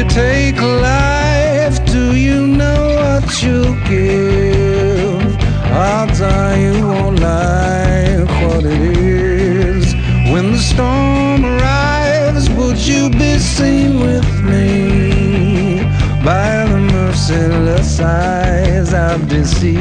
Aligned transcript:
You 0.00 0.08
take 0.08 0.58
life, 0.62 1.84
do 1.84 2.16
you 2.16 2.46
know 2.46 2.82
what 3.00 3.42
you 3.42 3.76
give? 3.86 5.36
Odds 5.72 6.22
are 6.22 6.56
you 6.56 6.86
won't 6.86 7.20
like 7.20 8.30
what 8.42 8.64
it 8.64 8.80
is. 8.80 9.94
When 10.32 10.52
the 10.52 10.58
storm 10.58 11.44
arrives, 11.44 12.48
would 12.50 12.78
you 12.78 13.10
be 13.10 13.38
seen 13.38 14.00
with 14.00 14.30
me? 14.42 15.82
By 16.24 16.64
the 16.70 16.80
merciless 16.94 18.00
eyes 18.00 18.94
I've 18.94 19.28
deceived. 19.28 19.80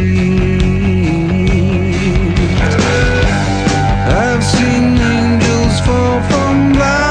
I've 4.24 4.44
seen 4.44 4.98
angels 4.98 5.80
fall 5.86 6.22
from 6.30 6.74
blinding 6.74 7.09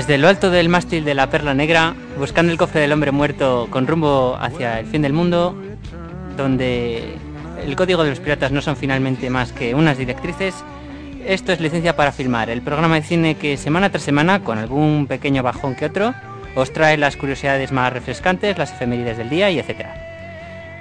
Desde 0.00 0.16
lo 0.16 0.28
alto 0.28 0.50
del 0.50 0.70
mástil 0.70 1.04
de 1.04 1.12
la 1.12 1.28
Perla 1.28 1.52
Negra, 1.52 1.94
buscando 2.18 2.50
el 2.50 2.56
cofre 2.56 2.80
del 2.80 2.90
hombre 2.94 3.10
muerto 3.10 3.68
con 3.68 3.86
rumbo 3.86 4.34
hacia 4.40 4.80
el 4.80 4.86
fin 4.86 5.02
del 5.02 5.12
mundo, 5.12 5.54
donde 6.38 7.16
el 7.62 7.76
código 7.76 8.02
de 8.02 8.08
los 8.08 8.18
piratas 8.18 8.50
no 8.50 8.62
son 8.62 8.76
finalmente 8.76 9.28
más 9.28 9.52
que 9.52 9.74
unas 9.74 9.98
directrices, 9.98 10.54
esto 11.26 11.52
es 11.52 11.60
licencia 11.60 11.96
para 11.96 12.12
filmar, 12.12 12.48
el 12.48 12.62
programa 12.62 12.94
de 12.94 13.02
cine 13.02 13.34
que 13.34 13.58
semana 13.58 13.90
tras 13.90 14.02
semana, 14.02 14.42
con 14.42 14.56
algún 14.56 15.06
pequeño 15.06 15.42
bajón 15.42 15.74
que 15.74 15.84
otro, 15.84 16.14
os 16.54 16.72
trae 16.72 16.96
las 16.96 17.18
curiosidades 17.18 17.70
más 17.70 17.92
refrescantes, 17.92 18.56
las 18.56 18.72
efemérides 18.72 19.18
del 19.18 19.28
día 19.28 19.50
y 19.50 19.58
etcétera. 19.58 19.94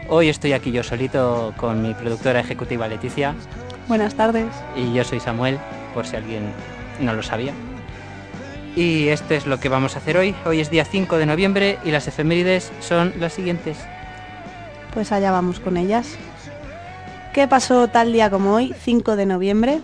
Hoy 0.07 0.29
estoy 0.29 0.53
aquí 0.53 0.71
yo 0.71 0.81
solito 0.81 1.53
con 1.57 1.81
mi 1.81 1.94
productora 1.94 2.39
ejecutiva 2.39 2.88
Leticia 2.88 3.35
Buenas 3.89 4.15
tardes. 4.15 4.47
y 4.77 4.94
yo 4.94 5.03
soy 5.03 5.19
Samuel, 5.19 5.59
por 5.94 6.07
si 6.07 6.15
alguien 6.15 6.53
no 7.01 7.13
lo 7.13 7.21
sabía. 7.21 7.51
Y 8.79 9.09
esto 9.09 9.34
es 9.34 9.45
lo 9.45 9.59
que 9.59 9.67
vamos 9.67 9.95
a 9.95 10.00
hacer 10.00 10.16
hoy. 10.16 10.34
Hoy 10.45 10.62
es 10.62 10.69
día 10.69 10.85
5 10.85 11.17
de 11.17 11.25
noviembre 11.25 11.79
y 11.84 11.91
las 11.91 12.07
efemérides 12.07 12.72
son 12.79 13.12
las 13.19 13.34
siguientes. 13.34 13.78
Pues 14.94 15.12
allá 15.12 15.34
vamos 15.34 15.59
con 15.59 15.75
ellas. 15.75 16.16
¿Qué 17.34 17.45
pasó 17.45 17.89
tal 17.89 18.13
día 18.13 18.29
como 18.29 18.53
hoy, 18.53 18.73
5 18.85 19.18
de 19.18 19.25
noviembre? 19.25 19.81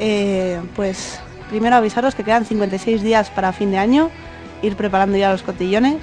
Eh, 0.00 0.58
pues 0.74 1.20
primero 1.50 1.76
avisaros 1.76 2.14
que 2.14 2.24
quedan 2.24 2.46
56 2.46 3.02
días 3.02 3.28
para 3.28 3.52
fin 3.52 3.70
de 3.70 3.76
año, 3.76 4.08
ir 4.62 4.76
preparando 4.76 5.18
ya 5.18 5.30
los 5.30 5.42
cotillones. 5.42 5.98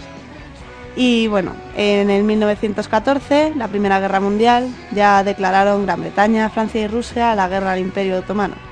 Y 0.95 1.25
bueno, 1.29 1.53
en 1.75 2.11
el 2.11 2.23
1914, 2.25 3.53
la 3.55 3.69
Primera 3.69 3.99
Guerra 3.99 4.19
Mundial, 4.19 4.67
ya 4.91 5.23
declararon 5.23 5.87
Gran 5.87 6.01
Bretaña, 6.01 6.47
Francia 6.51 6.79
y 6.79 6.87
Rusia 6.87 7.33
la 7.33 7.49
guerra 7.49 7.71
al 7.71 7.79
Imperio 7.79 8.19
Otomano. 8.19 8.68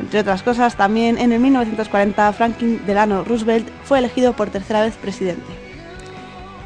Entre 0.00 0.20
otras 0.20 0.42
cosas, 0.42 0.76
también 0.76 1.18
en 1.18 1.32
el 1.32 1.40
1940 1.40 2.32
Franklin 2.32 2.80
Delano 2.86 3.24
Roosevelt 3.24 3.68
fue 3.84 3.98
elegido 3.98 4.32
por 4.32 4.50
tercera 4.50 4.82
vez 4.82 4.96
presidente. 4.96 5.42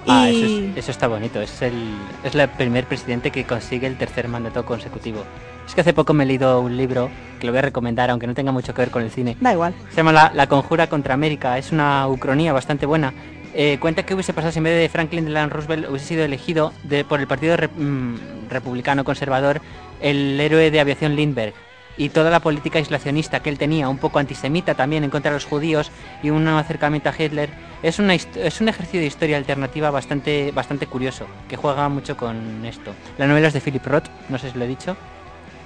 Ah, 0.06 0.30
Y- 0.30 0.36
eso, 0.42 0.46
es- 0.72 0.76
eso 0.78 0.90
está 0.90 1.06
bonito. 1.08 1.40
Es 1.40 1.60
el, 1.60 1.74
es 2.24 2.34
el 2.34 2.48
primer 2.48 2.86
presidente 2.86 3.30
que 3.30 3.44
consigue 3.44 3.86
el 3.86 3.96
tercer 3.98 4.28
mandato 4.28 4.64
consecutivo. 4.64 5.22
Es 5.66 5.74
que 5.74 5.82
hace 5.82 5.92
poco 5.92 6.14
me 6.14 6.24
he 6.24 6.26
leído 6.26 6.60
un 6.62 6.76
libro 6.78 7.10
que 7.38 7.46
lo 7.46 7.52
voy 7.52 7.58
a 7.58 7.62
recomendar, 7.62 8.08
aunque 8.08 8.26
no 8.26 8.34
tenga 8.34 8.50
mucho 8.52 8.72
que 8.72 8.80
ver 8.80 8.90
con 8.90 9.02
el 9.02 9.10
cine. 9.10 9.36
Da 9.40 9.52
igual. 9.52 9.74
Se 9.90 9.96
llama 9.96 10.12
La, 10.12 10.32
La 10.34 10.46
Conjura 10.46 10.86
contra 10.86 11.12
América. 11.12 11.58
Es 11.58 11.72
una 11.72 12.08
ucronía 12.08 12.54
bastante 12.54 12.86
buena. 12.86 13.12
Eh, 13.52 13.76
cuenta 13.80 14.04
que 14.04 14.14
hubiese 14.14 14.32
pasado 14.32 14.52
si 14.52 14.58
en 14.58 14.64
vez 14.64 14.78
de 14.80 14.88
Franklin 14.88 15.26
Delano 15.26 15.50
Roosevelt 15.52 15.88
hubiese 15.90 16.06
sido 16.06 16.24
elegido 16.24 16.72
de- 16.84 17.04
por 17.04 17.20
el 17.20 17.26
Partido 17.26 17.54
mm, 17.56 18.14
Republicano 18.48 19.04
Conservador 19.04 19.60
el 20.00 20.40
héroe 20.40 20.70
de 20.70 20.80
aviación 20.80 21.14
Lindbergh. 21.16 21.52
Y 21.98 22.10
toda 22.10 22.30
la 22.30 22.40
política 22.40 22.78
aislacionista 22.78 23.40
que 23.40 23.50
él 23.50 23.58
tenía, 23.58 23.88
un 23.88 23.98
poco 23.98 24.20
antisemita 24.20 24.74
también 24.74 25.04
en 25.04 25.10
contra 25.10 25.32
de 25.32 25.36
los 25.36 25.44
judíos 25.44 25.90
y 26.22 26.30
un 26.30 26.46
acercamiento 26.48 27.10
a 27.10 27.14
Hitler, 27.18 27.50
es, 27.82 27.98
una, 27.98 28.14
es 28.14 28.60
un 28.60 28.68
ejercicio 28.68 29.00
de 29.00 29.06
historia 29.06 29.36
alternativa 29.36 29.90
bastante, 29.90 30.52
bastante 30.52 30.86
curioso, 30.86 31.26
que 31.48 31.56
juega 31.56 31.88
mucho 31.88 32.16
con 32.16 32.64
esto. 32.64 32.94
La 33.18 33.26
novela 33.26 33.48
es 33.48 33.54
de 33.54 33.60
Philip 33.60 33.84
Roth, 33.84 34.06
no 34.28 34.38
sé 34.38 34.52
si 34.52 34.58
lo 34.58 34.64
he 34.64 34.68
dicho, 34.68 34.96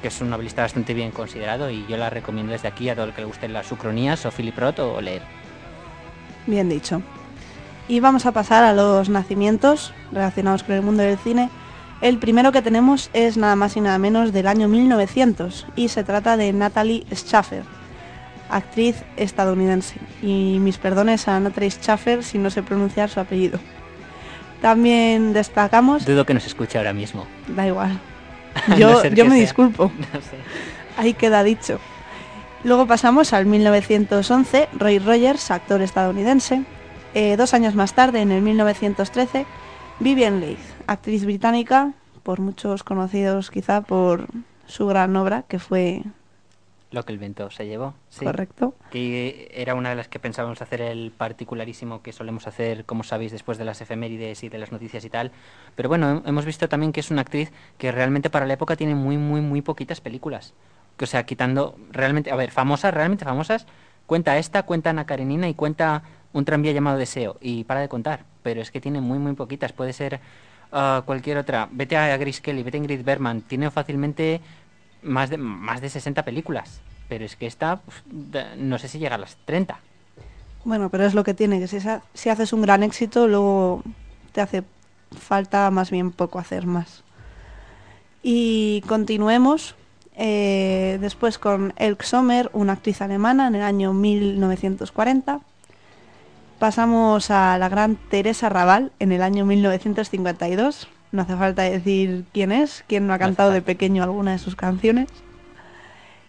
que 0.00 0.09
es 0.09 0.21
un 0.21 0.31
novelista 0.31 0.62
bastante 0.62 0.94
bien 0.94 1.12
considerado 1.12 1.71
y 1.71 1.87
yo 1.87 1.97
la 1.97 2.10
recomiendo 2.10 2.53
desde 2.53 2.69
aquí 2.69 2.88
a 2.88 2.94
todo 2.94 3.04
el 3.04 3.12
que 3.12 3.21
le 3.21 3.26
gusten 3.26 3.53
las 3.53 3.71
ucronías 3.71 4.26
o 4.26 4.31
Philip 4.31 4.59
Roth 4.59 4.81
o 4.81 5.00
leer. 5.00 5.22
Bien 6.47 6.69
dicho. 6.69 7.03
Y 7.88 8.00
vamos 8.00 8.26
a 8.26 8.32
pasar 8.32 8.65
a 8.65 8.72
los 8.72 9.09
nacimientos 9.09 9.92
relacionados 10.12 10.62
con 10.62 10.75
el 10.75 10.82
mundo 10.82 11.03
del 11.03 11.19
cine. 11.19 11.50
El 12.02 12.18
primero 12.18 12.52
que 12.52 12.60
tenemos 12.62 13.08
es 13.14 13.36
nada 13.38 13.56
más 13.56 13.76
y 13.76 13.80
nada 13.80 13.96
menos 13.98 14.32
del 14.32 14.46
año 14.48 14.68
1900 14.68 15.66
y 15.76 15.88
se 15.88 16.02
trata 16.04 16.36
de 16.36 16.52
Natalie 16.52 17.06
Schaffer, 17.14 17.62
actriz 18.50 18.96
estadounidense. 19.16 19.96
Y 20.20 20.58
mis 20.60 20.78
perdones 20.78 21.28
a 21.28 21.38
Natalie 21.41 21.70
Schaffer 21.70 22.22
si 22.24 22.38
no 22.38 22.50
sé 22.50 22.62
pronunciar 22.62 23.08
su 23.08 23.20
apellido. 23.20 23.60
También 24.60 25.32
destacamos, 25.32 26.04
Dudo 26.04 26.26
que 26.26 26.34
nos 26.34 26.46
escuche 26.46 26.78
ahora 26.78 26.92
mismo. 26.92 27.26
da 27.48 27.66
igual, 27.66 27.98
yo, 28.78 29.02
no 29.02 29.08
yo 29.08 29.24
me 29.24 29.30
sea- 29.32 29.41
disculpo. 29.41 29.91
No 30.12 30.20
sé. 30.20 30.36
Ahí 30.98 31.15
queda 31.15 31.42
dicho. 31.42 31.78
Luego 32.65 32.86
pasamos 32.86 33.32
al 33.32 33.47
1911, 33.47 34.68
Roy 34.78 34.98
Rogers, 34.98 35.50
actor 35.50 35.82
estadounidense. 35.82 36.62
Eh, 37.15 37.36
dos 37.36 37.54
años 37.54 37.74
más 37.74 37.94
tarde, 37.94 38.21
en 38.21 38.30
el 38.30 38.41
1913, 38.42 39.47
Vivian 40.03 40.41
Leigh, 40.41 40.59
actriz 40.87 41.25
británica, 41.25 41.93
por 42.22 42.41
muchos 42.41 42.83
conocidos 42.83 43.51
quizá 43.51 43.83
por 43.83 44.27
su 44.66 44.87
gran 44.87 45.15
obra, 45.16 45.45
que 45.49 45.59
fue 45.59 46.03
Lo 46.91 47.04
que 47.04 47.13
el 47.13 47.19
viento 47.19 47.51
se 47.51 47.66
llevó. 47.66 47.95
sí. 48.10 48.25
correcto. 48.25 48.75
Que 48.91 49.51
era 49.54 49.75
una 49.75 49.91
de 49.91 49.97
las 49.97 50.09
que 50.09 50.19
pensábamos 50.19 50.60
hacer 50.60 50.83
el 50.83 51.10
particularísimo 51.16 52.03
que 52.03 52.13
solemos 52.13 52.47
hacer, 52.47 52.84
como 52.84 53.03
sabéis, 53.04 53.33
después 53.33 53.57
de 53.59 53.65
las 53.65 53.81
efemérides 53.81 54.43
y 54.45 54.49
de 54.51 54.59
las 54.59 54.72
noticias 54.72 55.04
y 55.04 55.10
tal. 55.10 55.31
Pero 55.77 55.89
bueno, 55.89 56.21
hem- 56.21 56.28
hemos 56.28 56.45
visto 56.45 56.69
también 56.69 56.93
que 56.93 57.01
es 57.01 57.10
una 57.10 57.22
actriz 57.22 57.51
que 57.78 57.91
realmente 57.93 58.28
para 58.28 58.45
la 58.47 58.54
época 58.54 58.77
tiene 58.77 58.95
muy, 58.95 59.16
muy, 59.16 59.41
muy 59.41 59.63
poquitas 59.63 60.01
películas. 60.01 60.53
Que, 60.99 61.04
o 61.04 61.09
sea, 61.09 61.25
quitando 61.25 61.77
realmente, 61.91 62.31
a 62.31 62.37
ver, 62.37 62.51
famosas, 62.51 62.93
realmente 62.93 63.25
famosas, 63.25 63.66
cuenta 64.07 64.37
esta, 64.37 64.65
cuenta 64.65 64.91
Ana 64.91 65.07
Karenina 65.07 65.49
y 65.49 65.54
cuenta 65.54 66.03
un 66.34 66.45
tranvía 66.45 66.72
llamado 66.72 66.99
Deseo. 66.99 67.39
Y 67.41 67.65
para 67.65 67.81
de 67.81 67.89
contar. 67.89 68.25
Pero 68.42 68.60
es 68.60 68.71
que 68.71 68.80
tiene 68.80 69.00
muy, 69.00 69.18
muy 69.18 69.34
poquitas. 69.34 69.72
Puede 69.72 69.92
ser 69.92 70.21
ah, 70.72 71.03
cualquier 71.04 71.39
otra. 71.39 71.68
Vete 71.71 71.97
a 71.97 72.16
Grace 72.16 72.42
Kelly, 72.42 72.62
vete 72.62 72.77
a 72.77 72.80
Ingrid 72.80 73.04
Bergman. 73.04 73.42
Tiene 73.42 73.71
fácilmente 73.71 74.41
más 75.03 75.30
de, 75.30 75.39
más 75.39 75.80
de 75.80 75.89
60 75.89 76.24
películas. 76.24 76.80
Pero 77.09 77.24
es 77.24 77.36
que 77.36 77.47
esta, 77.47 77.80
no 78.56 78.78
sé 78.78 78.89
si 78.89 78.98
llega 78.98 79.16
a 79.16 79.18
las 79.18 79.36
30. 79.44 79.78
Bueno, 80.65 80.91
pero 80.91 81.04
es 81.04 81.15
lo 81.15 81.24
que 81.24 81.34
tiene, 81.34 81.59
que 81.59 81.66
si, 81.66 81.78
si 82.15 82.28
haces 82.28 82.53
un 82.53 82.62
gran 82.62 82.83
éxito, 82.83 83.27
luego 83.27 83.83
te 84.30 84.41
hace 84.41 84.62
falta 85.18 85.71
más 85.71 85.91
bien 85.91 86.12
poco 86.12 86.39
hacer 86.39 86.66
más. 86.66 87.03
Y 88.22 88.83
continuemos 88.86 89.74
eh, 90.16 90.98
después 91.00 91.39
con 91.39 91.72
Elke 91.77 92.04
Sommer, 92.04 92.50
una 92.53 92.74
actriz 92.74 93.00
alemana 93.03 93.48
en 93.48 93.54
el 93.56 93.62
año 93.62 93.92
1940. 93.92 95.41
Pasamos 96.62 97.32
a 97.32 97.59
la 97.59 97.68
gran 97.68 97.97
Teresa 97.97 98.48
Raval 98.48 98.92
en 99.00 99.10
el 99.10 99.22
año 99.22 99.44
1952. 99.44 100.86
No 101.10 101.22
hace 101.22 101.34
falta 101.34 101.62
decir 101.62 102.24
quién 102.32 102.53
es, 102.53 102.84
quién 102.86 103.09
no 103.09 103.14
ha 103.14 103.18
cantado 103.18 103.50
de 103.50 103.62
pequeño 103.62 104.04
alguna 104.04 104.30
de 104.30 104.38
sus 104.38 104.54
canciones. 104.54 105.09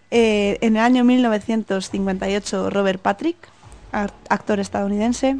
Eh, 0.09 0.57
en 0.61 0.75
el 0.75 0.81
año 0.81 1.03
1958 1.03 2.71
Robert 2.71 2.99
Patrick, 2.99 3.37
actor 3.91 4.59
estadounidense. 4.59 5.37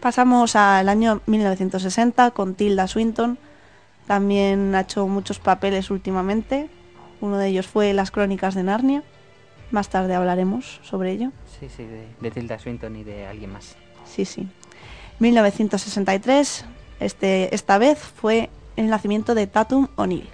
Pasamos 0.00 0.56
al 0.56 0.88
año 0.88 1.20
1960 1.26 2.32
con 2.32 2.56
Tilda 2.56 2.88
Swinton. 2.88 3.38
También 4.08 4.74
ha 4.74 4.80
hecho 4.80 5.06
muchos 5.06 5.38
papeles 5.38 5.92
últimamente. 5.92 6.68
Uno 7.20 7.38
de 7.38 7.46
ellos 7.46 7.68
fue 7.68 7.92
Las 7.92 8.10
Crónicas 8.10 8.56
de 8.56 8.64
Narnia. 8.64 9.04
Más 9.70 9.90
tarde 9.90 10.16
hablaremos 10.16 10.80
sobre 10.82 11.12
ello. 11.12 11.30
Sí, 11.60 11.68
sí, 11.68 11.84
de, 11.84 12.08
de 12.20 12.30
Tilda 12.32 12.58
Swinton 12.58 12.96
y 12.96 13.04
de 13.04 13.28
alguien 13.28 13.52
más. 13.52 13.76
Sí, 14.14 14.24
sí. 14.24 14.46
1963, 15.20 16.64
este, 17.00 17.54
esta 17.54 17.78
vez 17.78 17.98
fue 17.98 18.50
el 18.76 18.88
nacimiento 18.88 19.34
de 19.34 19.46
Tatum 19.46 19.88
O'Neill. 19.96 20.28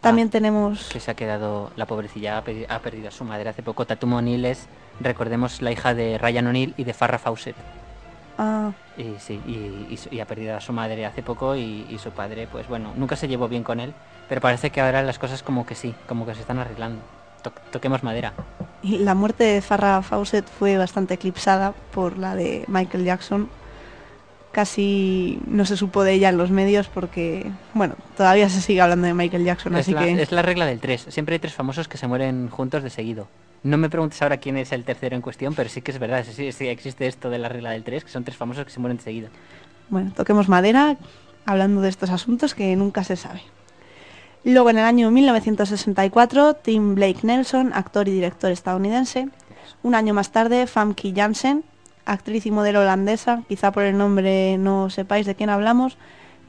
También 0.00 0.28
Ah, 0.28 0.32
tenemos... 0.32 0.88
Que 0.92 1.00
se 1.00 1.10
ha 1.10 1.14
quedado, 1.14 1.70
la 1.76 1.86
pobrecilla 1.86 2.38
ha, 2.38 2.42
perdido 2.80 3.08
a 3.08 3.10
su 3.10 3.24
madre 3.24 3.48
hace 3.48 3.62
poco. 3.62 3.86
Tatum 3.86 4.12
O'Neill 4.14 4.44
es, 4.44 4.66
recordemos, 5.00 5.62
la 5.62 5.72
hija 5.72 5.94
de 5.94 6.18
Ryan 6.18 6.46
O'Neill 6.48 6.74
y 6.76 6.84
de 6.84 6.92
Farrah 6.94 7.18
Fawcett. 7.18 7.56
ah, 8.38 8.70
Y 8.96 9.14
sí, 9.18 9.40
y, 9.46 9.92
y 9.92 9.96
su- 9.96 10.14
y 10.14 10.20
ha 10.20 10.26
perdido 10.26 10.56
a 10.56 10.60
su 10.60 10.72
madre 10.72 11.04
hace 11.06 11.22
poco 11.22 11.56
y, 11.56 11.86
y 11.88 11.98
su 11.98 12.10
padre, 12.10 12.46
pues 12.50 12.68
bueno, 12.68 12.92
nunca 12.96 13.16
se 13.16 13.26
llevó 13.28 13.48
bien 13.48 13.62
con 13.64 13.80
él, 13.80 13.94
pero 14.28 14.40
parece 14.40 14.70
que 14.70 14.80
ahora 14.80 15.02
las 15.02 15.18
cosas 15.18 15.42
como 15.42 15.66
que 15.66 15.74
sí, 15.74 15.94
como 16.06 16.24
que 16.26 16.34
se 16.34 16.40
están 16.42 16.58
arreglando. 16.58 17.00
To- 17.46 17.52
toquemos 17.70 18.02
madera. 18.02 18.32
y 18.82 18.98
la 18.98 19.14
muerte 19.14 19.44
de 19.44 19.62
Farrah 19.62 20.02
Fawcett 20.02 20.46
fue 20.48 20.76
bastante 20.76 21.14
eclipsada 21.14 21.72
por 21.94 22.18
la 22.18 22.34
de 22.34 22.64
Michael 22.66 23.04
Jackson. 23.04 23.48
Casi 24.52 25.38
no 25.46 25.66
se 25.66 25.76
supo 25.76 26.02
de 26.02 26.14
ella 26.14 26.30
en 26.30 26.38
los 26.38 26.50
medios 26.50 26.88
porque, 26.88 27.46
bueno, 27.74 27.94
todavía 28.16 28.48
se 28.48 28.62
sigue 28.62 28.80
hablando 28.80 29.06
de 29.06 29.12
Michael 29.12 29.44
Jackson, 29.44 29.74
Es 29.74 29.80
así 29.82 29.92
la, 29.92 30.00
que... 30.00 30.22
es 30.22 30.32
la 30.32 30.40
regla 30.42 30.64
del 30.64 30.80
3. 30.80 31.06
Siempre 31.10 31.34
hay 31.34 31.38
tres 31.38 31.52
famosos 31.52 31.88
que 31.88 31.98
se 31.98 32.06
mueren 32.06 32.48
juntos 32.48 32.82
de 32.82 32.88
seguido. 32.88 33.28
No 33.62 33.76
me 33.76 33.90
preguntes 33.90 34.20
ahora 34.22 34.38
quién 34.38 34.56
es 34.56 34.72
el 34.72 34.84
tercero 34.84 35.14
en 35.14 35.20
cuestión, 35.20 35.54
pero 35.54 35.68
sí 35.68 35.82
que 35.82 35.90
es 35.90 35.98
verdad, 35.98 36.24
sí, 36.30 36.52
sí 36.52 36.68
existe 36.68 37.06
esto 37.06 37.28
de 37.28 37.38
la 37.38 37.48
regla 37.50 37.70
del 37.72 37.84
3, 37.84 38.04
que 38.04 38.10
son 38.10 38.24
tres 38.24 38.36
famosos 38.36 38.64
que 38.64 38.70
se 38.70 38.80
mueren 38.80 38.96
de 38.96 39.02
seguido. 39.02 39.28
Bueno, 39.90 40.12
toquemos 40.16 40.48
madera 40.48 40.96
hablando 41.44 41.80
de 41.82 41.88
estos 41.90 42.08
asuntos 42.10 42.54
que 42.54 42.74
nunca 42.76 43.04
se 43.04 43.16
sabe. 43.16 43.42
Luego 44.46 44.70
en 44.70 44.78
el 44.78 44.84
año 44.84 45.10
1964, 45.10 46.54
Tim 46.54 46.94
Blake 46.94 47.18
Nelson, 47.24 47.72
actor 47.74 48.06
y 48.06 48.12
director 48.12 48.52
estadounidense. 48.52 49.28
Un 49.82 49.96
año 49.96 50.14
más 50.14 50.30
tarde, 50.30 50.68
Famke 50.68 51.12
Janssen, 51.14 51.64
actriz 52.04 52.46
y 52.46 52.52
modelo 52.52 52.80
holandesa. 52.82 53.42
Quizá 53.48 53.72
por 53.72 53.82
el 53.82 53.98
nombre 53.98 54.56
no 54.56 54.88
sepáis 54.88 55.26
de 55.26 55.34
quién 55.34 55.50
hablamos, 55.50 55.98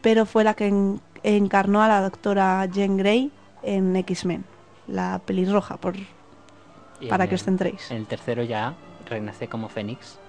pero 0.04 0.28
fue 0.28 0.44
la 0.44 0.54
que 0.54 0.68
en- 0.68 1.02
encarnó 1.24 1.82
a 1.82 1.88
la 1.88 2.02
doctora 2.02 2.64
Jean 2.68 2.98
Grey 2.98 3.32
en 3.64 3.96
X-Men, 3.96 4.46
la 4.88 5.20
pelirroja, 5.26 5.78
por, 5.78 5.96
Y 5.98 7.08
para 7.10 7.28
que 7.28 7.34
os 7.34 7.44
centréis. 7.44 7.90
En 7.90 7.98
el 7.98 8.06
tercero 8.06 8.44
ya 8.44 8.76
renace 9.10 9.48
como 9.48 9.70
Fénix. 9.70 10.20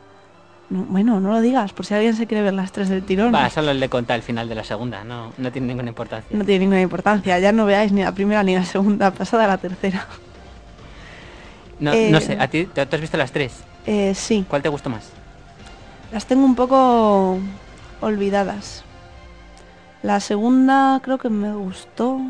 No, 0.70 0.82
bueno, 0.84 1.18
no 1.20 1.30
lo 1.30 1.40
digas, 1.40 1.72
por 1.72 1.86
si 1.86 1.94
alguien 1.94 2.14
se 2.14 2.26
quiere 2.26 2.42
ver 2.42 2.52
las 2.54 2.72
tres 2.72 2.88
del 2.90 3.02
tirón. 3.02 3.34
Va, 3.34 3.48
solo 3.48 3.72
le 3.72 3.88
conta 3.88 4.14
el 4.14 4.22
final 4.22 4.48
de 4.48 4.54
la 4.54 4.64
segunda, 4.64 5.02
no, 5.02 5.32
no 5.38 5.50
tiene 5.50 5.66
ninguna 5.68 5.88
importancia. 5.88 6.36
No 6.36 6.44
tiene 6.44 6.60
ninguna 6.60 6.82
importancia, 6.82 7.38
ya 7.38 7.52
no 7.52 7.64
veáis 7.64 7.90
ni 7.92 8.02
la 8.02 8.12
primera 8.12 8.42
ni 8.42 8.54
la 8.54 8.64
segunda, 8.64 9.10
pasada 9.10 9.46
la 9.46 9.56
tercera. 9.58 10.06
No, 11.80 11.92
Eh, 11.92 12.10
no 12.10 12.20
sé, 12.20 12.36
¿a 12.38 12.48
ti 12.48 12.66
te, 12.66 12.84
te 12.84 12.96
has 12.96 13.00
visto 13.00 13.16
las 13.16 13.32
tres? 13.32 13.54
Eh, 13.86 14.12
sí, 14.14 14.44
¿Cuál 14.48 14.62
te 14.62 14.68
gustó 14.68 14.90
más? 14.90 15.10
las 16.12 16.26
tengo 16.26 16.44
un 16.44 16.54
poco 16.54 17.38
olvidadas. 18.00 18.82
La 20.02 20.20
segunda 20.20 21.00
creo 21.02 21.18
que 21.18 21.28
me 21.28 21.52
gustó. 21.54 22.20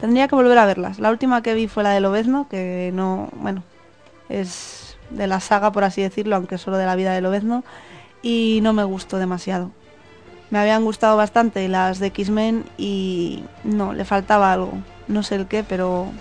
Tendría 0.00 0.26
que 0.26 0.34
volver 0.34 0.58
a 0.58 0.66
verlas. 0.66 0.98
La 0.98 1.10
última 1.10 1.42
que 1.42 1.54
vi 1.54 1.68
fue 1.68 1.82
la 1.82 1.90
de 1.90 2.00
Lobezno, 2.00 2.48
que 2.48 2.90
no, 2.92 3.28
bueno, 3.34 3.62
es 4.28 4.81
de 5.14 5.26
la 5.26 5.40
saga 5.40 5.72
por 5.72 5.84
así 5.84 6.02
decirlo, 6.02 6.36
aunque 6.36 6.58
solo 6.58 6.76
de 6.76 6.86
la 6.86 6.96
vida 6.96 7.12
de 7.12 7.20
Lobezno, 7.20 7.64
y 8.22 8.60
no 8.62 8.72
me 8.72 8.84
gustó 8.84 9.18
demasiado. 9.18 9.70
Me 10.50 10.58
habían 10.58 10.84
gustado 10.84 11.16
bastante 11.16 11.66
las 11.68 11.98
de 11.98 12.08
X-Men 12.08 12.64
y 12.76 13.42
no, 13.64 13.94
le 13.94 14.04
faltaba 14.04 14.52
algo. 14.52 14.72
No 15.08 15.22
sé 15.22 15.36
el 15.36 15.46
qué, 15.46 15.64
pero 15.64 16.12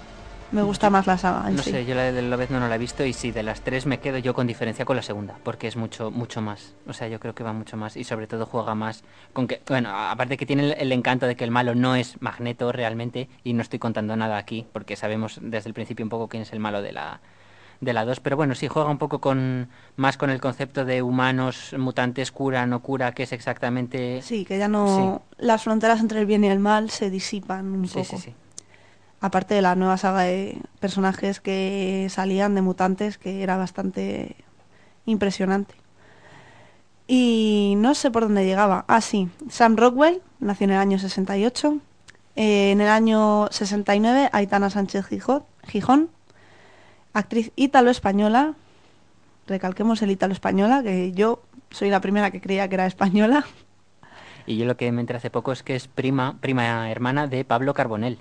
me 0.51 0.63
gusta 0.63 0.89
más 0.89 1.07
la 1.07 1.17
saga 1.17 1.49
en 1.49 1.55
No 1.55 1.63
sí. 1.63 1.71
sé, 1.71 1.85
yo 1.85 1.95
la 1.95 2.11
de 2.11 2.21
Lobezno 2.21 2.59
no 2.59 2.67
la 2.67 2.75
he 2.75 2.77
visto 2.77 3.05
y 3.05 3.13
sí, 3.13 3.31
de 3.31 3.43
las 3.43 3.61
tres 3.61 3.85
me 3.85 3.99
quedo 3.99 4.17
yo 4.17 4.33
con 4.33 4.47
diferencia 4.47 4.85
con 4.85 4.95
la 4.95 5.01
segunda, 5.01 5.35
porque 5.43 5.67
es 5.67 5.75
mucho 5.75 6.11
mucho 6.11 6.41
más. 6.41 6.73
O 6.87 6.93
sea, 6.93 7.07
yo 7.07 7.19
creo 7.19 7.35
que 7.35 7.43
va 7.43 7.53
mucho 7.53 7.77
más 7.77 7.97
y 7.97 8.03
sobre 8.03 8.27
todo 8.27 8.45
juega 8.45 8.73
más 8.75 9.03
con 9.33 9.47
que, 9.47 9.61
bueno, 9.67 9.89
aparte 9.89 10.37
que 10.37 10.45
tiene 10.45 10.63
el, 10.63 10.71
el 10.77 10.91
encanto 10.91 11.25
de 11.25 11.35
que 11.35 11.43
el 11.43 11.51
malo 11.51 11.75
no 11.75 11.95
es 11.95 12.21
Magneto 12.21 12.71
realmente 12.71 13.29
y 13.43 13.53
no 13.53 13.61
estoy 13.61 13.79
contando 13.79 14.15
nada 14.15 14.37
aquí, 14.37 14.65
porque 14.71 14.95
sabemos 14.95 15.39
desde 15.41 15.69
el 15.69 15.73
principio 15.73 16.05
un 16.05 16.09
poco 16.09 16.27
quién 16.27 16.43
es 16.43 16.53
el 16.53 16.59
malo 16.59 16.81
de 16.81 16.93
la 16.93 17.19
de 17.81 17.93
la 17.93 18.05
2, 18.05 18.19
pero 18.19 18.37
bueno, 18.37 18.53
sí 18.55 18.67
juega 18.67 18.89
un 18.89 18.99
poco 18.99 19.19
con 19.19 19.67
más 19.95 20.15
con 20.15 20.29
el 20.29 20.39
concepto 20.39 20.85
de 20.85 21.01
humanos, 21.01 21.75
mutantes, 21.77 22.31
cura, 22.31 22.65
no 22.67 22.81
cura, 22.81 23.11
que 23.13 23.23
es 23.23 23.31
exactamente 23.33 24.21
Sí, 24.21 24.45
que 24.45 24.57
ya 24.59 24.67
no. 24.67 25.23
Las 25.37 25.63
fronteras 25.63 25.99
entre 25.99 26.19
el 26.19 26.27
bien 26.27 26.43
y 26.43 26.47
el 26.47 26.59
mal 26.59 26.91
se 26.91 27.09
disipan 27.09 27.65
un 27.73 27.87
sí, 27.87 27.95
poco. 27.95 28.17
sí, 28.17 28.17
sí. 28.17 28.33
Aparte 29.19 29.55
de 29.55 29.61
la 29.61 29.75
nueva 29.75 29.97
saga 29.97 30.21
de 30.21 30.57
personajes 30.79 31.39
que 31.41 32.07
salían 32.09 32.55
de 32.55 32.61
mutantes, 32.61 33.17
que 33.17 33.43
era 33.43 33.57
bastante 33.57 34.35
impresionante. 35.05 35.75
Y 37.07 37.73
no 37.77 37.93
sé 37.95 38.09
por 38.11 38.23
dónde 38.23 38.45
llegaba. 38.45 38.85
Ah, 38.87 39.01
sí. 39.01 39.29
Sam 39.49 39.75
Rockwell 39.75 40.21
nació 40.39 40.65
en 40.65 40.71
el 40.71 40.77
año 40.77 40.99
68. 40.99 41.77
Eh, 42.35 42.71
en 42.71 42.79
el 42.81 42.87
año 42.87 43.47
69, 43.51 44.29
Aitana 44.31 44.69
Sánchez 44.69 45.07
Gijón 45.67 46.09
actriz 47.13 47.51
ítalo-española. 47.55 48.55
Recalquemos 49.47 50.01
el 50.01 50.11
ítalo-española, 50.11 50.83
que 50.83 51.11
yo 51.11 51.41
soy 51.69 51.89
la 51.89 52.01
primera 52.01 52.31
que 52.31 52.41
creía 52.41 52.67
que 52.67 52.75
era 52.75 52.85
española. 52.85 53.45
Y 54.45 54.57
yo 54.57 54.65
lo 54.65 54.77
que 54.77 54.91
me 54.91 55.01
enteré 55.01 55.17
hace 55.17 55.29
poco 55.29 55.51
es 55.51 55.63
que 55.63 55.75
es 55.75 55.87
prima, 55.87 56.37
prima 56.39 56.89
hermana 56.89 57.27
de 57.27 57.45
Pablo 57.45 57.73
Carbonell. 57.73 58.19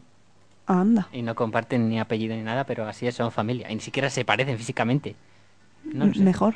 Anda. 0.67 1.09
Y 1.13 1.23
no 1.23 1.35
comparten 1.35 1.89
ni 1.89 1.99
apellido 1.99 2.37
ni 2.37 2.43
nada, 2.43 2.65
pero 2.65 2.87
así 2.87 3.07
es, 3.07 3.15
son 3.15 3.33
familia. 3.33 3.71
Y 3.71 3.75
ni 3.75 3.81
siquiera 3.81 4.11
se 4.11 4.25
parecen 4.25 4.57
físicamente. 4.57 5.17
No 5.85 6.07
lo 6.07 6.15
sé. 6.15 6.21
Mejor. 6.21 6.55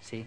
Sí. 0.00 0.26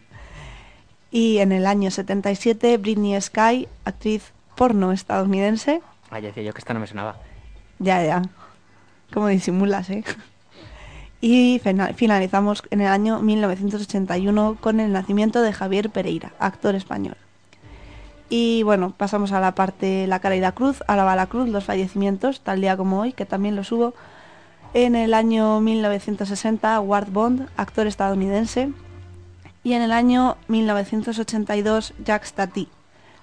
Y 1.11 1.39
en 1.39 1.51
el 1.51 1.65
año 1.65 1.91
77, 1.91 2.77
Britney 2.77 3.19
Sky, 3.19 3.67
actriz 3.85 4.31
porno 4.55 4.91
estadounidense. 4.91 5.81
Ah, 6.09 6.19
ya 6.19 6.27
decía 6.27 6.43
yo 6.43 6.53
que 6.53 6.59
esta 6.59 6.73
no 6.73 6.79
me 6.79 6.87
sonaba. 6.87 7.17
Ya, 7.79 8.03
ya. 8.03 8.21
Como 9.13 9.27
disimulas, 9.27 9.89
¿eh? 9.89 10.03
Y 11.25 11.59
fina- 11.63 11.93
finalizamos 11.93 12.63
en 12.69 12.81
el 12.81 12.87
año 12.87 13.19
1981 13.21 14.57
con 14.59 14.81
el 14.81 14.91
nacimiento 14.91 15.41
de 15.41 15.53
Javier 15.53 15.89
Pereira, 15.89 16.33
actor 16.37 16.75
español. 16.75 17.15
Y 18.27 18.63
bueno, 18.63 18.93
pasamos 18.97 19.31
a 19.31 19.39
la 19.39 19.55
parte 19.55 20.05
La 20.05 20.19
cara 20.19 20.35
y 20.35 20.41
la 20.41 20.51
cruz, 20.51 20.83
a 20.85 20.97
la 20.97 21.05
bala 21.05 21.27
cruz, 21.27 21.47
los 21.47 21.63
fallecimientos, 21.63 22.41
tal 22.41 22.59
día 22.59 22.75
como 22.75 22.99
hoy, 22.99 23.13
que 23.13 23.25
también 23.25 23.55
los 23.55 23.71
hubo. 23.71 23.93
En 24.73 24.95
el 24.97 25.13
año 25.13 25.61
1960, 25.61 26.77
Ward 26.81 27.07
Bond, 27.11 27.47
actor 27.55 27.87
estadounidense. 27.87 28.73
Y 29.63 29.71
en 29.75 29.81
el 29.81 29.93
año 29.93 30.35
1982, 30.49 31.93
Jacques 32.03 32.33
Tati, 32.33 32.67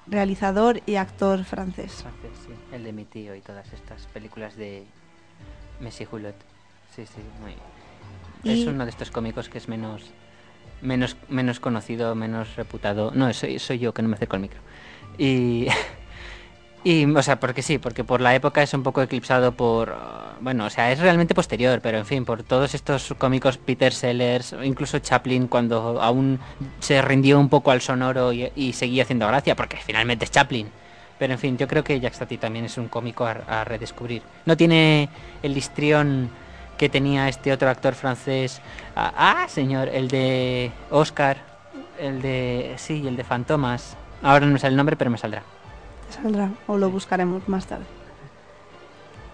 realizador 0.06 0.80
y 0.86 0.94
actor 0.94 1.44
francés. 1.44 1.92
Francés, 1.96 2.30
sí. 2.46 2.54
El 2.74 2.84
de 2.84 2.94
mi 2.94 3.04
tío 3.04 3.34
y 3.34 3.42
todas 3.42 3.70
estas 3.74 4.06
películas 4.06 4.56
de 4.56 4.86
Messi 5.80 6.06
Hulot. 6.10 6.36
Sí, 6.96 7.04
sí, 7.04 7.20
muy... 7.42 7.52
Es 8.44 8.66
uno 8.66 8.84
de 8.84 8.90
estos 8.90 9.10
cómicos 9.10 9.48
que 9.48 9.58
es 9.58 9.68
menos 9.68 10.02
menos 10.82 11.16
menos 11.28 11.60
conocido, 11.60 12.14
menos 12.14 12.56
reputado. 12.56 13.12
No, 13.14 13.32
soy, 13.32 13.58
soy 13.58 13.78
yo 13.78 13.92
que 13.92 14.02
no 14.02 14.08
me 14.08 14.16
acerco 14.16 14.36
al 14.36 14.42
micro. 14.42 14.60
Y 15.18 15.66
y 16.84 17.04
o 17.04 17.22
sea, 17.22 17.38
porque 17.38 17.62
sí, 17.62 17.78
porque 17.78 18.04
por 18.04 18.20
la 18.20 18.34
época 18.34 18.62
es 18.62 18.72
un 18.72 18.82
poco 18.82 19.02
eclipsado 19.02 19.52
por 19.52 19.90
uh, 19.90 20.30
bueno, 20.42 20.64
o 20.64 20.70
sea, 20.70 20.90
es 20.90 20.98
realmente 20.98 21.34
posterior, 21.34 21.80
pero 21.82 21.98
en 21.98 22.06
fin, 22.06 22.24
por 22.24 22.42
todos 22.42 22.74
estos 22.74 23.14
cómicos 23.18 23.58
Peter 23.58 23.92
Sellers, 23.92 24.54
incluso 24.62 24.98
Chaplin 24.98 25.48
cuando 25.48 26.00
aún 26.00 26.38
se 26.78 27.02
rindió 27.02 27.38
un 27.38 27.50
poco 27.50 27.70
al 27.70 27.82
sonoro 27.82 28.32
y, 28.32 28.50
y 28.56 28.72
seguía 28.72 29.02
haciendo 29.02 29.26
gracia, 29.26 29.54
porque 29.54 29.76
finalmente 29.76 30.24
es 30.24 30.30
Chaplin. 30.30 30.68
Pero 31.18 31.34
en 31.34 31.38
fin, 31.38 31.58
yo 31.58 31.68
creo 31.68 31.84
que 31.84 32.00
Jack 32.00 32.14
Stati 32.14 32.38
también 32.38 32.64
es 32.64 32.78
un 32.78 32.88
cómico 32.88 33.26
a, 33.26 33.32
a 33.46 33.64
redescubrir. 33.64 34.22
No 34.46 34.56
tiene 34.56 35.10
el 35.42 35.54
histrión 35.54 36.30
que 36.80 36.88
tenía 36.88 37.28
este 37.28 37.52
otro 37.52 37.68
actor 37.68 37.94
francés. 37.94 38.62
Ah, 38.96 39.12
ah, 39.14 39.48
señor, 39.48 39.90
el 39.90 40.08
de 40.08 40.72
Oscar, 40.88 41.36
el 41.98 42.22
de 42.22 42.72
sí, 42.78 43.06
el 43.06 43.18
de 43.18 43.22
Fantomas. 43.22 43.98
Ahora 44.22 44.46
no 44.46 44.54
me 44.54 44.58
sale 44.58 44.70
el 44.70 44.78
nombre, 44.78 44.96
pero 44.96 45.10
me 45.10 45.18
saldrá. 45.18 45.42
Te 46.08 46.22
saldrá 46.22 46.48
o 46.66 46.78
lo 46.78 46.88
buscaremos 46.88 47.46
más 47.50 47.66
tarde. 47.66 47.84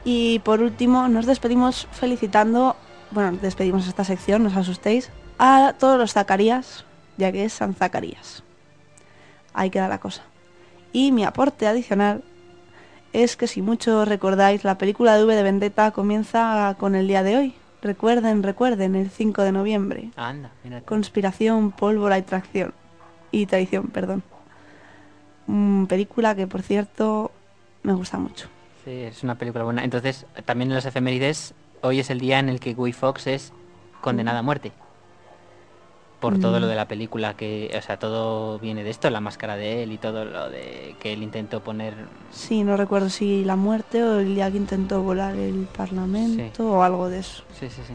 Y 0.04 0.40
por 0.40 0.60
último, 0.60 1.06
nos 1.06 1.24
despedimos 1.24 1.86
felicitando, 1.92 2.74
bueno, 3.12 3.38
despedimos 3.40 3.86
esta 3.86 4.02
sección, 4.02 4.42
no 4.42 4.48
os 4.48 4.56
asustéis, 4.56 5.12
a 5.38 5.74
todos 5.78 6.00
los 6.00 6.14
Zacarías, 6.14 6.84
ya 7.16 7.30
que 7.30 7.44
es 7.44 7.52
San 7.52 7.76
Zacarías. 7.76 8.42
Ahí 9.54 9.70
queda 9.70 9.86
la 9.86 10.00
cosa. 10.00 10.22
Y 10.92 11.12
mi 11.12 11.24
aporte 11.24 11.68
adicional 11.68 12.24
es 13.22 13.36
que 13.36 13.46
si 13.46 13.62
mucho 13.62 14.04
recordáis, 14.04 14.62
la 14.62 14.76
película 14.76 15.16
de 15.16 15.24
V 15.24 15.34
de 15.34 15.42
Vendetta 15.42 15.90
comienza 15.90 16.76
con 16.78 16.94
el 16.94 17.08
día 17.08 17.22
de 17.22 17.36
hoy. 17.36 17.54
Recuerden, 17.80 18.42
recuerden, 18.42 18.94
el 18.94 19.08
5 19.08 19.42
de 19.42 19.52
noviembre. 19.52 20.10
Anda, 20.16 20.50
mira. 20.62 20.82
Conspiración, 20.82 21.72
pólvora 21.72 22.18
y 22.18 22.22
tracción. 22.22 22.74
Y 23.30 23.46
traición, 23.46 23.86
perdón. 23.86 24.22
Mm, 25.46 25.86
película 25.86 26.34
que, 26.34 26.46
por 26.46 26.60
cierto, 26.60 27.30
me 27.82 27.94
gusta 27.94 28.18
mucho. 28.18 28.48
Sí, 28.84 28.90
es 28.90 29.22
una 29.22 29.36
película 29.36 29.64
buena. 29.64 29.82
Entonces, 29.82 30.26
también 30.44 30.70
en 30.70 30.74
las 30.74 30.84
efemérides, 30.84 31.54
hoy 31.80 32.00
es 32.00 32.10
el 32.10 32.20
día 32.20 32.38
en 32.38 32.50
el 32.50 32.60
que 32.60 32.74
Guy 32.74 32.92
Fox 32.92 33.28
es 33.28 33.52
condenada 34.02 34.40
a 34.40 34.42
muerte. 34.42 34.72
Por 36.26 36.40
todo 36.40 36.58
lo 36.58 36.66
de 36.66 36.74
la 36.74 36.88
película, 36.88 37.34
que, 37.34 37.72
o 37.78 37.80
sea, 37.82 38.00
todo 38.00 38.58
viene 38.58 38.82
de 38.82 38.90
esto, 38.90 39.08
la 39.10 39.20
máscara 39.20 39.56
de 39.56 39.84
él 39.84 39.92
y 39.92 39.98
todo 39.98 40.24
lo 40.24 40.50
de 40.50 40.96
que 40.98 41.12
él 41.12 41.22
intentó 41.22 41.62
poner. 41.62 41.94
Sí, 42.32 42.64
no 42.64 42.76
recuerdo 42.76 43.10
si 43.10 43.44
la 43.44 43.54
muerte 43.54 44.02
o 44.02 44.18
el 44.18 44.34
día 44.34 44.50
que 44.50 44.56
intentó 44.56 45.02
volar 45.02 45.36
el 45.36 45.68
parlamento 45.76 46.42
Sí. 46.56 46.62
o 46.62 46.82
algo 46.82 47.08
de 47.08 47.20
eso. 47.20 47.44
Sí, 47.60 47.68
sí, 47.70 47.80
sí. 47.86 47.94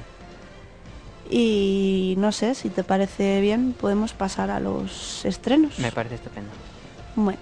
Y 1.29 2.15
no 2.19 2.31
sé, 2.31 2.55
si 2.55 2.69
te 2.69 2.85
parece 2.85 3.41
bien, 3.41 3.73
podemos 3.73 4.13
pasar 4.13 4.49
a 4.49 4.61
los 4.61 5.25
estrenos. 5.25 5.77
Me 5.79 5.91
parece 5.91 6.15
estupendo. 6.15 6.51
Bueno, 7.17 7.39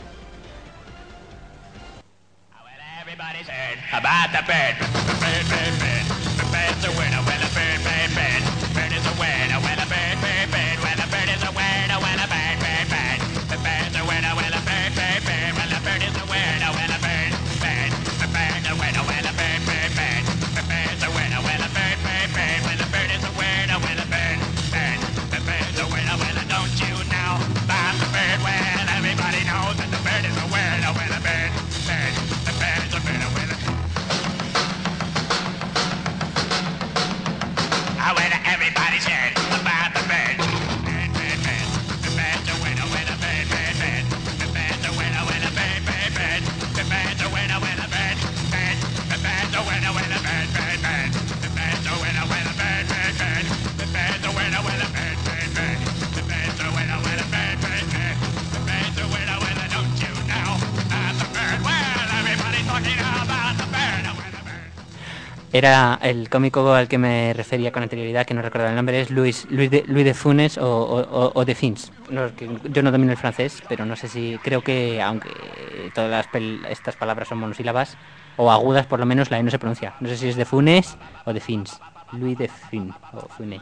Era 65.51 65.97
el 66.03 66.29
cómico 66.29 66.73
al 66.73 66.87
que 66.87 66.99
me 66.99 67.33
refería 67.33 67.71
con 67.71 67.81
anterioridad, 67.81 68.25
que 68.25 68.35
no 68.35 68.41
recordaba 68.43 68.69
el 68.69 68.75
nombre, 68.75 69.01
es 69.01 69.09
Luis, 69.09 69.47
Luis, 69.49 69.71
de, 69.71 69.83
Luis 69.87 70.05
de 70.05 70.13
Funes 70.13 70.59
o, 70.59 71.31
o- 71.33 71.45
de 71.45 71.55
Fins. 71.55 71.91
No, 72.11 72.29
yo 72.71 72.83
no 72.83 72.91
domino 72.91 73.11
el 73.11 73.17
francés, 73.17 73.63
pero 73.67 73.83
no 73.83 73.95
sé 73.95 74.07
si, 74.09 74.37
creo 74.43 74.61
que 74.61 75.01
aunque 75.01 75.91
todas 75.95 76.11
las 76.11 76.31
pel- 76.31 76.65
estas 76.69 76.95
palabras 76.95 77.29
son 77.29 77.39
monosílabas, 77.39 77.97
o 78.37 78.51
agudas 78.51 78.85
por 78.85 78.99
lo 78.99 79.07
menos, 79.07 79.31
la 79.31 79.39
E 79.39 79.43
no 79.43 79.49
se 79.49 79.57
pronuncia. 79.57 79.93
No 79.99 80.07
sé 80.07 80.17
si 80.17 80.27
es 80.29 80.35
de 80.35 80.45
Funes 80.45 80.97
o 81.25 81.33
de 81.33 81.39
Fins. 81.39 81.81
Luis 82.11 82.37
de 82.37 82.47
Fin 82.47 82.93
o 83.13 83.27
Funes. 83.27 83.61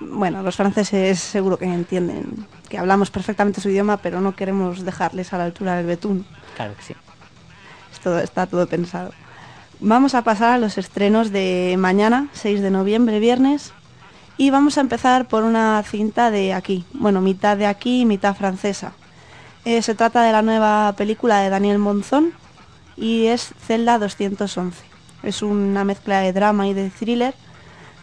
bueno, 0.00 0.42
los 0.42 0.56
franceses 0.56 1.18
seguro 1.18 1.56
que 1.58 1.64
entienden 1.64 2.24
que 2.68 2.76
hablamos 2.76 3.10
perfectamente 3.10 3.60
su 3.62 3.70
idioma, 3.70 3.96
pero 3.98 4.20
no 4.20 4.32
queremos 4.34 4.84
dejarles 4.84 5.32
a 5.32 5.38
la 5.38 5.44
altura 5.44 5.76
del 5.76 5.86
betún. 5.86 6.26
Claro 6.56 6.74
que 6.76 6.82
sí. 6.82 6.94
Esto 7.92 8.18
está 8.18 8.46
todo 8.46 8.66
pensado. 8.66 9.12
Vamos 9.84 10.14
a 10.14 10.22
pasar 10.22 10.52
a 10.52 10.58
los 10.58 10.78
estrenos 10.78 11.32
de 11.32 11.74
mañana, 11.76 12.28
6 12.34 12.62
de 12.62 12.70
noviembre, 12.70 13.18
viernes. 13.18 13.72
Y 14.36 14.50
vamos 14.50 14.78
a 14.78 14.80
empezar 14.80 15.26
por 15.26 15.42
una 15.42 15.82
cinta 15.82 16.30
de 16.30 16.54
aquí. 16.54 16.84
Bueno, 16.92 17.20
mitad 17.20 17.56
de 17.56 17.66
aquí 17.66 18.02
y 18.02 18.04
mitad 18.04 18.36
francesa. 18.36 18.92
Eh, 19.64 19.82
se 19.82 19.96
trata 19.96 20.22
de 20.22 20.30
la 20.30 20.40
nueva 20.40 20.94
película 20.96 21.40
de 21.40 21.50
Daniel 21.50 21.80
Monzón 21.80 22.32
y 22.96 23.26
es 23.26 23.54
Celda 23.66 23.98
211. 23.98 24.84
Es 25.24 25.42
una 25.42 25.82
mezcla 25.82 26.20
de 26.20 26.32
drama 26.32 26.68
y 26.68 26.74
de 26.74 26.88
thriller 26.88 27.34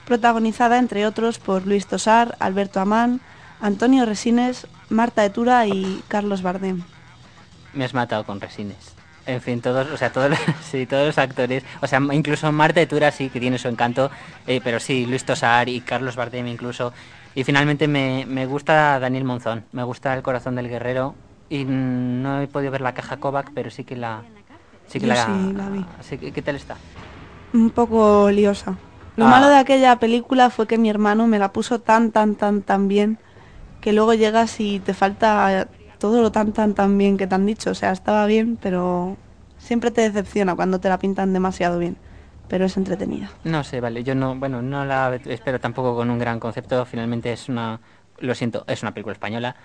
protagonizada 0.03 0.79
entre 0.79 1.07
otros 1.07 1.39
por 1.39 1.65
Luis 1.65 1.87
Tosar, 1.87 2.35
Alberto 2.41 2.81
Amán, 2.81 3.21
Antonio 3.61 4.05
Resines, 4.05 4.67
Marta 4.89 5.23
Etura 5.23 5.65
y 5.65 6.03
Carlos 6.09 6.41
Bardem. 6.41 6.83
Me 7.73 7.85
has 7.85 7.93
matado 7.93 8.25
con 8.25 8.41
Resines. 8.41 8.98
En 9.33 9.41
fin, 9.41 9.61
todos, 9.61 9.85
o 9.91 9.97
sea, 9.97 10.11
todos, 10.11 10.31
sí, 10.71 10.85
todos 10.87 11.05
los 11.05 11.17
actores, 11.17 11.63
o 11.81 11.87
sea, 11.87 11.99
incluso 12.11 12.51
Marta 12.51 12.81
Etura 12.81 13.11
sí 13.11 13.29
que 13.29 13.39
tiene 13.39 13.57
su 13.59 13.67
encanto, 13.67 14.09
eh, 14.47 14.59
pero 14.63 14.79
sí, 14.79 15.05
Luis 15.05 15.23
Tosar 15.23 15.69
y 15.69 15.81
Carlos 15.81 16.15
Bardem 16.15 16.47
incluso. 16.47 16.93
Y 17.35 17.43
finalmente 17.43 17.87
me, 17.87 18.25
me 18.27 18.45
gusta 18.47 18.99
Daniel 18.99 19.25
Monzón, 19.25 19.65
me 19.71 19.83
gusta 19.83 20.13
El 20.15 20.23
corazón 20.23 20.55
del 20.55 20.67
guerrero 20.67 21.13
y 21.47 21.63
mm, 21.63 22.21
no 22.23 22.41
he 22.41 22.47
podido 22.47 22.71
ver 22.71 22.81
la 22.81 22.93
caja 22.93 23.17
Kovac, 23.17 23.51
pero 23.53 23.69
sí 23.69 23.83
que 23.83 23.95
la... 23.95 24.23
Sí 24.87 24.99
que 24.99 25.05
Yo 25.05 25.13
la, 25.13 25.25
sí 25.25 25.53
la 25.55 25.69
vi. 25.69 25.85
sí 26.01 26.17
que- 26.17 26.31
¿Qué 26.31 26.41
tal 26.41 26.55
está? 26.55 26.75
un 27.53 27.69
poco 27.71 28.29
liosa. 28.31 28.77
Lo 29.15 29.25
Ah. 29.25 29.29
malo 29.29 29.47
de 29.49 29.57
aquella 29.57 29.95
película 29.97 30.49
fue 30.49 30.65
que 30.67 30.77
mi 30.77 30.89
hermano 30.89 31.27
me 31.27 31.39
la 31.39 31.51
puso 31.51 31.79
tan, 31.81 32.11
tan, 32.11 32.35
tan, 32.35 32.61
tan 32.63 32.87
bien 32.87 33.19
que 33.81 33.93
luego 33.93 34.13
llegas 34.13 34.59
y 34.59 34.79
te 34.79 34.93
falta 34.93 35.69
todo 35.99 36.21
lo 36.21 36.31
tan, 36.31 36.53
tan, 36.53 36.73
tan 36.73 36.97
bien 36.97 37.17
que 37.17 37.27
te 37.27 37.35
han 37.35 37.45
dicho. 37.45 37.71
O 37.71 37.75
sea, 37.75 37.91
estaba 37.91 38.25
bien, 38.25 38.57
pero 38.61 39.17
siempre 39.57 39.91
te 39.91 40.01
decepciona 40.01 40.55
cuando 40.55 40.79
te 40.79 40.89
la 40.89 40.97
pintan 40.97 41.33
demasiado 41.33 41.77
bien. 41.77 41.97
Pero 42.47 42.65
es 42.65 42.77
entretenida. 42.77 43.29
No 43.43 43.63
sé, 43.63 43.79
vale, 43.79 44.03
yo 44.03 44.15
no, 44.15 44.35
bueno, 44.35 44.63
no 44.63 44.83
la 44.83 45.13
espero 45.13 45.59
tampoco 45.59 45.95
con 45.95 46.09
un 46.09 46.17
gran 46.17 46.39
concepto, 46.39 46.83
finalmente 46.83 47.31
es 47.31 47.47
una, 47.47 47.79
lo 48.17 48.33
siento, 48.33 48.63
es 48.67 48.81
una 48.81 48.91
película 48.91 49.13
española, 49.13 49.55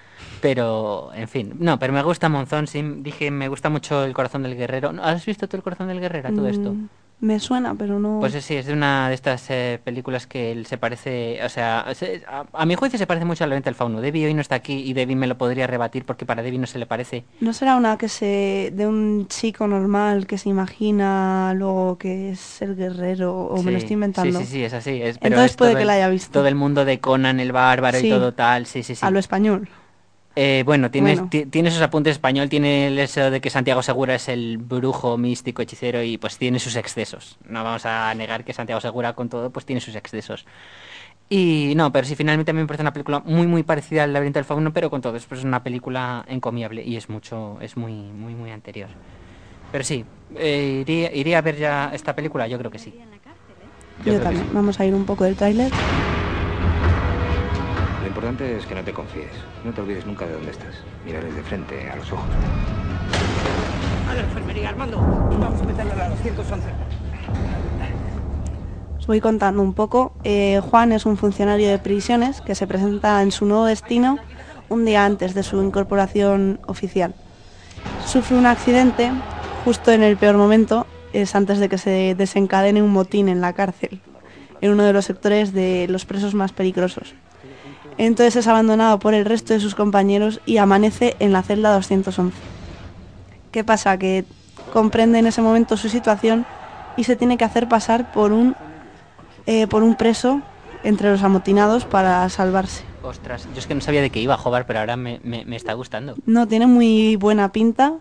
pero, 0.42 1.10
en 1.14 1.26
fin, 1.26 1.54
no, 1.58 1.78
pero 1.78 1.94
me 1.94 2.02
gusta 2.02 2.28
Monzón, 2.28 2.66
sí, 2.66 2.82
dije, 2.98 3.30
me 3.30 3.48
gusta 3.48 3.70
mucho 3.70 4.04
El 4.04 4.12
corazón 4.12 4.42
del 4.42 4.54
guerrero. 4.54 4.92
¿has 5.02 5.24
visto 5.24 5.48
tú 5.48 5.56
El 5.56 5.62
corazón 5.62 5.88
del 5.88 5.98
guerrero, 5.98 6.28
todo 6.34 6.46
esto? 6.46 6.74
Me 7.20 7.40
suena, 7.40 7.74
pero 7.74 7.98
no... 7.98 8.18
Pues 8.20 8.34
sí, 8.44 8.54
es 8.54 8.66
de 8.66 8.74
una 8.74 9.08
de 9.08 9.14
estas 9.14 9.46
eh, 9.48 9.80
películas 9.82 10.26
que 10.26 10.52
él 10.52 10.66
se 10.66 10.76
parece, 10.76 11.38
o 11.42 11.48
sea, 11.48 11.86
se- 11.94 12.22
a, 12.28 12.44
a 12.52 12.66
mi 12.66 12.74
juicio 12.74 12.98
se 12.98 13.06
parece 13.06 13.24
mucho 13.24 13.44
a 13.44 13.46
La 13.46 13.54
venta 13.54 13.70
del 13.70 13.74
fauno. 13.76 14.02
Debbie 14.02 14.26
hoy 14.26 14.34
no 14.34 14.42
está 14.42 14.56
aquí 14.56 14.74
y 14.84 14.92
Debbie 14.92 15.16
me 15.16 15.26
lo 15.26 15.38
podría 15.38 15.66
rebatir 15.66 16.04
porque 16.04 16.26
para 16.26 16.42
Debbie 16.42 16.58
no 16.58 16.66
se 16.66 16.78
le 16.78 16.84
parece. 16.84 17.24
¿No 17.40 17.54
será 17.54 17.76
una 17.76 17.96
que 17.96 18.10
se... 18.10 18.72
de 18.74 18.86
un 18.86 19.26
chico 19.28 19.66
normal 19.66 20.26
que 20.26 20.36
se 20.36 20.50
imagina 20.50 21.54
luego 21.56 21.96
que 21.96 22.30
es 22.32 22.60
el 22.60 22.76
guerrero 22.76 23.34
o 23.34 23.62
me 23.62 23.72
lo 23.72 23.78
estoy 23.78 23.94
inventando? 23.94 24.38
Sí, 24.40 24.44
sí, 24.44 24.52
sí, 24.52 24.64
es 24.64 24.74
así. 24.74 25.00
Es, 25.00 25.16
pero 25.18 25.36
Entonces 25.36 25.52
es 25.52 25.56
puede 25.56 25.74
que 25.76 25.80
el- 25.82 25.86
la 25.86 25.92
haya 25.94 26.08
visto. 26.10 26.30
Todo 26.32 26.46
el 26.48 26.56
mundo 26.56 26.84
de 26.84 27.00
Conan 27.00 27.40
el 27.40 27.52
bárbaro 27.52 27.98
Sí. 28.00 28.08
y 28.08 28.10
todo 28.10 28.34
tal, 28.34 28.66
sí, 28.66 28.82
sí, 28.82 28.94
sí. 28.96 29.06
A 29.06 29.10
lo 29.10 29.18
español. 29.18 29.68
Eh, 30.36 30.62
bueno, 30.66 30.90
tiene, 30.90 31.12
Bueno. 31.14 31.28
ti- 31.30 31.46
tiene 31.46 31.70
sus 31.70 31.80
apuntes 31.80 32.12
español, 32.12 32.48
tiene 32.48 32.88
el 32.88 32.98
eso 32.98 33.30
de 33.30 33.40
que 33.40 33.50
Santiago 33.50 33.82
Segura 33.82 34.16
es 34.16 34.28
el 34.28 34.58
brujo 34.58 35.16
místico 35.16 35.62
hechicero 35.62 36.02
y 36.02 36.18
pues 36.18 36.38
tiene 36.38 36.58
sus 36.58 36.74
excesos. 36.74 37.36
No 37.48 37.62
vamos 37.62 37.86
a 37.86 38.12
negar 38.14 38.44
que 38.44 38.52
Santiago 38.52 38.80
Segura 38.80 39.12
con 39.12 39.28
todo 39.28 39.50
pues 39.50 39.64
tiene 39.64 39.80
sus 39.80 39.94
excesos. 39.94 40.44
Y 41.30 41.72
no, 41.76 41.92
pero 41.92 42.06
sí, 42.06 42.16
finalmente 42.16 42.50
a 42.50 42.54
mí 42.54 42.60
me 42.60 42.66
parece 42.66 42.82
una 42.82 42.92
película 42.92 43.20
muy 43.20 43.46
muy 43.46 43.62
parecida 43.62 44.02
al 44.02 44.12
laberinto 44.12 44.38
del 44.40 44.44
fauno, 44.44 44.72
pero 44.72 44.90
con 44.90 45.00
todo, 45.00 45.16
es 45.16 45.24
pues 45.24 45.44
una 45.44 45.62
película 45.62 46.24
encomiable 46.28 46.82
y 46.82 46.96
es 46.96 47.08
mucho, 47.08 47.58
es 47.60 47.76
muy, 47.76 47.92
muy, 47.92 48.34
muy 48.34 48.50
anterior. 48.50 48.88
Pero 49.70 49.84
sí, 49.84 50.04
eh, 50.36 50.78
iría, 50.82 51.14
iría 51.14 51.38
a 51.38 51.42
ver 51.42 51.56
ya 51.56 51.90
esta 51.94 52.14
película, 52.14 52.46
yo 52.48 52.58
creo 52.58 52.70
que 52.70 52.78
sí. 52.78 52.92
Yo, 54.04 54.20
también. 54.20 54.44
sí. 54.44 54.50
Vamos 54.52 54.80
a 54.80 54.84
ir 54.84 54.94
un 54.94 55.04
poco 55.06 55.24
del 55.24 55.36
tráiler. 55.36 55.70
Lo 58.14 58.20
importante 58.20 58.56
es 58.56 58.64
que 58.64 58.76
no 58.76 58.84
te 58.84 58.92
confíes. 58.92 59.32
No 59.64 59.72
te 59.72 59.80
olvides 59.80 60.06
nunca 60.06 60.24
de 60.24 60.34
dónde 60.34 60.52
estás. 60.52 60.76
Mírales 61.04 61.34
de 61.34 61.42
frente, 61.42 61.90
a 61.90 61.96
los 61.96 62.12
ojos. 62.12 62.24
A 64.08 64.14
la 64.14 64.20
enfermería, 64.20 64.68
Armando. 64.68 64.98
Vamos 64.98 65.60
a 65.60 65.64
meterle 65.64 65.92
a 65.94 65.96
la 65.96 66.08
211. 66.10 66.68
Os 69.00 69.06
voy 69.08 69.20
contando 69.20 69.62
un 69.62 69.74
poco. 69.74 70.12
Eh, 70.22 70.60
Juan 70.70 70.92
es 70.92 71.06
un 71.06 71.16
funcionario 71.16 71.68
de 71.68 71.80
prisiones 71.80 72.40
que 72.40 72.54
se 72.54 72.68
presenta 72.68 73.20
en 73.20 73.32
su 73.32 73.46
nuevo 73.46 73.64
destino 73.64 74.20
un 74.68 74.84
día 74.84 75.04
antes 75.04 75.34
de 75.34 75.42
su 75.42 75.60
incorporación 75.60 76.60
oficial. 76.68 77.16
Sufre 78.06 78.36
un 78.36 78.46
accidente 78.46 79.10
justo 79.64 79.90
en 79.90 80.04
el 80.04 80.16
peor 80.16 80.36
momento, 80.36 80.86
es 81.12 81.34
antes 81.34 81.58
de 81.58 81.68
que 81.68 81.78
se 81.78 82.14
desencadene 82.14 82.80
un 82.80 82.92
motín 82.92 83.28
en 83.28 83.40
la 83.40 83.54
cárcel, 83.54 84.00
en 84.60 84.70
uno 84.70 84.84
de 84.84 84.92
los 84.92 85.04
sectores 85.04 85.52
de 85.52 85.88
los 85.88 86.04
presos 86.04 86.32
más 86.34 86.52
peligrosos. 86.52 87.12
Entonces 87.98 88.36
es 88.36 88.46
abandonado 88.48 88.98
por 88.98 89.14
el 89.14 89.24
resto 89.24 89.52
de 89.54 89.60
sus 89.60 89.74
compañeros 89.74 90.40
y 90.46 90.56
amanece 90.58 91.16
en 91.20 91.32
la 91.32 91.42
celda 91.42 91.72
211. 91.74 92.36
¿Qué 93.52 93.62
pasa? 93.64 93.96
Que 93.98 94.24
comprende 94.72 95.18
en 95.20 95.26
ese 95.26 95.42
momento 95.42 95.76
su 95.76 95.88
situación 95.88 96.44
y 96.96 97.04
se 97.04 97.16
tiene 97.16 97.36
que 97.36 97.44
hacer 97.44 97.68
pasar 97.68 98.10
por 98.12 98.32
un, 98.32 98.56
eh, 99.46 99.66
por 99.68 99.82
un 99.82 99.94
preso 99.94 100.40
entre 100.82 101.10
los 101.10 101.22
amotinados 101.22 101.84
para 101.84 102.28
salvarse. 102.28 102.82
Ostras, 103.02 103.46
yo 103.52 103.58
es 103.58 103.66
que 103.66 103.74
no 103.74 103.80
sabía 103.80 104.02
de 104.02 104.10
qué 104.10 104.20
iba 104.20 104.34
a 104.34 104.38
jugar, 104.38 104.66
pero 104.66 104.80
ahora 104.80 104.96
me, 104.96 105.20
me- 105.22 105.44
me 105.44 105.56
está 105.56 105.72
gustando. 105.74 106.14
No 106.26 106.48
tiene 106.48 106.66
muy 106.66 107.16
buena 107.16 107.52
pinta, 107.52 107.92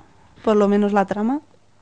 por 0.44 0.56
lo 0.56 0.68
menos 0.68 0.92
la 0.94 1.06
trama. 1.06 1.42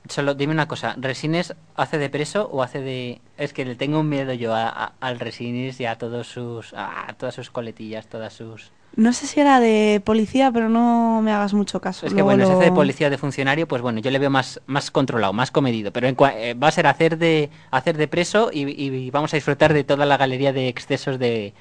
Solo 0.09 0.33
dime 0.33 0.53
una 0.53 0.67
cosa, 0.67 0.95
¿Resines 0.97 1.53
hace 1.75 1.97
de 1.97 2.09
preso 2.09 2.49
o 2.51 2.63
hace 2.63 2.81
de...? 2.81 3.21
Es 3.37 3.53
que 3.53 3.65
le 3.65 3.75
tengo 3.75 3.99
un 3.99 4.09
miedo 4.09 4.33
yo 4.33 4.53
a- 4.53 4.67
a- 4.67 4.93
al 4.99 5.19
Resines 5.19 5.79
y 5.79 5.85
a 5.85 5.97
todos 5.97 6.27
sus... 6.27 6.73
a 6.75 7.13
todas 7.17 7.35
sus 7.35 7.49
coletillas, 7.51 8.07
todas 8.07 8.33
sus... 8.33 8.71
No 8.95 9.13
sé 9.13 9.25
si 9.25 9.39
era 9.39 9.61
de 9.61 10.01
policía, 10.03 10.51
pero 10.51 10.67
no 10.67 11.21
me 11.23 11.31
hagas 11.31 11.53
mucho 11.53 11.79
caso. 11.79 12.05
Es 12.05 12.11
que 12.13 12.15
Luego 12.15 12.25
bueno, 12.29 12.43
si 12.45 12.51
lo- 12.51 12.57
hace 12.57 12.65
de 12.65 12.71
policía 12.75 13.07
o 13.07 13.09
de 13.09 13.17
funcionario, 13.17 13.67
pues 13.67 13.81
bueno, 13.81 13.99
yo 14.01 14.11
le 14.11 14.19
veo 14.19 14.29
más, 14.29 14.59
más 14.65 14.91
controlado, 14.91 15.31
más 15.31 15.49
comedido. 15.51 15.93
Pero 15.93 16.07
en 16.07 16.17
cua- 16.17 16.33
eh, 16.35 16.55
va 16.55 16.67
a 16.67 16.71
ser 16.71 16.87
hacer 16.87 17.17
de, 17.17 17.49
hacer 17.69 17.95
de 17.95 18.07
preso 18.09 18.49
y, 18.51 18.63
y 18.69 19.09
vamos 19.11 19.33
a 19.33 19.37
disfrutar 19.37 19.71
de 19.73 19.83
toda 19.85 20.05
la 20.05 20.17
galería 20.17 20.51
de 20.51 20.67
excesos 20.67 21.19
de, 21.19 21.53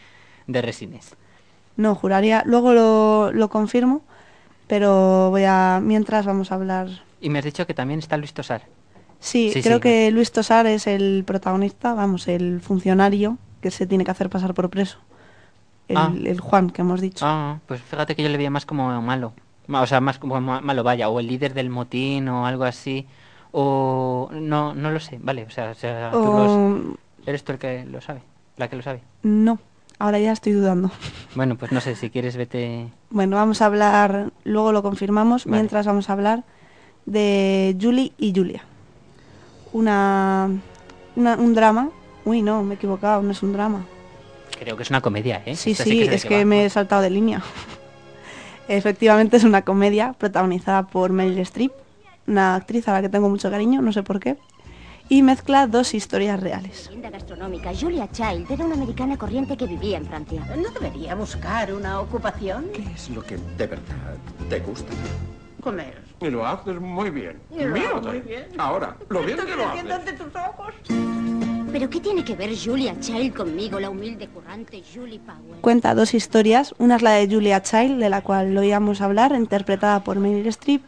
de 0.49 0.63
Resines. 0.63 1.15
No, 1.77 1.95
juraría. 1.95 2.43
Luego 2.47 2.73
lo, 2.73 3.31
lo 3.33 3.49
confirmo, 3.49 4.03
pero 4.67 5.29
voy 5.31 5.45
a... 5.47 5.79
Mientras 5.83 6.25
vamos 6.27 6.51
a 6.51 6.57
hablar... 6.57 6.89
Y 7.21 7.31
me 7.31 7.39
has 7.39 7.45
dicho 7.45 7.67
que 7.67 7.75
también 7.75 7.99
está 8.01 8.17
Luis 8.17 8.33
Tosar. 8.33 8.63
Sí, 9.19 9.51
Sí, 9.53 9.63
creo 9.63 9.77
sí. 9.77 9.83
que 9.83 10.11
Luis 10.11 10.33
Tosar 10.33 10.67
es 10.67 10.87
el 10.87 11.25
protagonista, 11.27 11.93
vamos, 11.95 12.27
el 12.29 12.61
funcionario 12.61 13.37
que 13.61 13.71
se 13.71 13.87
tiene 13.87 14.05
que 14.05 14.11
hacer 14.11 14.31
pasar 14.31 14.55
por 14.55 14.71
preso. 14.71 14.99
El, 15.89 15.97
Ah. 15.99 16.13
el 16.25 16.41
Juan 16.41 16.71
que 16.71 16.83
hemos 16.83 17.01
dicho. 17.01 17.25
Ah, 17.29 17.59
pues 17.67 17.83
fíjate 17.83 18.15
que 18.17 18.23
yo 18.23 18.29
le 18.29 18.37
veía 18.39 18.49
más 18.51 18.65
como 18.65 19.01
malo. 19.03 19.33
Ma- 19.67 19.83
O 19.83 19.87
sea, 19.87 20.01
más 20.01 20.19
como 20.19 20.41
ma- 20.41 20.61
malo, 20.61 20.83
vaya. 20.83 21.09
O 21.11 21.21
el 21.21 21.27
líder 21.27 21.53
del 21.53 21.69
motín 21.69 22.29
o 22.29 22.47
algo 22.47 22.65
así. 22.65 23.07
O... 23.53 24.31
No, 24.33 24.75
no 24.75 24.91
lo 24.91 25.01
sé, 25.01 25.19
vale. 25.21 25.45
O 25.45 25.51
sea, 25.51 25.71
o 25.71 25.75
sea, 25.75 26.11
tú 26.13 26.19
O- 26.19 26.39
los- 26.79 27.27
eres 27.27 27.45
tú 27.45 27.53
el 27.53 27.59
que 27.59 27.85
lo 27.85 28.01
sabe. 28.01 28.23
La 28.57 28.69
que 28.69 28.77
lo 28.77 28.83
sabe. 28.83 29.03
No, 29.23 29.59
ahora 29.99 30.19
ya 30.19 30.33
estoy 30.33 30.53
dudando. 30.53 30.91
Bueno, 31.35 31.57
pues 31.57 31.71
no 31.73 31.81
sé, 31.81 31.95
si 31.95 32.11
quieres 32.11 32.37
vete... 32.37 32.89
Bueno, 33.11 33.37
vamos 33.37 33.61
a 33.63 33.67
hablar, 33.67 34.33
luego 34.45 34.73
lo 34.73 34.83
confirmamos, 34.83 35.45
Vale. 35.45 35.59
mientras 35.59 35.87
vamos 35.87 36.09
a 36.11 36.15
hablar 36.15 36.43
de 37.11 37.77
Julie 37.81 38.13
y 38.19 38.33
Julia. 38.35 38.63
Una, 39.73 40.49
una- 41.17 41.37
un 41.37 41.55
drama. 41.55 41.91
Uy, 42.25 42.43
no, 42.43 42.63
me 42.63 42.75
he 42.75 42.77
equivocado, 42.77 43.23
no 43.23 43.31
es 43.33 43.43
un 43.43 43.53
drama. 43.53 43.85
Creo 44.59 44.77
que 44.77 44.83
es 44.83 44.91
una 44.91 45.01
comedia, 45.01 45.43
¿eh? 45.47 45.57
Sí, 45.57 45.73
Esta 45.73 45.85
sí, 45.85 46.05
sé 46.05 46.11
de 46.11 46.17
es 46.17 46.25
que 46.25 46.39
va. 46.39 46.45
me 46.45 46.65
he 46.65 46.71
saltado 46.71 47.03
de 47.03 47.11
línea. 47.11 47.43
Efectivamente 48.69 49.37
es 49.37 49.45
una 49.45 49.63
comedia 49.63 50.13
protagonizada 50.13 50.87
por 50.87 51.11
Meryl 51.13 51.39
Streep, 51.41 51.73
una 52.27 52.55
actriz 52.55 52.87
a 52.89 52.93
la 52.93 53.03
que 53.03 53.09
tengo 53.09 53.29
mucho 53.29 53.51
cariño, 53.51 53.83
no 53.83 53.93
sé 53.93 54.03
por 54.05 54.21
qué, 54.21 54.37
y 55.09 55.23
mezcla 55.23 55.67
dos 55.67 55.95
historias 55.95 56.39
reales. 56.39 56.87
tienda 56.89 57.11
gastronómica, 57.11 57.73
Julia 57.75 58.09
Child 58.13 58.49
era 58.51 58.65
una 58.65 58.75
americana 58.77 59.17
corriente 59.17 59.57
que 59.57 59.67
vivía 59.67 59.97
en 59.97 60.07
Francia. 60.07 60.47
¿No 60.57 60.71
debería 60.71 61.17
buscar 61.17 61.73
una 61.73 61.99
ocupación? 62.01 62.67
¿Qué 62.73 62.85
es 62.95 63.11
lo 63.11 63.23
que 63.23 63.37
de 63.37 63.67
verdad 63.67 64.17
te 64.49 64.61
gusta? 64.61 64.93
Comer. 65.61 66.10
Y 66.21 66.31
lo 66.31 66.47
haces 66.47 66.81
muy 66.81 67.11
bien. 67.11 67.41
Mírate. 67.51 68.09
muy 68.09 68.21
bien. 68.21 68.47
Ahora, 68.59 68.97
lo 69.09 69.21
bien 69.21 69.39
Estoy 69.39 69.51
que 69.51 69.57
lo 69.57 69.69
haces. 69.69 69.91
ante 69.91 70.13
tus 70.13 70.35
ojos. 70.37 70.75
¿Pero 71.73 71.89
qué 71.89 72.01
tiene 72.01 72.25
que 72.25 72.35
ver 72.35 72.51
Julia 72.57 72.99
Child 72.99 73.35
conmigo, 73.35 73.79
la 73.79 73.91
humilde 73.91 74.27
currante 74.29 74.83
Julie 74.93 75.21
Powell? 75.21 75.61
Cuenta 75.61 75.95
dos 75.95 76.15
historias, 76.15 76.75
una 76.79 76.97
es 76.97 77.03
la 77.03 77.13
de 77.13 77.29
Julia 77.29 77.63
Child, 77.63 78.01
de 78.01 78.11
la 78.11 78.23
cual 78.23 78.55
lo 78.55 78.61
oíamos 78.61 79.01
hablar, 79.01 79.33
interpretada 79.37 80.03
por 80.03 80.19
Meryl 80.19 80.47
Streep. 80.49 80.83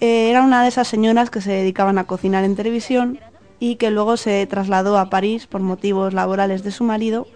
Eh, 0.00 0.30
era 0.30 0.42
una 0.42 0.62
de 0.62 0.68
esas 0.68 0.88
señoras 0.88 1.30
que 1.30 1.40
se 1.40 1.52
dedicaban 1.52 1.96
a 1.98 2.04
cocinar 2.04 2.42
en 2.44 2.56
televisión 2.56 3.20
y 3.60 3.76
que 3.76 3.90
luego 3.90 4.16
se 4.16 4.44
trasladó 4.46 4.98
a 4.98 5.10
París 5.10 5.46
por 5.46 5.60
motivos 5.60 6.12
laborales 6.12 6.64
de 6.64 6.72
su 6.72 6.82
marido 6.84 7.26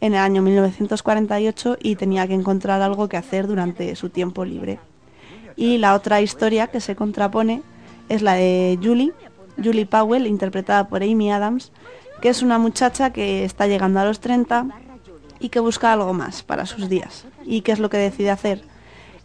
en 0.00 0.14
el 0.14 0.20
año 0.20 0.42
1948 0.42 1.76
y 1.80 1.96
tenía 1.96 2.26
que 2.26 2.34
encontrar 2.34 2.82
algo 2.82 3.08
que 3.08 3.16
hacer 3.16 3.46
durante 3.46 3.94
su 3.94 4.10
tiempo 4.10 4.44
libre. 4.44 4.78
Y 5.56 5.78
la 5.78 5.94
otra 5.94 6.20
historia 6.20 6.66
que 6.66 6.80
se 6.80 6.96
contrapone 6.96 7.62
es 8.08 8.22
la 8.22 8.34
de 8.34 8.78
Julie, 8.82 9.12
Julie 9.62 9.86
Powell, 9.86 10.26
interpretada 10.26 10.88
por 10.88 11.02
Amy 11.02 11.32
Adams, 11.32 11.72
que 12.20 12.28
es 12.28 12.42
una 12.42 12.58
muchacha 12.58 13.12
que 13.12 13.44
está 13.44 13.66
llegando 13.66 14.00
a 14.00 14.04
los 14.04 14.20
30 14.20 14.68
y 15.40 15.48
que 15.48 15.60
busca 15.60 15.92
algo 15.92 16.12
más 16.12 16.42
para 16.42 16.66
sus 16.66 16.88
días. 16.88 17.24
¿Y 17.44 17.62
qué 17.62 17.72
es 17.72 17.78
lo 17.78 17.90
que 17.90 17.98
decide 17.98 18.30
hacer? 18.30 18.62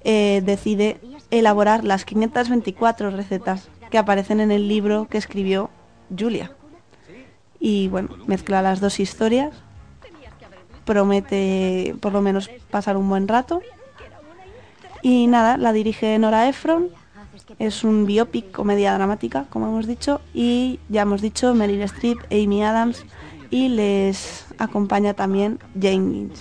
Eh, 0.04 0.42
decide 0.46 1.00
elaborar 1.30 1.84
las 1.84 2.06
524 2.06 3.12
recetas 3.12 3.70
que 3.90 3.98
aparecen 3.98 4.40
en 4.40 4.52
el 4.52 4.68
libro 4.68 5.08
que 5.10 5.18
escribió 5.18 5.70
Julia. 6.18 6.52
Y 7.60 7.90
bueno, 7.90 8.10
mezcla 8.26 8.62
las 8.62 8.80
dos 8.80 9.00
historias, 9.00 9.54
promete 10.86 11.96
por 12.02 12.12
lo 12.12 12.22
menos 12.22 12.50
pasar 12.70 12.98
un 12.98 13.08
buen 13.08 13.28
rato. 13.28 13.62
Y 15.02 15.28
nada, 15.28 15.58
la 15.58 15.74
dirige 15.74 16.18
Nora 16.20 16.48
Ephron, 16.48 16.90
es 17.60 17.84
un 17.84 18.06
biopic, 18.06 18.52
comedia 18.52 18.94
dramática, 18.94 19.46
como 19.50 19.68
hemos 19.68 19.88
dicho, 19.88 20.22
y 20.34 20.80
ya 20.90 21.02
hemos 21.04 21.22
dicho 21.22 21.54
Meryl 21.54 21.82
Streep, 21.84 22.20
Amy 22.32 22.64
Adams, 22.64 23.06
y 23.50 23.70
les 23.70 24.46
acompaña 24.58 25.14
también 25.14 25.60
Jane 25.80 26.12
Lynch. 26.12 26.38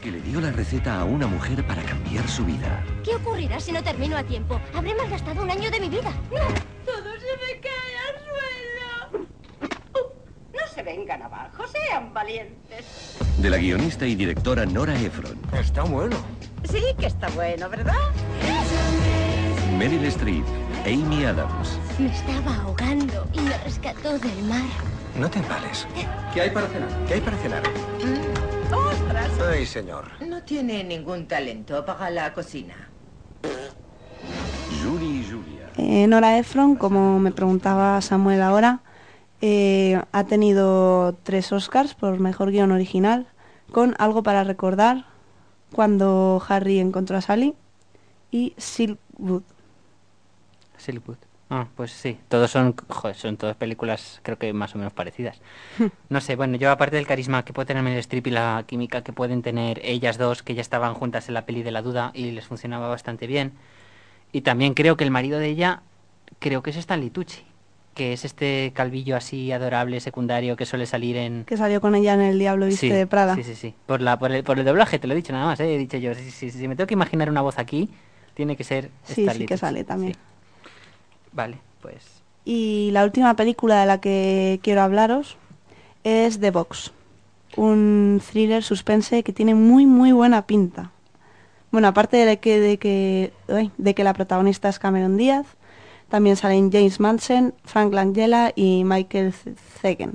que 0.00 0.10
le 0.10 0.20
dio 0.22 0.40
la 0.40 0.50
receta 0.50 1.00
a 1.00 1.04
una 1.04 1.26
mujer 1.26 1.66
para 1.66 1.82
cambiar 1.82 2.26
su 2.28 2.44
vida. 2.44 2.82
¿Qué 3.04 3.14
ocurrirá 3.16 3.60
si 3.60 3.70
no 3.72 3.82
termino 3.82 4.16
a 4.16 4.22
tiempo? 4.22 4.58
Habré 4.74 4.94
malgastado 4.94 5.42
un 5.42 5.50
año 5.50 5.70
de 5.70 5.80
mi 5.80 5.88
vida. 5.90 6.10
¡No! 6.30 6.38
Todo 6.86 7.10
se 7.18 7.36
me 7.36 7.60
cae 7.60 7.96
al 8.08 8.16
suelo. 8.24 9.26
Uh, 9.94 10.08
no 10.54 10.60
se 10.80 10.84
vengan 10.84 11.22
abajo, 11.22 11.64
sean 11.68 12.12
valientes. 12.14 13.18
De 13.38 13.50
la 13.50 13.58
guionista 13.58 14.06
y 14.06 14.14
directora 14.14 14.64
Nora 14.64 14.98
Ephron, 14.98 15.36
Está 15.52 15.82
bueno. 15.82 16.16
Sí 16.64 16.80
que 16.98 17.06
está 17.06 17.28
bueno, 17.30 17.68
¿verdad? 17.68 17.94
Meryl 19.76 20.04
Streep, 20.06 20.44
Amy 20.86 21.24
Adams, 21.24 21.78
Me 21.98 22.06
estaba 22.06 22.54
ahogando 22.62 23.26
y 23.32 23.40
me 23.40 23.56
rescató 23.58 24.18
del 24.18 24.42
mar. 24.44 24.62
No 25.18 25.28
te 25.28 25.38
embales. 25.38 25.86
¿Qué 26.32 26.40
hay 26.40 26.50
para 26.50 26.66
cenar? 26.68 26.88
¿Qué 27.06 27.14
hay 27.14 27.20
para 27.20 27.36
cenar? 27.38 27.62
¡Ostras! 28.72 29.30
Ay, 29.50 29.66
señor. 29.66 30.04
No 30.26 30.42
tiene 30.42 30.84
ningún 30.84 31.26
talento 31.26 31.84
para 31.84 32.08
la 32.10 32.32
cocina. 32.32 32.74
Julie 34.82 35.20
y 35.20 35.30
Julia. 35.30 35.70
Eh, 35.76 36.06
Nora 36.06 36.38
Ephron, 36.38 36.76
como 36.76 37.18
me 37.18 37.32
preguntaba 37.32 38.00
Samuel 38.00 38.42
ahora, 38.42 38.80
eh, 39.40 40.00
ha 40.12 40.24
tenido 40.24 41.14
tres 41.22 41.52
Oscars 41.52 41.94
por 41.94 42.18
Mejor 42.20 42.50
Guión 42.50 42.72
Original, 42.72 43.26
con 43.72 43.94
Algo 43.98 44.22
para 44.22 44.44
Recordar, 44.44 45.06
Cuando 45.72 46.42
Harry 46.48 46.80
encontró 46.80 47.16
a 47.16 47.20
Sally 47.20 47.54
y 48.30 48.54
Silkwood. 48.58 49.42
Silkwood. 50.76 51.18
Ah, 51.52 51.66
pues 51.74 51.90
sí, 51.92 52.18
todos 52.28 52.50
son, 52.52 52.76
joder, 52.88 53.16
son 53.16 53.36
todas 53.36 53.56
películas 53.56 54.20
creo 54.22 54.38
que 54.38 54.52
más 54.52 54.74
o 54.74 54.78
menos 54.78 54.92
parecidas. 54.92 55.40
No 56.08 56.20
sé, 56.20 56.36
bueno, 56.36 56.56
yo 56.56 56.70
aparte 56.70 56.96
del 56.96 57.06
carisma 57.06 57.44
que 57.44 57.52
puede 57.52 57.66
tener 57.66 57.82
Meryl 57.82 57.98
Streep 58.00 58.28
y 58.28 58.30
la 58.30 58.64
química 58.66 59.02
que 59.02 59.12
pueden 59.12 59.42
tener 59.42 59.80
ellas 59.84 60.18
dos, 60.18 60.42
que 60.42 60.54
ya 60.54 60.60
estaban 60.60 60.94
juntas 60.94 61.28
en 61.28 61.34
la 61.34 61.46
peli 61.46 61.62
de 61.62 61.72
la 61.72 61.82
duda 61.82 62.12
y 62.14 62.30
les 62.32 62.46
funcionaba 62.46 62.88
bastante 62.88 63.26
bien. 63.26 63.52
Y 64.32 64.42
también 64.42 64.74
creo 64.74 64.96
que 64.96 65.04
el 65.04 65.10
marido 65.10 65.38
de 65.38 65.48
ella, 65.48 65.82
creo 66.38 66.62
que 66.62 66.70
es 66.70 66.76
Stanley 66.76 67.10
Tucci, 67.10 67.44
que 67.94 68.12
es 68.12 68.24
este 68.24 68.72
calvillo 68.74 69.16
así 69.16 69.52
adorable 69.52 70.00
secundario 70.00 70.56
que 70.56 70.64
suele 70.66 70.86
salir 70.86 71.16
en... 71.16 71.44
que 71.44 71.56
salió 71.56 71.80
con 71.80 71.94
ella 71.94 72.14
en 72.14 72.20
El 72.20 72.38
Diablo 72.38 72.66
Viste 72.66 72.86
Sí, 72.88 72.92
de 72.92 73.06
Prada. 73.06 73.34
Sí, 73.34 73.42
sí, 73.42 73.54
sí. 73.54 73.74
Por, 73.86 74.00
la, 74.00 74.18
por, 74.18 74.32
el, 74.32 74.44
por 74.44 74.58
el 74.58 74.64
doblaje, 74.64 74.98
te 74.98 75.06
lo 75.06 75.12
he 75.12 75.16
dicho 75.16 75.32
nada 75.32 75.46
más, 75.46 75.60
¿eh? 75.60 75.74
he 75.74 75.78
dicho 75.78 75.96
yo. 75.98 76.14
Si, 76.14 76.30
si- 76.30 76.50
si 76.50 76.68
me 76.68 76.76
tengo 76.76 76.86
que 76.86 76.94
imaginar 76.94 77.28
una 77.30 77.42
voz 77.42 77.58
aquí, 77.58 77.90
tiene 78.34 78.56
que 78.56 78.64
ser 78.64 78.90
Sí, 79.04 79.28
sí 79.28 79.46
que 79.46 79.56
sale 79.56 79.84
también. 79.84 80.14
sí. 80.14 80.18
Vale, 81.32 81.58
pues... 81.82 82.22
Y 82.44 82.90
la 82.92 83.04
última 83.04 83.34
película 83.36 83.80
de 83.80 83.86
la 83.86 84.00
que 84.00 84.60
quiero 84.62 84.82
hablaros 84.82 85.36
es 86.04 86.40
The 86.40 86.50
Box, 86.50 86.92
un 87.56 88.20
thriller 88.30 88.62
suspense 88.62 89.22
que 89.22 89.32
tiene 89.32 89.54
muy 89.54 89.84
muy 89.86 90.12
buena 90.12 90.46
pinta. 90.46 90.90
Bueno, 91.70 91.88
aparte 91.88 92.16
de 92.24 92.38
que, 92.38 92.58
de 92.58 92.78
que, 92.78 93.32
de 93.76 93.94
que 93.94 94.04
la 94.04 94.14
protagonista 94.14 94.68
es 94.68 94.78
Cameron 94.78 95.16
Díaz, 95.16 95.46
También 96.10 96.36
salen 96.36 96.70
James 96.72 97.00
Manson, 97.00 97.54
Frank 97.64 97.92
Langella 97.94 98.52
y 98.54 98.82
Michael 98.84 99.32
Zegen. 99.32 100.14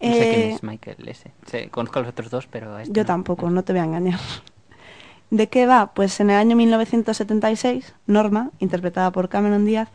No 0.00 0.08
sé 0.12 0.18
quién 0.18 0.40
Eh, 0.50 0.52
es 0.54 0.62
Michael 0.62 1.08
ese. 1.08 1.30
Sí, 1.50 1.68
conozco 1.70 1.98
a 1.98 2.02
los 2.02 2.10
otros 2.10 2.30
dos, 2.30 2.46
pero 2.46 2.78
este 2.78 2.92
Yo 2.92 3.02
no. 3.02 3.06
tampoco, 3.06 3.48
no 3.50 3.62
te 3.64 3.72
voy 3.72 3.80
a 3.80 3.84
engañar. 3.84 4.18
¿De 5.30 5.48
qué 5.48 5.66
va? 5.66 5.92
Pues 5.92 6.20
en 6.20 6.30
el 6.30 6.36
año 6.36 6.56
1976, 6.56 7.94
Norma, 8.06 8.50
interpretada 8.58 9.10
por 9.10 9.28
Cameron 9.28 9.64
Díaz, 9.64 9.88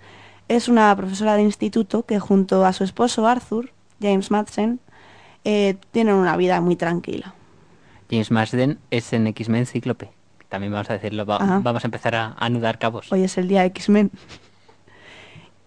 es 0.48 0.68
una 0.68 0.94
profesora 0.96 1.36
de 1.36 1.44
instituto 1.44 2.06
que 2.06 2.20
junto 2.20 2.66
a 2.66 2.74
su 2.74 2.84
esposo 2.84 3.26
Arthur, 3.28 3.72
James 4.02 4.30
Madsen, 4.32 4.80
eh, 5.46 5.76
tienen 5.92 6.16
una 6.16 6.36
vida 6.36 6.60
muy 6.62 6.76
tranquila. 6.76 7.34
James 8.10 8.30
Marsden 8.30 8.78
es 8.92 9.14
en 9.14 9.26
X-Men 9.28 9.66
Cíclope. 9.66 10.12
También 10.50 10.74
vamos 10.74 10.90
a 10.90 10.94
decirlo, 10.94 11.26
va- 11.26 11.60
vamos 11.64 11.86
a 11.86 11.88
empezar 11.88 12.14
a 12.14 12.26
a 12.38 12.46
anudar 12.46 12.78
cabos. 12.78 13.10
Hoy 13.12 13.24
es 13.24 13.38
el 13.38 13.48
día 13.48 13.64
X-Men. 13.66 14.12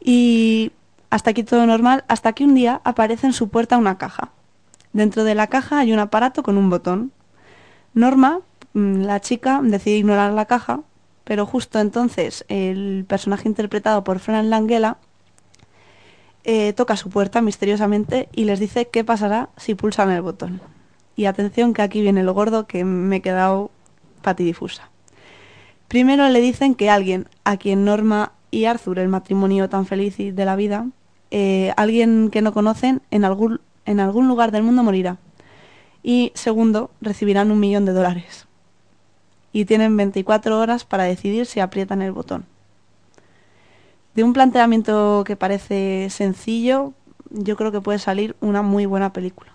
Y 0.05 0.71
hasta 1.09 1.31
aquí 1.31 1.43
todo 1.43 1.67
normal, 1.67 2.05
hasta 2.09 2.35
que 2.35 2.45
un 2.45 2.55
día 2.55 2.83
aparece 2.85 3.27
en 3.27 3.33
su 3.33 3.49
puerta 3.49 3.79
una 3.79 3.97
caja. 3.99 4.31
Dentro 4.93 5.25
de 5.25 5.35
la 5.35 5.49
caja 5.49 5.79
hay 5.81 5.93
un 5.93 5.99
aparato 5.99 6.43
con 6.43 6.59
un 6.59 6.71
botón. 6.71 7.11
Norma, 7.95 8.41
mm, 8.75 9.01
la 9.03 9.21
chica, 9.21 9.61
decide 9.63 9.97
ignorar 9.97 10.33
la 10.33 10.45
caja, 10.45 10.83
pero 11.25 11.47
justo 11.47 11.81
entonces 11.81 12.45
el 12.49 13.07
personaje 13.09 13.49
interpretado 13.49 14.05
por 14.05 14.19
Fran 14.19 14.51
Langella 14.51 14.99
eh, 16.45 16.75
toca 16.75 16.97
su 16.97 17.09
puerta 17.09 17.41
misteriosamente 17.41 18.29
y 18.33 18.45
les 18.45 18.61
dice 18.61 18.89
qué 18.89 19.03
pasará 19.05 19.49
si 19.57 19.75
pulsan 19.75 20.11
el 20.11 20.21
botón. 20.21 20.61
Y 21.17 21.25
atención 21.25 21.73
que 21.73 21.81
aquí 21.81 22.03
viene 22.03 22.23
lo 22.23 22.35
gordo 22.35 22.67
que 22.67 22.85
me 22.85 23.17
he 23.17 23.23
quedado 23.23 23.71
patidifusa. 24.21 24.91
Primero 25.89 26.29
le 26.29 26.41
dicen 26.41 26.75
que 26.75 26.91
alguien 26.91 27.29
a 27.45 27.57
quien 27.57 27.85
Norma 27.85 28.33
y 28.55 28.67
Arthur, 28.67 29.01
el 29.01 29.09
matrimonio 29.09 29.69
tan 29.69 29.85
feliz 29.85 30.17
de 30.17 30.45
la 30.45 30.55
vida, 30.55 30.87
eh, 31.31 31.73
alguien 31.77 32.31
que 32.31 32.41
no 32.41 32.53
conocen 32.53 33.03
en 33.11 33.25
algún, 33.25 33.61
en 33.85 33.99
algún 33.99 34.29
lugar 34.29 34.53
del 34.53 34.63
mundo 34.63 34.85
morirá. 34.85 35.19
Y 36.05 36.31
segundo, 36.35 36.91
recibirán 37.01 37.51
un 37.51 37.59
millón 37.59 37.85
de 37.85 37.93
dólares. 37.93 38.47
Y 39.53 39.65
tienen 39.65 39.97
24 39.97 40.59
horas 40.59 40.85
para 40.85 41.05
decidir 41.05 41.47
si 41.47 41.59
aprietan 41.61 42.03
el 42.03 42.13
botón. 42.13 42.45
De 44.15 44.23
un 44.23 44.33
planteamiento 44.33 45.25
que 45.27 45.35
parece 45.35 46.09
sencillo, 46.11 46.93
yo 47.31 47.57
creo 47.57 47.73
que 47.73 47.81
puede 47.81 47.99
salir 47.99 48.37
una 48.41 48.63
muy 48.63 48.87
buena 48.87 49.13
película. 49.13 49.51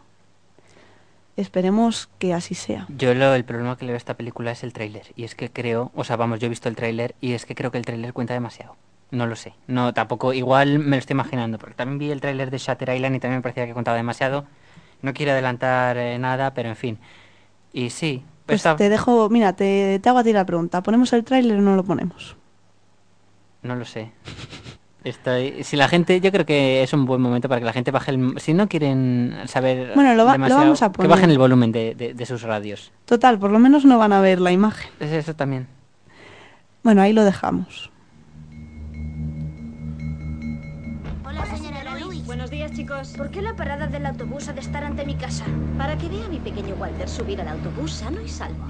Esperemos 1.38 2.10
que 2.20 2.34
así 2.34 2.54
sea. 2.56 2.86
Yo 2.90 3.14
lo, 3.14 3.34
el 3.34 3.46
problema 3.46 3.78
que 3.78 3.86
le 3.86 3.94
veo 3.94 3.96
a 3.96 3.98
esta 3.98 4.18
película 4.18 4.52
es 4.52 4.64
el 4.64 4.74
tráiler. 4.74 5.14
Y 5.16 5.24
es 5.24 5.36
que 5.36 5.50
creo, 5.50 5.92
o 5.96 6.04
sea, 6.04 6.18
vamos, 6.18 6.42
yo 6.42 6.48
he 6.48 6.50
visto 6.50 6.68
el 6.68 6.76
tráiler 6.76 7.16
y 7.22 7.32
es 7.32 7.46
que 7.46 7.56
creo 7.56 7.72
que 7.72 7.78
el 7.78 7.86
tráiler 7.86 8.12
cuenta 8.12 8.34
demasiado. 8.34 8.76
No 9.12 9.26
lo 9.26 9.36
sé. 9.36 9.54
No, 9.68 9.94
tampoco, 9.94 10.34
igual 10.34 10.80
me 10.80 10.92
lo 10.92 11.00
estoy 11.00 11.16
imaginando, 11.16 11.58
porque 11.58 11.74
también 11.76 11.98
vi 11.98 12.12
el 12.12 12.22
tráiler 12.22 12.52
de 12.52 12.58
Shatter 12.60 12.96
Island 12.96 13.16
y 13.16 13.20
también 13.20 13.40
me 13.40 13.42
parecía 13.42 13.66
que 13.66 13.74
contaba 13.74 13.98
demasiado. 13.98 14.46
No 15.02 15.14
quiero 15.14 15.32
adelantar 15.32 15.98
eh, 15.98 16.20
nada, 16.20 16.54
pero 16.54 16.70
en 16.70 16.76
fin. 16.76 17.00
Y 17.74 17.90
sí, 17.90 18.24
Pues 18.46 18.58
esta- 18.58 18.76
te 18.76 18.90
dejo, 18.90 19.30
mira, 19.30 19.54
te, 19.54 20.00
te 20.00 20.10
hago 20.10 20.20
a 20.20 20.24
ti 20.24 20.32
la 20.34 20.46
pregunta. 20.46 20.84
¿Ponemos 20.84 21.12
el 21.14 21.24
tráiler 21.24 21.58
o 21.58 21.62
no 21.62 21.76
lo 21.76 21.84
ponemos? 21.84 22.36
no 23.62 23.76
lo 23.76 23.84
sé. 23.84 24.12
Estoy, 25.04 25.64
si 25.64 25.76
la 25.76 25.88
gente, 25.90 26.20
yo 26.22 26.32
creo 26.32 26.46
que 26.46 26.82
es 26.84 26.94
un 26.94 27.06
buen 27.06 27.22
momento 27.22 27.50
para 27.50 27.60
que 27.60 27.66
la 27.66 27.74
gente 27.74 27.92
baje 27.92 28.12
el... 28.12 28.36
Si 28.40 28.54
no 28.54 28.68
quieren 28.70 29.36
saber 29.48 29.94
Bueno, 29.96 30.14
lo 30.14 30.24
va- 30.26 30.32
lo 30.32 30.34
demasiado, 30.34 30.62
vamos 30.64 30.82
a 30.84 30.88
que 30.92 30.98
poner. 30.98 31.10
bajen 31.10 31.32
el 31.32 31.38
volumen 31.38 31.72
de, 31.72 31.96
de- 31.96 32.14
de 32.14 32.26
sus 32.26 32.42
radios. 32.44 32.92
Total, 33.06 33.38
por 33.40 33.52
lo 33.52 33.60
menos 33.60 33.86
no 33.86 33.98
van 33.98 34.14
a 34.14 34.22
ver 34.22 34.40
la 34.40 34.52
imagen. 34.52 34.90
Es 35.00 35.12
eso 35.12 35.36
también. 35.36 35.68
Bueno, 36.84 37.02
ahí 37.02 37.12
lo 37.14 37.24
dejamos. 37.26 37.92
Chicos. 42.90 43.14
¿Por 43.18 43.30
qué 43.30 43.42
la 43.42 43.56
parada 43.56 43.88
del 43.88 44.06
autobús 44.06 44.48
ha 44.50 44.54
de 44.54 44.62
estar 44.62 44.84
ante 44.84 45.06
mi 45.06 45.16
casa? 45.16 45.46
Para 45.78 45.98
que 45.98 46.10
vea 46.10 46.26
a 46.26 46.30
mi 46.30 46.40
pequeño 46.40 46.76
Walter 46.76 47.08
subir 47.08 47.40
al 47.42 47.48
autobús 47.48 47.94
sano 47.94 48.22
y 48.22 48.28
salvo. 48.28 48.66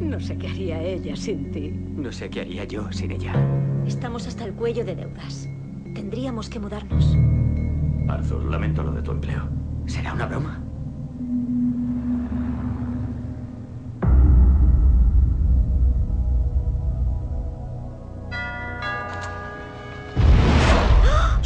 No 0.00 0.20
sé 0.20 0.36
qué 0.36 0.48
haría 0.48 0.80
ella 0.82 1.16
sin 1.16 1.50
ti. 1.50 1.70
No 1.70 2.12
sé 2.12 2.30
qué 2.30 2.42
haría 2.42 2.64
yo 2.64 2.90
sin 2.92 3.12
ella. 3.12 3.32
Estamos 3.86 4.26
hasta 4.26 4.44
el 4.44 4.54
cuello 4.54 4.84
de 4.84 4.94
deudas. 4.94 5.48
Tendríamos 5.94 6.48
que 6.48 6.60
mudarnos. 6.60 7.16
Arthur, 8.08 8.44
lamento 8.44 8.82
lo 8.82 8.92
de 8.92 9.02
tu 9.02 9.12
empleo. 9.12 9.48
¿Será 9.86 10.12
una 10.12 10.26
broma? 10.26 10.65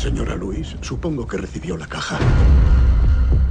Señora 0.01 0.35
Luis, 0.35 0.77
supongo 0.81 1.27
que 1.27 1.37
recibió 1.37 1.77
la 1.77 1.87
caja. 1.87 2.19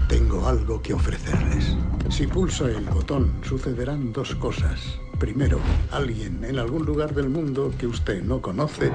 Tengo 0.08 0.48
algo 0.48 0.82
que 0.82 0.96
ofrecerles. 0.96 1.78
Si 2.10 2.26
pulsa 2.26 2.66
el 2.66 2.86
botón, 2.86 3.40
sucederán 3.44 4.12
dos 4.12 4.34
cosas. 4.34 4.82
Primero, 5.20 5.60
alguien 5.92 6.44
en 6.44 6.58
algún 6.58 6.88
lugar 6.88 7.14
del 7.14 7.30
mundo 7.30 7.72
que 7.78 7.86
usted 7.86 8.24
no 8.24 8.42
conoce 8.42 8.92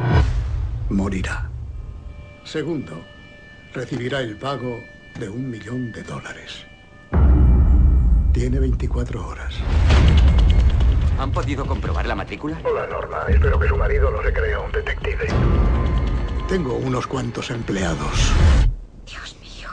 morirá. 0.90 1.48
Segundo, 2.42 3.04
recibirá 3.72 4.20
el 4.20 4.36
pago 4.36 4.80
de 5.20 5.28
un 5.28 5.48
millón 5.48 5.92
de 5.92 6.02
dólares. 6.02 6.66
Tiene 8.32 8.58
24 8.58 9.28
horas. 9.28 9.54
¿Han 11.20 11.30
podido 11.30 11.64
comprobar 11.64 12.04
la 12.04 12.16
matrícula? 12.16 12.58
Hola, 12.64 12.88
Norma. 12.88 13.26
Espero 13.28 13.60
que 13.60 13.68
su 13.68 13.76
marido 13.76 14.10
no 14.10 14.20
se 14.24 14.32
crea 14.32 14.58
un 14.58 14.72
detective. 14.72 15.28
Tengo 16.48 16.74
unos 16.74 17.06
cuantos 17.06 17.50
empleados. 17.50 18.32
Dios 19.06 19.34
mío. 19.40 19.68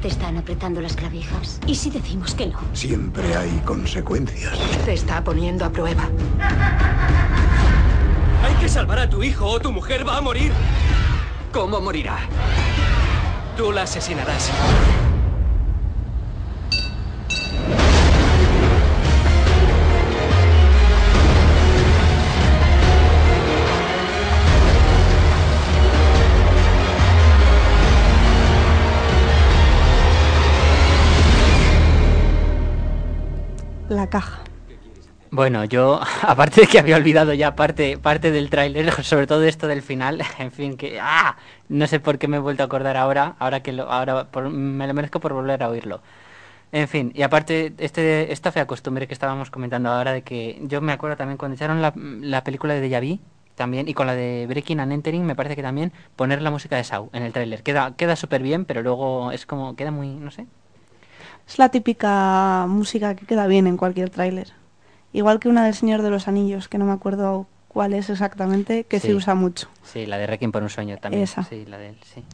¿Te 0.00 0.08
están 0.08 0.36
apretando 0.36 0.80
las 0.80 0.94
clavijas? 0.94 1.58
¿Y 1.66 1.74
si 1.74 1.90
decimos 1.90 2.34
que 2.36 2.46
no? 2.46 2.60
Siempre 2.72 3.36
hay 3.36 3.50
consecuencias. 3.64 4.56
Te 4.84 4.94
está 4.94 5.24
poniendo 5.24 5.64
a 5.64 5.70
prueba. 5.70 6.08
Hay 8.44 8.54
que 8.54 8.68
salvar 8.68 9.00
a 9.00 9.10
tu 9.10 9.24
hijo 9.24 9.46
o 9.46 9.60
tu 9.60 9.72
mujer 9.72 10.06
va 10.06 10.18
a 10.18 10.20
morir. 10.20 10.52
¿Cómo 11.52 11.80
morirá? 11.80 12.18
Tú 13.56 13.72
la 13.72 13.82
asesinarás. 13.82 14.50
Caja. 34.12 34.40
Bueno, 35.30 35.64
yo, 35.64 35.98
aparte 36.22 36.60
de 36.62 36.66
que 36.66 36.78
había 36.78 36.96
olvidado 36.96 37.32
ya 37.32 37.56
parte, 37.56 37.96
parte 37.96 38.30
del 38.30 38.50
tráiler, 38.50 38.92
sobre 39.02 39.26
todo 39.26 39.42
esto 39.44 39.66
del 39.66 39.82
final, 39.82 40.22
en 40.38 40.52
fin, 40.52 40.76
que 40.76 40.98
¡ah! 41.00 41.36
no 41.68 41.86
sé 41.86 41.98
por 42.00 42.18
qué 42.18 42.28
me 42.28 42.36
he 42.36 42.40
vuelto 42.40 42.62
a 42.62 42.66
acordar 42.66 42.96
ahora, 42.96 43.34
ahora 43.38 43.60
que 43.62 43.72
lo, 43.72 43.90
ahora 43.90 44.24
por- 44.30 44.50
me 44.50 44.86
lo 44.86 44.94
merezco 44.94 45.20
por 45.20 45.32
volver 45.32 45.62
a 45.62 45.68
oírlo. 45.70 46.02
En 46.72 46.88
fin, 46.88 47.12
y 47.14 47.22
aparte, 47.22 47.74
este, 47.78 48.32
esta 48.32 48.52
fea 48.52 48.66
costumbre 48.66 49.06
que 49.06 49.14
estábamos 49.14 49.50
comentando 49.50 49.90
ahora 49.90 50.12
de 50.12 50.22
que 50.22 50.58
yo 50.62 50.80
me 50.80 50.92
acuerdo 50.92 51.16
también 51.16 51.38
cuando 51.38 51.54
echaron 51.54 51.82
la, 51.82 51.92
la 51.96 52.44
película 52.44 52.74
de 52.74 52.80
Deja 52.80 53.00
Vu, 53.00 53.18
también, 53.54 53.88
y 53.88 53.94
con 53.94 54.06
la 54.06 54.14
de 54.14 54.46
Breaking 54.48 54.80
and 54.80 54.92
Entering, 54.92 55.24
me 55.26 55.34
parece 55.34 55.56
que 55.56 55.62
también 55.62 55.92
poner 56.16 56.40
la 56.42 56.50
música 56.50 56.76
de 56.76 56.84
Saw 56.84 57.10
en 57.12 57.22
el 57.22 57.32
tráiler. 57.32 57.62
Queda, 57.62 57.94
queda 57.96 58.16
súper 58.16 58.42
bien, 58.42 58.64
pero 58.64 58.82
luego 58.82 59.32
es 59.32 59.44
como, 59.46 59.76
queda 59.76 59.90
muy, 59.90 60.08
no 60.08 60.30
sé. 60.30 60.46
Es 61.52 61.58
la 61.58 61.68
típica 61.68 62.64
música 62.66 63.14
que 63.14 63.26
queda 63.26 63.46
bien 63.46 63.66
en 63.66 63.76
cualquier 63.76 64.08
tráiler. 64.08 64.54
Igual 65.12 65.38
que 65.38 65.50
una 65.50 65.66
del 65.66 65.74
Señor 65.74 66.00
de 66.00 66.08
los 66.08 66.26
Anillos, 66.26 66.66
que 66.66 66.78
no 66.78 66.86
me 66.86 66.92
acuerdo 66.92 67.46
cuál 67.68 67.92
es 67.92 68.08
exactamente, 68.08 68.84
que 68.84 69.00
se 69.00 69.14
usa 69.14 69.34
mucho. 69.34 69.68
Sí, 69.84 70.06
la 70.06 70.16
de 70.16 70.26
Requiem 70.26 70.50
por 70.50 70.62
un 70.62 70.70
sueño 70.70 70.96
también. 70.96 71.24
Esa. 71.24 71.44
Sí, 71.44 71.66
la 71.66 71.76
de 71.76 71.90
él, 71.90 71.96
sí. 72.02 72.24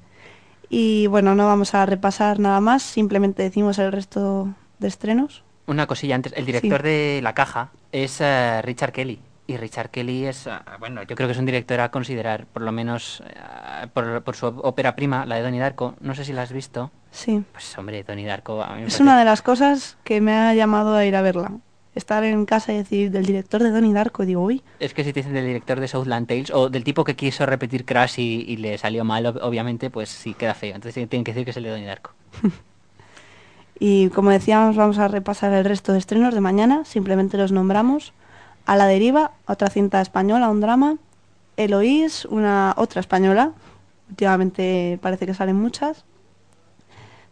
Y 0.70 1.08
bueno, 1.08 1.34
no 1.34 1.46
vamos 1.46 1.74
a 1.74 1.84
repasar 1.84 2.38
nada 2.38 2.60
más, 2.60 2.84
simplemente 2.84 3.42
decimos 3.42 3.80
el 3.80 3.90
resto 3.90 4.54
de 4.78 4.86
estrenos. 4.86 5.42
Una 5.66 5.88
cosilla 5.88 6.14
antes, 6.14 6.32
el 6.36 6.46
director 6.46 6.80
de 6.84 7.18
La 7.20 7.34
Caja 7.34 7.70
es 7.90 8.20
eh, 8.20 8.62
Richard 8.62 8.92
Kelly. 8.92 9.18
Y 9.48 9.56
Richard 9.56 9.88
Kelly 9.90 10.26
es, 10.26 10.46
eh, 10.46 10.50
bueno, 10.78 11.02
yo 11.04 11.16
creo 11.16 11.26
que 11.26 11.32
es 11.32 11.38
un 11.38 11.46
director 11.46 11.80
a 11.80 11.90
considerar, 11.90 12.44
por 12.46 12.60
lo 12.62 12.70
menos 12.70 13.22
eh, 13.26 13.86
por, 13.94 14.22
por 14.22 14.36
su 14.36 14.46
ópera 14.46 14.94
prima, 14.94 15.24
la 15.24 15.36
de 15.36 15.42
Donnie 15.42 15.58
Darko. 15.58 15.94
No 16.00 16.14
sé 16.14 16.24
si 16.26 16.32
la 16.34 16.42
has 16.42 16.52
visto. 16.52 16.90
Sí. 17.10 17.42
Pues 17.52 17.76
hombre, 17.78 18.04
Donnie 18.04 18.26
Darko 18.26 18.62
a 18.62 18.74
mí 18.74 18.82
me 18.82 18.86
Es 18.88 18.92
parece- 18.92 19.02
una 19.02 19.18
de 19.18 19.24
las 19.24 19.40
cosas 19.42 19.96
que 20.04 20.20
me 20.20 20.34
ha 20.34 20.54
llamado 20.54 20.94
a 20.94 21.04
ir 21.06 21.16
a 21.16 21.22
verla. 21.22 21.50
Estar 21.94 22.22
en 22.24 22.44
casa 22.44 22.72
y 22.74 22.76
decir 22.76 23.10
del 23.10 23.24
director 23.24 23.62
de 23.62 23.70
Donnie 23.70 23.94
Darko, 23.94 24.24
digo, 24.26 24.42
uy, 24.42 24.62
Es 24.78 24.92
que 24.94 25.02
si 25.02 25.12
te 25.14 25.20
dicen 25.20 25.32
del 25.32 25.46
director 25.46 25.80
de 25.80 25.88
Southland 25.88 26.28
Tales 26.28 26.50
o 26.52 26.68
del 26.68 26.84
tipo 26.84 27.02
que 27.02 27.16
quiso 27.16 27.44
repetir 27.46 27.86
Crash 27.86 28.20
y, 28.20 28.44
y 28.46 28.58
le 28.58 28.76
salió 28.78 29.02
mal, 29.04 29.24
ob- 29.24 29.40
obviamente, 29.42 29.88
pues 29.90 30.10
sí 30.10 30.34
queda 30.34 30.52
feo. 30.54 30.74
Entonces 30.76 31.08
tienen 31.08 31.24
que 31.24 31.32
decir 31.32 31.44
que 31.46 31.50
es 31.52 31.56
el 31.56 31.62
de 31.64 31.70
Donnie 31.70 31.86
Darko. 31.86 32.12
Y 33.80 34.08
como 34.10 34.30
decíamos, 34.30 34.74
vamos 34.76 34.98
a 34.98 35.06
repasar 35.08 35.52
el 35.52 35.64
resto 35.64 35.92
de 35.92 35.98
estrenos 35.98 36.34
de 36.34 36.40
mañana, 36.40 36.84
simplemente 36.84 37.36
los 37.36 37.52
nombramos. 37.52 38.12
A 38.68 38.76
la 38.76 38.86
deriva, 38.86 39.32
otra 39.46 39.70
cinta 39.70 39.98
española, 40.02 40.50
un 40.50 40.60
drama. 40.60 40.98
Eloís, 41.56 42.26
una 42.26 42.74
otra 42.76 43.00
española. 43.00 43.52
Últimamente 44.10 44.98
parece 45.00 45.24
que 45.24 45.32
salen 45.32 45.56
muchas. 45.56 46.04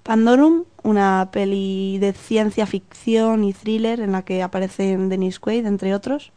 Pandorum, 0.02 0.64
una 0.82 1.28
peli 1.30 1.98
de 1.98 2.14
ciencia 2.14 2.64
ficción 2.64 3.44
y 3.44 3.52
thriller 3.52 4.00
en 4.00 4.12
la 4.12 4.22
que 4.22 4.42
aparecen 4.42 5.10
Dennis 5.10 5.38
Quaid, 5.38 5.66
entre 5.66 5.94
otros. 5.94 6.32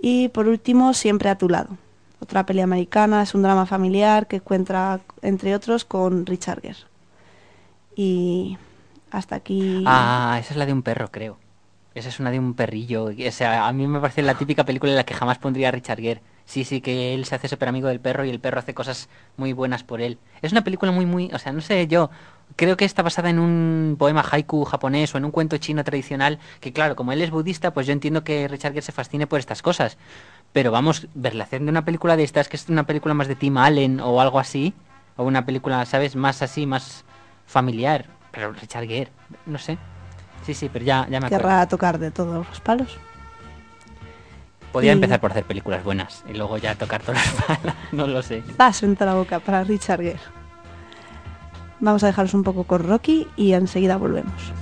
Y 0.00 0.28
por 0.28 0.46
último, 0.46 0.94
Siempre 0.94 1.28
a 1.28 1.36
tu 1.36 1.48
lado. 1.48 1.76
Otra 2.20 2.46
peli 2.46 2.60
americana, 2.60 3.24
es 3.24 3.34
un 3.34 3.42
drama 3.42 3.66
familiar 3.66 4.28
que 4.28 4.40
cuenta, 4.40 5.00
entre 5.20 5.52
otros, 5.56 5.84
con 5.84 6.26
Richard 6.26 6.60
Gere. 6.60 6.76
Y 7.96 8.56
hasta 9.10 9.34
aquí... 9.34 9.82
Ah, 9.84 10.36
esa 10.38 10.52
es 10.52 10.56
la 10.56 10.64
de 10.64 10.72
un 10.72 10.82
perro, 10.82 11.10
creo. 11.10 11.38
Esa 11.96 12.10
es 12.10 12.20
una 12.20 12.30
de 12.30 12.38
un 12.38 12.52
perrillo. 12.52 13.04
O 13.04 13.30
sea, 13.30 13.66
a 13.66 13.72
mí 13.72 13.86
me 13.86 13.98
parece 13.98 14.20
la 14.20 14.34
típica 14.34 14.64
película 14.64 14.92
en 14.92 14.96
la 14.96 15.04
que 15.04 15.14
jamás 15.14 15.38
pondría 15.38 15.68
a 15.68 15.70
Richard 15.70 15.98
Gere. 15.98 16.20
Sí, 16.44 16.62
sí, 16.64 16.82
que 16.82 17.14
él 17.14 17.24
se 17.24 17.34
hace 17.34 17.48
súper 17.48 17.70
amigo 17.70 17.88
del 17.88 18.00
perro 18.00 18.22
y 18.26 18.28
el 18.28 18.38
perro 18.38 18.58
hace 18.58 18.74
cosas 18.74 19.08
muy 19.38 19.54
buenas 19.54 19.82
por 19.82 20.02
él. 20.02 20.18
Es 20.42 20.52
una 20.52 20.62
película 20.62 20.92
muy, 20.92 21.06
muy... 21.06 21.30
O 21.32 21.38
sea, 21.38 21.52
no 21.52 21.62
sé, 21.62 21.86
yo 21.86 22.10
creo 22.54 22.76
que 22.76 22.84
está 22.84 23.02
basada 23.02 23.30
en 23.30 23.38
un 23.38 23.96
poema 23.98 24.22
haiku 24.30 24.66
japonés 24.66 25.14
o 25.14 25.18
en 25.18 25.24
un 25.24 25.30
cuento 25.30 25.56
chino 25.56 25.84
tradicional, 25.84 26.38
que 26.60 26.70
claro, 26.70 26.96
como 26.96 27.12
él 27.12 27.22
es 27.22 27.30
budista, 27.30 27.72
pues 27.72 27.86
yo 27.86 27.94
entiendo 27.94 28.24
que 28.24 28.46
Richard 28.46 28.74
Gere 28.74 28.82
se 28.82 28.92
fascine 28.92 29.26
por 29.26 29.40
estas 29.40 29.62
cosas. 29.62 29.96
Pero 30.52 30.70
vamos, 30.70 31.08
verla 31.14 31.44
haciendo 31.44 31.70
una 31.70 31.86
película 31.86 32.18
de 32.18 32.24
estas, 32.24 32.50
que 32.50 32.56
es 32.56 32.68
una 32.68 32.84
película 32.84 33.14
más 33.14 33.26
de 33.26 33.36
Tim 33.36 33.56
Allen 33.56 34.00
o 34.00 34.20
algo 34.20 34.38
así, 34.38 34.74
o 35.16 35.24
una 35.24 35.46
película, 35.46 35.82
¿sabes? 35.86 36.14
Más 36.14 36.42
así, 36.42 36.66
más 36.66 37.06
familiar. 37.46 38.04
Pero 38.32 38.52
Richard 38.52 38.86
Gere, 38.86 39.10
no 39.46 39.56
sé. 39.56 39.78
Sí, 40.46 40.54
sí, 40.54 40.70
pero 40.72 40.84
ya, 40.84 41.02
ya 41.10 41.20
me 41.20 41.26
acuerdo. 41.26 41.36
Querrá 41.44 41.66
tocar 41.68 41.98
de 41.98 42.10
todos 42.12 42.46
los 42.48 42.60
palos. 42.60 42.96
Podía 44.72 44.92
Y- 44.92 44.94
empezar 44.94 45.20
por 45.20 45.32
hacer 45.32 45.44
películas 45.44 45.82
buenas 45.82 46.22
y 46.28 46.34
luego 46.34 46.56
ya 46.58 46.74
tocar 46.76 47.02
todas 47.02 47.20
las 47.24 47.44
palas, 47.58 47.74
no 47.92 48.06
lo 48.06 48.22
sé. 48.22 48.42
Paso 48.56 48.86
entre 48.86 49.06
la 49.06 49.14
boca 49.14 49.40
para 49.40 49.64
Richard 49.64 50.00
Gere. 50.02 50.20
Vamos 51.80 52.02
a 52.04 52.06
dejaros 52.06 52.32
un 52.34 52.42
poco 52.44 52.64
con 52.64 52.86
Rocky 52.86 53.26
y 53.36 53.52
enseguida 53.52 53.96
volvemos. 53.96 54.52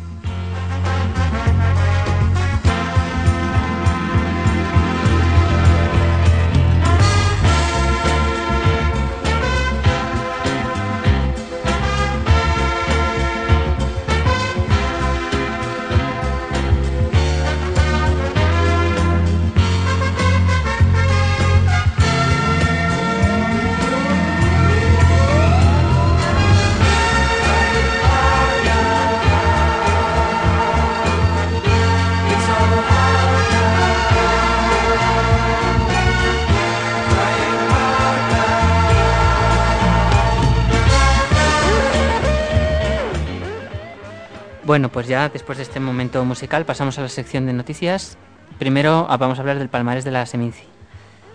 Bueno, 44.74 44.88
pues 44.88 45.06
ya 45.06 45.28
después 45.28 45.56
de 45.58 45.62
este 45.62 45.78
momento 45.78 46.24
musical 46.24 46.64
pasamos 46.64 46.98
a 46.98 47.02
la 47.02 47.08
sección 47.08 47.46
de 47.46 47.52
noticias. 47.52 48.18
Primero 48.58 49.06
ah, 49.08 49.16
vamos 49.18 49.38
a 49.38 49.42
hablar 49.42 49.60
del 49.60 49.68
palmarés 49.68 50.02
de 50.02 50.10
la 50.10 50.26
Seminci. 50.26 50.64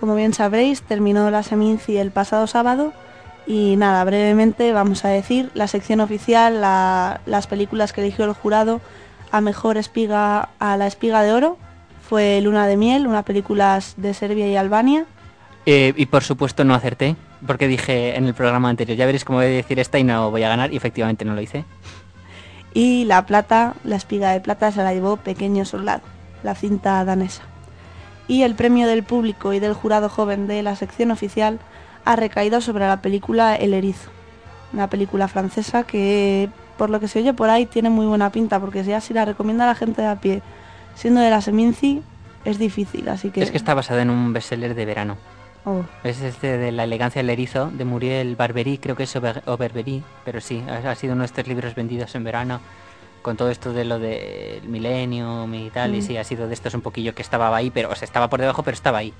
Como 0.02 0.13
bien 0.13 0.34
sabréis, 0.34 0.82
terminó 0.82 1.32
la 1.32 1.41
Seminci 1.41 1.95
el 1.95 2.12
pasado 2.12 2.47
sábado 2.47 2.91
y 3.47 3.78
nada, 3.78 4.04
brevemente 4.04 4.73
vamos 4.73 5.06
a 5.06 5.08
decir 5.08 5.52
la 5.54 5.67
sección 5.69 6.02
oficial, 6.02 6.60
la- 6.60 7.21
las 7.25 7.47
películas 7.47 7.93
que 7.93 8.02
eligió 8.02 8.25
el 8.25 8.34
jurado 8.34 8.82
a 9.32 9.39
mejor 9.39 9.78
espiga 9.78 10.49
a 10.60 10.75
la 10.75 10.88
espiga 10.88 11.21
de 11.23 11.32
oro 11.32 11.58
fue 12.10 12.41
Luna 12.41 12.67
de 12.67 12.75
miel, 12.75 13.08
una 13.08 13.23
película 13.23 13.80
de 13.95 14.13
Serbia 14.13 14.49
y 14.49 14.58
Albania. 14.58 15.06
Eh, 15.65 15.93
y 15.95 16.08
por 16.08 16.23
supuesto 16.23 16.65
no 16.65 16.73
acerté, 16.73 17.15
porque 17.47 17.69
dije 17.69 18.17
en 18.17 18.25
el 18.25 18.34
programa 18.34 18.67
anterior, 18.69 18.97
ya 18.97 19.06
veréis 19.06 19.23
cómo 19.23 19.39
voy 19.39 19.45
a 19.45 19.49
decir 19.49 19.80
esta 19.80 19.97
y 19.97 20.04
no 20.04 20.30
voy 20.30 20.43
a 20.43 20.49
ganar, 20.49 20.73
y 20.73 20.78
efectivamente 20.78 21.23
no 21.23 21.36
lo 21.36 21.41
hice. 21.41 21.63
Y 22.73 23.05
la 23.05 23.25
plata, 23.25 23.73
la 23.84 23.95
espiga 23.95 24.32
de 24.32 24.41
plata 24.41 24.71
se 24.71 24.84
la 24.84 24.93
llevó 24.93 25.17
Pequeño 25.17 25.65
Soldado, 25.65 26.01
la 26.43 26.55
cinta 26.55 27.03
danesa. 27.03 27.43
Y 28.27 28.43
el 28.43 28.55
premio 28.55 28.88
del 28.88 29.03
público 29.03 29.53
y 29.53 29.60
del 29.60 29.73
jurado 29.73 30.08
joven 30.08 30.47
de 30.47 30.62
la 30.62 30.75
sección 30.75 31.12
oficial 31.12 31.60
ha 32.05 32.15
recaído 32.15 32.62
sobre 32.62 32.88
la 32.88 33.01
película 33.01 33.55
El 33.55 33.73
Erizo, 33.73 34.12
una 34.71 34.88
película 34.88 35.27
francesa 35.27 35.84
que, 35.84 36.49
por 36.77 36.89
lo 36.89 36.99
que 36.99 37.08
se 37.08 37.19
oye 37.19 37.34
por 37.34 37.49
ahí, 37.49 37.65
tiene 37.65 37.89
muy 37.89 38.05
buena 38.05 38.32
pinta, 38.32 38.60
porque 38.60 38.84
ya 38.84 39.01
si 39.01 39.13
la 39.13 39.25
recomienda 39.25 39.63
a 39.63 39.67
la 39.67 39.75
gente 39.75 40.01
de 40.01 40.08
a 40.08 40.21
pie, 40.21 40.41
siendo 40.95 41.21
de 41.21 41.29
la 41.32 41.41
Seminci, 41.41 42.03
es 42.45 42.60
difícil, 42.60 43.10
así 43.10 43.32
que... 43.32 43.41
Es 43.41 43.51
que 43.51 43.58
está 43.58 43.73
basada 43.73 44.01
en 44.01 44.10
un 44.10 44.32
bestseller 44.32 44.75
de 44.75 44.86
verano. 44.86 45.17
Oh. 45.65 45.82
Es 46.04 46.22
este 46.22 46.58
de 46.58 46.72
La 46.72 46.86
elegancia 46.86 47.19
del 47.22 47.30
erizo, 47.30 47.69
de 47.72 47.86
Muriel 47.86 48.36
Barbery, 48.36 48.78
creo 48.78 48.95
que 48.95 49.04
es 49.04 49.15
Ober- 49.15 49.43
Overbery, 49.45 50.04
pero 50.26 50.39
sí, 50.41 50.63
ha, 50.67 50.95
sido 50.95 51.13
uno 51.13 51.22
de 51.22 51.26
estos 51.28 51.48
libros 51.48 51.76
vendidos 51.76 52.15
en 52.15 52.24
verano, 52.24 52.62
con 53.22 53.36
todo 53.36 53.50
esto 53.52 53.74
de 53.74 53.84
lo 53.84 54.00
del 54.00 54.63
milenio 54.69 55.48
y 55.54 55.69
tal, 55.69 55.93
y 55.95 56.00
Mm. 56.00 56.02
sí, 56.02 56.17
ha 56.17 56.24
sido 56.24 56.48
de 56.48 56.54
estos 56.54 56.74
un 56.74 56.82
poquillo 56.82 57.13
que 57.13 57.22
estaba 57.22 57.54
ahí, 57.56 57.69
pero, 57.72 57.89
o 57.89 57.95
sea, 57.95 58.06
estaba 58.06 58.30
por 58.30 58.39
debajo, 58.39 58.63
pero 58.63 58.76
estaba 58.76 59.00
ahí. 59.00 59.13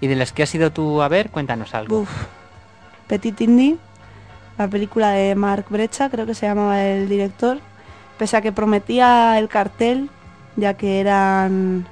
Y 0.00 0.06
de 0.06 0.16
las 0.16 0.32
que 0.32 0.42
has 0.42 0.50
sido 0.50 0.70
tú 0.70 1.00
a 1.02 1.08
ver, 1.08 1.30
cuéntanos 1.30 1.74
algo. 1.74 2.00
Uf. 2.00 2.10
Petit 3.06 3.40
Indy, 3.40 3.78
la 4.58 4.68
película 4.68 5.10
de 5.12 5.34
Marc 5.34 5.70
Brecha, 5.70 6.10
creo 6.10 6.26
que 6.26 6.34
se 6.34 6.46
llamaba 6.46 6.82
el 6.84 7.08
director, 7.08 7.58
pese 8.18 8.36
a 8.36 8.42
que 8.42 8.52
prometía 8.52 9.38
el 9.38 9.48
cartel, 9.48 10.10
ya 10.56 10.74
que 10.74 11.00
eran... 11.00 11.86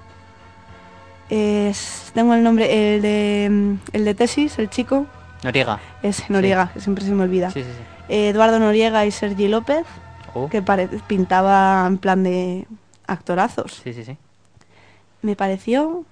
es- 1.37 2.11
tengo 2.14 2.35
el 2.35 2.42
nombre, 2.42 2.95
el 2.97 3.03
de, 3.03 3.77
el 3.92 4.05
de 4.05 4.14
tesis, 4.14 4.59
el 4.59 4.68
chico, 4.68 5.07
Noriega. 5.42 5.81
es 6.03 6.29
Noriega, 6.29 6.71
que 6.75 6.81
siempre 6.81 7.05
se 7.05 7.12
me 7.12 7.23
olvida. 7.25 7.51
Sí, 7.51 7.62
sí, 7.62 7.68
Eduardo 8.09 8.59
Noriega 8.59 9.07
y 9.07 9.11
Sergi 9.11 9.49
López, 9.49 9.87
Oh. 10.35 10.49
que 10.49 10.62
pintaba 11.07 11.85
en 11.87 11.99
plan 11.99 12.23
de 12.23 12.66
actorazos. 13.07 13.81
Sí, 13.85 13.92
sí, 13.92 14.05
sí. 14.05 14.16
Me 15.23 15.37
pareció 15.37 16.05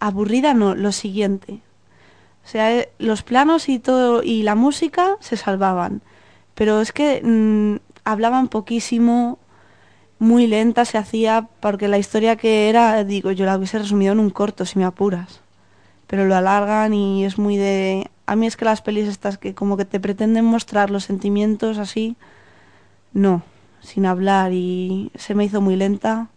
aburrida, 0.00 0.54
no, 0.54 0.74
lo 0.74 0.92
siguiente. 0.92 1.60
O 2.44 2.48
sea, 2.48 2.70
eh, 2.76 2.90
los 2.98 3.22
planos 3.22 3.68
y 3.70 3.78
todo 3.78 4.22
y 4.22 4.42
la 4.42 4.54
música 4.54 5.16
se 5.20 5.36
salvaban, 5.36 6.02
pero 6.54 6.80
es 6.82 6.92
que 6.92 7.22
mm, 7.24 7.76
hablaban 8.04 8.48
poquísimo, 8.48 9.38
muy 10.18 10.46
lenta 10.46 10.84
se 10.84 10.98
hacía, 10.98 11.48
porque 11.60 11.88
la 11.88 11.98
historia 11.98 12.36
que 12.36 12.68
era, 12.68 13.02
digo, 13.04 13.30
yo 13.32 13.44
la 13.44 13.56
hubiese 13.56 13.78
resumido 13.78 14.12
en 14.12 14.20
un 14.20 14.30
corto 14.30 14.64
si 14.64 14.78
me 14.78 14.84
apuras. 14.84 15.40
Pero 16.06 16.26
lo 16.26 16.34
alargan 16.36 16.94
y 16.94 17.24
es 17.24 17.38
muy 17.38 17.56
de... 17.56 18.10
A 18.26 18.36
mí 18.36 18.46
es 18.46 18.56
que 18.56 18.64
las 18.64 18.80
pelis 18.80 19.08
estas 19.08 19.36
que 19.36 19.54
como 19.54 19.76
que 19.76 19.84
te 19.84 20.00
pretenden 20.00 20.44
mostrar 20.46 20.90
los 20.90 21.04
sentimientos 21.04 21.76
así, 21.78 22.16
no, 23.12 23.42
sin 23.80 24.06
hablar 24.06 24.52
y 24.52 25.10
se 25.14 25.34
me 25.34 25.44
hizo 25.44 25.60
muy 25.60 25.76
lenta. 25.76 26.28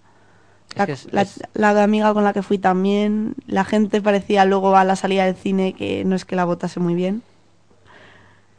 La, 0.75 0.85
que 0.85 0.91
es- 0.93 1.07
la- 1.13 1.21
es- 1.21 1.41
la 1.53 1.81
amiga 1.81 2.13
con 2.13 2.23
la 2.25 2.33
que 2.33 2.41
fui 2.43 2.57
también, 2.57 3.35
la 3.45 3.63
gente 3.63 4.01
parecía 4.01 4.43
luego 4.43 4.75
a 4.75 4.83
la 4.83 4.95
salida 4.97 5.25
del 5.25 5.35
cine 5.35 5.73
que 5.73 6.03
no 6.03 6.15
es 6.15 6.25
que 6.25 6.35
la 6.35 6.43
votase 6.45 6.79
muy 6.81 6.93
bien. 6.93 7.21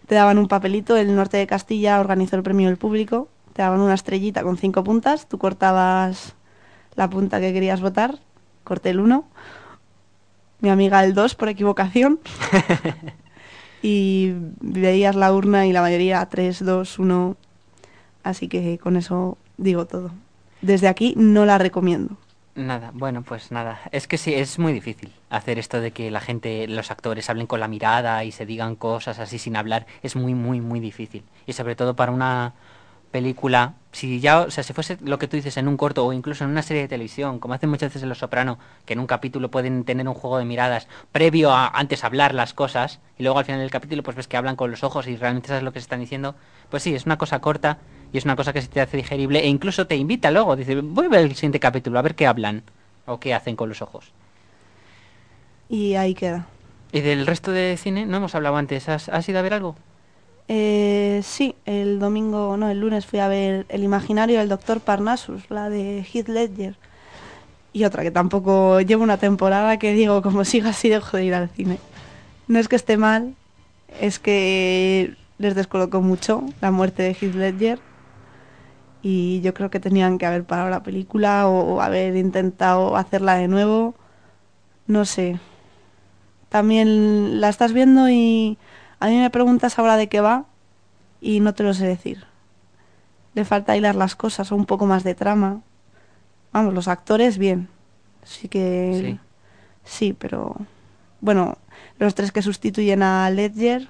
Te 0.07 0.15
daban 0.15 0.39
un 0.39 0.49
papelito, 0.49 0.97
el 0.97 1.15
norte 1.15 1.37
de 1.37 1.47
Castilla 1.47 2.01
organizó 2.01 2.37
el 2.37 2.43
premio 2.43 2.69
del 2.69 2.79
público, 2.79 3.29
te 3.59 3.63
daban 3.63 3.81
una 3.81 3.95
estrellita 3.95 4.45
con 4.45 4.57
cinco 4.57 4.85
puntas, 4.85 5.27
tú 5.27 5.37
cortabas 5.37 6.37
la 6.95 7.11
punta 7.11 7.41
que 7.41 7.53
querías 7.53 7.81
votar, 7.81 8.21
corté 8.63 8.91
el 8.91 9.01
1, 9.01 9.25
mi 10.61 10.71
amiga 10.71 11.03
el 11.03 11.13
2 11.13 11.35
por 11.35 11.49
equivocación, 11.49 12.21
y 13.83 14.33
veías 14.61 15.17
la 15.17 15.33
urna 15.33 15.67
y 15.67 15.73
la 15.73 15.81
mayoría 15.81 16.25
3, 16.25 16.65
2, 16.65 17.01
1, 17.01 17.37
así 18.23 18.47
que 18.47 18.79
con 18.79 18.97
eso 18.97 19.37
digo 19.57 19.87
todo. 19.87 20.13
Desde 20.63 20.87
aquí 20.87 21.15
no 21.17 21.45
la 21.45 21.59
recomiendo. 21.59 22.17
Nada, 22.55 22.93
bueno, 22.95 23.23
pues 23.23 23.51
nada. 23.51 23.81
Es 23.91 24.07
que 24.07 24.19
sí, 24.19 24.35
es 24.35 24.61
muy 24.61 24.73
difícil 24.73 25.13
hacer 25.31 25.59
esto 25.59 25.81
de 25.81 25.91
que 25.91 26.13
la 26.13 26.21
gente, 26.21 26.69
los 26.69 26.93
actores 26.93 27.29
hablen 27.29 27.49
con 27.49 27.59
la 27.59 27.67
mirada 27.67 28.23
y 28.23 28.31
se 28.31 28.47
digan 28.47 28.77
cosas 28.77 29.19
así 29.19 29.41
sin 29.41 29.57
hablar. 29.57 29.87
Es 30.05 30.15
muy, 30.15 30.35
muy, 30.35 30.61
muy 30.61 30.79
difícil. 30.79 31.25
Y 31.45 31.55
sobre 31.55 31.75
todo 31.75 31.97
para 31.97 32.13
una 32.13 32.55
película, 33.11 33.75
si 33.93 34.21
ya, 34.21 34.41
o 34.41 34.51
sea, 34.51 34.63
si 34.63 34.73
fuese 34.73 34.99
lo 35.03 35.19
que 35.19 35.27
tú 35.29 35.37
dices 35.37 35.57
en 35.57 35.67
un 35.67 35.77
corto 35.77 36.07
o 36.07 36.13
incluso 36.13 36.45
en 36.45 36.51
una 36.51 36.63
serie 36.63 36.83
de 36.83 36.89
televisión, 36.89 37.39
como 37.39 37.55
hacen 37.55 37.71
muchas 37.71 37.89
veces 37.89 38.03
en 38.03 38.09
Los 38.09 38.19
Soprano, 38.19 38.59
que 38.85 38.93
en 38.93 39.01
un 39.01 39.07
capítulo 39.07 39.51
pueden 39.51 39.85
tener 39.85 40.07
un 40.07 40.15
juego 40.15 40.39
de 40.39 40.45
miradas 40.45 40.89
previo 41.11 41.51
a 41.51 41.69
antes 41.69 42.05
hablar 42.05 42.35
las 42.35 42.55
cosas 42.55 43.01
y 43.19 43.23
luego 43.23 43.39
al 43.39 43.45
final 43.45 43.61
del 43.61 43.71
capítulo 43.71 44.03
pues 44.03 44.17
ves 44.17 44.29
que 44.29 44.37
hablan 44.37 44.57
con 44.57 44.71
los 44.71 44.85
ojos 44.85 45.07
y 45.07 45.17
realmente 45.17 45.49
sabes 45.49 45.63
lo 45.63 45.73
que 45.73 45.81
se 45.81 45.85
están 45.85 46.01
diciendo, 46.01 46.35
pues 46.71 46.83
sí, 46.83 46.95
es 46.95 47.07
una 47.07 47.19
cosa 47.19 47.41
corta 47.41 47.79
y 48.13 48.19
es 48.19 48.25
una 48.25 48.37
cosa 48.37 48.53
que 48.53 48.63
se 48.63 48.69
te 48.69 48.81
hace 48.81 48.97
digerible 48.97 49.41
e 49.41 49.49
incluso 49.49 49.87
te 49.87 49.97
invita 49.97 50.31
luego, 50.31 50.55
dice, 50.55 50.81
voy 50.81 51.07
a 51.07 51.09
ver 51.09 51.21
el 51.23 51.35
siguiente 51.35 51.61
capítulo, 51.61 51.99
a 51.99 52.03
ver 52.03 52.15
qué 52.15 52.27
hablan 52.27 52.63
o 53.07 53.19
qué 53.19 53.35
hacen 53.35 53.57
con 53.57 53.69
los 53.69 53.83
ojos. 53.83 54.13
Y 55.69 55.95
ahí 55.95 56.15
queda. 56.15 56.47
Y 56.93 57.01
del 57.01 57.27
resto 57.27 57.53
de 57.53 57.77
cine, 57.77 58.07
no 58.07 58.17
hemos 58.19 58.35
hablado 58.35 58.57
antes, 58.57 58.89
¿has, 58.89 59.09
has 59.09 59.29
ido 59.29 59.39
a 59.39 59.43
ver 59.43 59.55
algo? 59.55 59.77
Eh, 60.49 60.78
sí, 61.23 61.55
el 61.65 61.99
domingo, 61.99 62.57
no, 62.57 62.69
el 62.69 62.81
lunes 62.81 63.07
fui 63.07 63.19
a 63.19 63.29
ver 63.29 63.67
El 63.69 63.83
imaginario 63.83 64.39
del 64.39 64.49
doctor 64.49 64.81
Parnassus, 64.81 65.51
la 65.51 65.71
de 65.71 66.05
Heath 66.05 66.29
Ledger. 66.29 66.77
Y 67.73 67.85
otra 67.85 68.03
que 68.03 68.11
tampoco 68.11 68.81
llevo 68.81 69.05
una 69.05 69.19
temporada 69.19 69.79
que 69.79 69.93
digo, 69.93 70.23
como 70.23 70.45
siga 70.45 70.71
así 70.71 70.89
dejo 70.89 71.17
de 71.17 71.25
ir 71.25 71.35
al 71.35 71.49
cine. 71.51 71.79
No 72.49 72.59
es 72.59 72.69
que 72.69 72.77
esté 72.77 72.97
mal, 72.97 73.35
es 74.01 74.19
que 74.19 75.15
les 75.39 75.55
descolocó 75.55 76.01
mucho 76.01 76.45
la 76.61 76.71
muerte 76.71 77.03
de 77.03 77.11
Heath 77.11 77.35
Ledger. 77.35 77.81
Y 79.03 79.41
yo 79.43 79.55
creo 79.55 79.71
que 79.71 79.81
tenían 79.81 80.19
que 80.19 80.27
haber 80.27 80.45
parado 80.45 80.71
la 80.71 80.83
película 80.83 81.47
o 81.49 81.81
haber 81.81 82.17
intentado 82.17 82.97
hacerla 82.97 83.37
de 83.37 83.49
nuevo. 83.49 83.95
No 84.87 85.05
sé. 85.05 85.39
También 86.49 87.41
la 87.41 87.49
estás 87.49 87.73
viendo 87.73 88.09
y 88.09 88.59
a 89.01 89.07
mí 89.09 89.19
me 89.19 89.31
preguntas 89.31 89.79
ahora 89.79 89.97
de 89.97 90.09
qué 90.09 90.21
va 90.21 90.48
y 91.21 91.41
no 91.41 91.55
te 91.55 91.63
lo 91.63 91.75
sé 91.75 91.87
decir. 91.87 92.25
Le 93.35 93.45
falta 93.45 93.77
hilar 93.77 93.95
las 93.95 94.17
cosas 94.17 94.51
o 94.53 94.57
un 94.57 94.67
poco 94.67 94.87
más 94.87 95.05
de 95.05 95.15
trama. 95.15 95.61
Vamos, 96.53 96.75
los 96.75 96.89
actores 96.89 97.39
bien. 97.39 97.69
Sí 98.25 98.49
que... 98.49 99.19
Sí, 99.85 100.13
pero... 100.13 100.57
Bueno, 101.21 101.59
los 101.99 102.15
tres 102.15 102.33
que 102.33 102.43
sustituyen 102.43 103.03
a 103.03 103.31
Ledger 103.31 103.89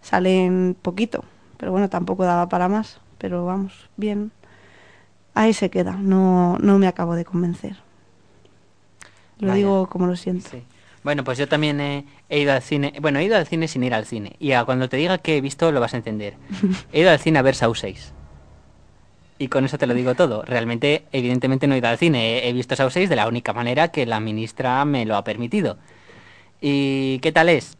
salen 0.00 0.76
poquito. 0.80 1.24
Pero 1.56 1.72
bueno, 1.72 1.88
tampoco 1.88 2.24
daba 2.24 2.48
para 2.48 2.68
más. 2.68 3.00
Pero 3.18 3.44
vamos, 3.44 3.88
bien. 3.96 4.32
Ahí 5.34 5.52
se 5.52 5.70
queda. 5.70 5.92
No, 5.92 6.58
no 6.58 6.78
me 6.78 6.86
acabo 6.86 7.14
de 7.14 7.24
convencer. 7.24 7.76
Lo 9.38 9.48
Vaya. 9.48 9.56
digo 9.56 9.88
como 9.88 10.06
lo 10.06 10.16
siento. 10.16 10.50
Sí. 10.50 10.64
Bueno, 11.04 11.24
pues 11.24 11.36
yo 11.38 11.48
también 11.48 11.80
he, 11.80 12.04
he 12.28 12.40
ido 12.40 12.52
al 12.52 12.62
cine. 12.62 12.94
Bueno, 13.00 13.18
he 13.18 13.24
ido 13.24 13.36
al 13.36 13.46
cine 13.46 13.66
sin 13.68 13.82
ir 13.82 13.92
al 13.94 14.06
cine. 14.06 14.36
Y 14.38 14.52
a 14.52 14.64
cuando 14.64 14.88
te 14.88 14.96
diga 14.96 15.18
que 15.18 15.36
he 15.36 15.40
visto, 15.40 15.72
lo 15.72 15.80
vas 15.80 15.94
a 15.94 15.96
entender. 15.96 16.34
He 16.92 17.00
ido 17.00 17.10
al 17.10 17.18
cine 17.18 17.38
a 17.38 17.42
ver 17.42 17.54
Saw 17.56 17.74
6. 17.74 18.12
Y 19.38 19.48
con 19.48 19.64
eso 19.64 19.78
te 19.78 19.86
lo 19.88 19.94
digo 19.94 20.14
todo. 20.14 20.42
Realmente, 20.42 21.04
evidentemente, 21.10 21.66
no 21.66 21.74
he 21.74 21.78
ido 21.78 21.88
al 21.88 21.98
cine. 21.98 22.38
He, 22.38 22.48
he 22.48 22.52
visto 22.52 22.76
Saw 22.76 22.88
6 22.90 23.08
de 23.08 23.16
la 23.16 23.26
única 23.26 23.52
manera 23.52 23.88
que 23.88 24.06
la 24.06 24.20
ministra 24.20 24.84
me 24.84 25.04
lo 25.04 25.16
ha 25.16 25.24
permitido. 25.24 25.76
¿Y 26.60 27.18
qué 27.20 27.32
tal 27.32 27.48
es? 27.48 27.76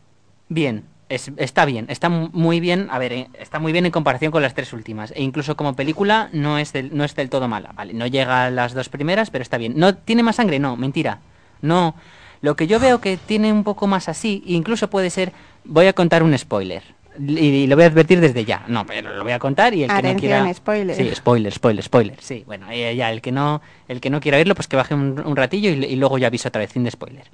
Bien. 0.49 0.85
Es- 1.09 1.31
está 1.37 1.67
bien, 1.67 1.85
está 1.91 2.09
mu- 2.09 2.31
muy 2.33 2.59
bien, 2.59 2.89
a 2.91 2.99
ver, 2.99 3.13
eh, 3.13 3.29
está 3.39 3.59
muy 3.59 3.71
bien 3.73 3.85
en 3.85 3.93
comparación 3.93 4.33
con 4.33 4.41
las 4.41 4.55
tres 4.55 4.73
últimas. 4.73 5.13
E 5.15 5.21
incluso 5.23 5.57
como 5.59 5.77
película 5.77 6.31
no 6.33 6.57
es 6.57 6.73
del, 6.73 6.97
no 6.97 7.05
es 7.05 7.15
del 7.15 7.29
todo 7.29 7.49
mala, 7.49 7.73
¿vale? 7.75 7.93
No 7.93 8.07
llega 8.07 8.47
a 8.47 8.51
las 8.51 8.73
dos 8.73 8.89
primeras, 8.89 9.29
pero 9.31 9.43
está 9.43 9.59
bien. 9.59 9.75
¿No 9.77 9.95
tiene 9.95 10.23
más 10.23 10.37
sangre? 10.37 10.59
No, 10.59 10.75
mentira. 10.75 11.21
No. 11.61 11.95
Lo 12.43 12.55
que 12.57 12.67
yo 12.67 12.79
veo 12.79 13.01
que 13.01 13.17
tiene 13.17 13.53
un 13.53 13.65
poco 13.65 13.87
más 13.87 14.09
así, 14.09 14.43
incluso 14.47 14.91
puede 14.91 15.11
ser, 15.11 15.33
voy 15.65 15.87
a 15.87 15.93
contar 15.95 16.23
un 16.23 16.37
spoiler. 16.37 16.83
Y, 17.19 17.39
y 17.39 17.67
lo 17.67 17.77
voy 17.77 17.85
a 17.85 17.89
advertir 17.89 18.21
desde 18.21 18.45
ya. 18.45 18.65
No, 18.69 18.87
pero 18.87 19.15
lo 19.15 19.23
voy 19.23 19.33
a 19.33 19.39
contar 19.39 19.75
y 19.75 19.83
el 19.83 19.89
que 19.89 19.93
no 19.93 19.99
Atención, 19.99 20.19
quiera... 20.45 20.55
spoiler. 20.55 20.97
Sí, 20.97 21.11
spoiler, 21.15 21.53
spoiler, 21.53 21.85
spoiler. 21.85 22.17
Sí, 22.21 22.43
bueno, 22.47 22.67
eh, 22.71 22.97
ya, 22.97 23.13
el 23.13 23.21
que 23.21 23.33
no, 23.33 23.61
el 23.87 24.01
que 24.01 24.11
no 24.11 24.21
quiera 24.21 24.39
oírlo, 24.39 24.55
pues 24.55 24.67
que 24.67 24.77
baje 24.77 24.95
un, 24.95 25.23
un 25.25 25.37
ratillo 25.37 25.71
y, 25.71 25.85
y 25.85 25.97
luego 25.97 26.19
ya 26.19 26.29
aviso 26.29 26.49
otra 26.49 26.61
vez, 26.61 26.73
sin 26.73 26.85
de 26.85 26.91
spoiler. 26.91 27.25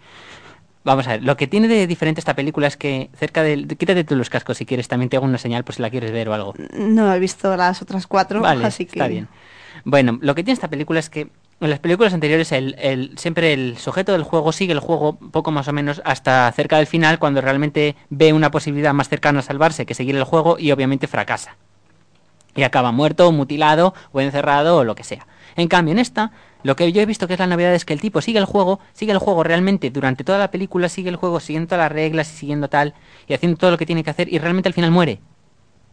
Vamos 0.85 1.07
a 1.07 1.13
ver, 1.13 1.23
lo 1.23 1.37
que 1.37 1.47
tiene 1.47 1.69
de 1.69 1.87
diferente 1.87 2.21
esta 2.21 2.35
película 2.35 2.67
es 2.67 2.77
que 2.77 3.11
cerca 3.17 3.43
del... 3.43 3.67
Quítate 3.69 4.05
tú 4.05 4.17
los 4.17 4.31
cascos 4.31 4.57
si 4.57 4.67
quieres, 4.67 4.89
también 4.89 5.11
te 5.11 5.17
hago 5.17 5.27
una 5.27 5.39
señal 5.39 5.63
por 5.65 5.75
si 5.75 5.83
la 5.83 5.91
quieres 5.91 6.13
ver 6.13 6.29
o 6.29 6.35
algo. 6.35 6.55
No 6.77 7.15
he 7.15 7.19
visto 7.19 7.57
las 7.57 7.81
otras 7.83 8.07
cuatro, 8.07 8.41
Vale, 8.41 8.65
así 8.65 8.85
que... 8.85 8.93
está 8.99 9.07
bien. 9.07 9.29
Bueno, 9.85 10.19
lo 10.21 10.35
que 10.35 10.43
tiene 10.43 10.55
esta 10.55 10.69
película 10.69 10.99
es 10.99 11.09
que 11.09 11.29
en 11.61 11.71
las 11.71 11.79
películas 11.81 12.15
anteriores 12.15 12.53
el, 12.53 12.77
el- 12.79 13.19
siempre 13.19 13.53
el 13.53 13.79
sujeto 13.79 14.13
del 14.13 14.23
juego 14.23 14.53
sigue 14.53 14.73
el 14.73 14.81
juego 14.81 15.17
poco 15.17 15.51
más 15.51 15.67
o 15.69 15.73
menos 15.73 16.01
hasta 16.05 16.51
cerca 16.53 16.77
del 16.77 16.87
final 16.87 17.19
cuando 17.19 17.41
realmente 17.41 17.97
ve 18.11 18.33
una 18.33 18.51
posibilidad 18.51 18.95
más 18.95 19.09
cercana 19.09 19.41
a 19.41 19.43
salvarse 19.43 19.85
que 19.87 19.95
seguir 19.95 20.17
el 20.17 20.25
juego 20.25 20.59
y 20.59 20.71
obviamente 20.71 21.07
fracasa. 21.09 21.57
Y 22.55 22.63
acaba 22.63 22.93
muerto, 22.93 23.31
mutilado 23.33 23.95
o 24.13 24.21
encerrado 24.21 24.79
o 24.79 24.85
lo 24.85 24.95
que 24.95 25.05
sea. 25.05 25.27
En 25.57 25.69
cambio, 25.69 25.93
en 25.93 25.99
esta, 25.99 26.31
lo 26.63 26.77
que 26.77 26.93
yo 26.93 27.01
he 27.03 27.07
visto 27.07 27.27
que 27.27 27.35
es 27.35 27.39
la 27.41 27.47
novedad 27.47 27.75
es 27.75 27.85
que 27.85 27.93
el 27.93 28.01
tipo 28.01 28.21
sigue 28.21 28.39
el 28.39 28.45
juego, 28.45 28.81
sigue 28.93 29.13
el 29.13 29.19
juego 29.19 29.43
realmente 29.45 29.91
durante 29.91 30.25
toda 30.25 30.39
la 30.39 30.51
película, 30.51 30.89
sigue 30.89 31.09
el 31.11 31.17
juego 31.17 31.41
siguiendo 31.41 31.69
todas 31.69 31.85
las 31.85 31.93
reglas 31.93 32.33
y 32.33 32.37
siguiendo 32.37 32.69
tal, 32.69 32.95
y 33.29 33.35
haciendo 33.35 33.59
todo 33.59 33.73
lo 33.73 33.79
que 33.79 33.87
tiene 33.87 34.03
que 34.05 34.11
hacer, 34.11 34.33
y 34.33 34.39
realmente 34.39 34.69
al 34.69 34.73
final 34.75 34.91
muere. 34.91 35.21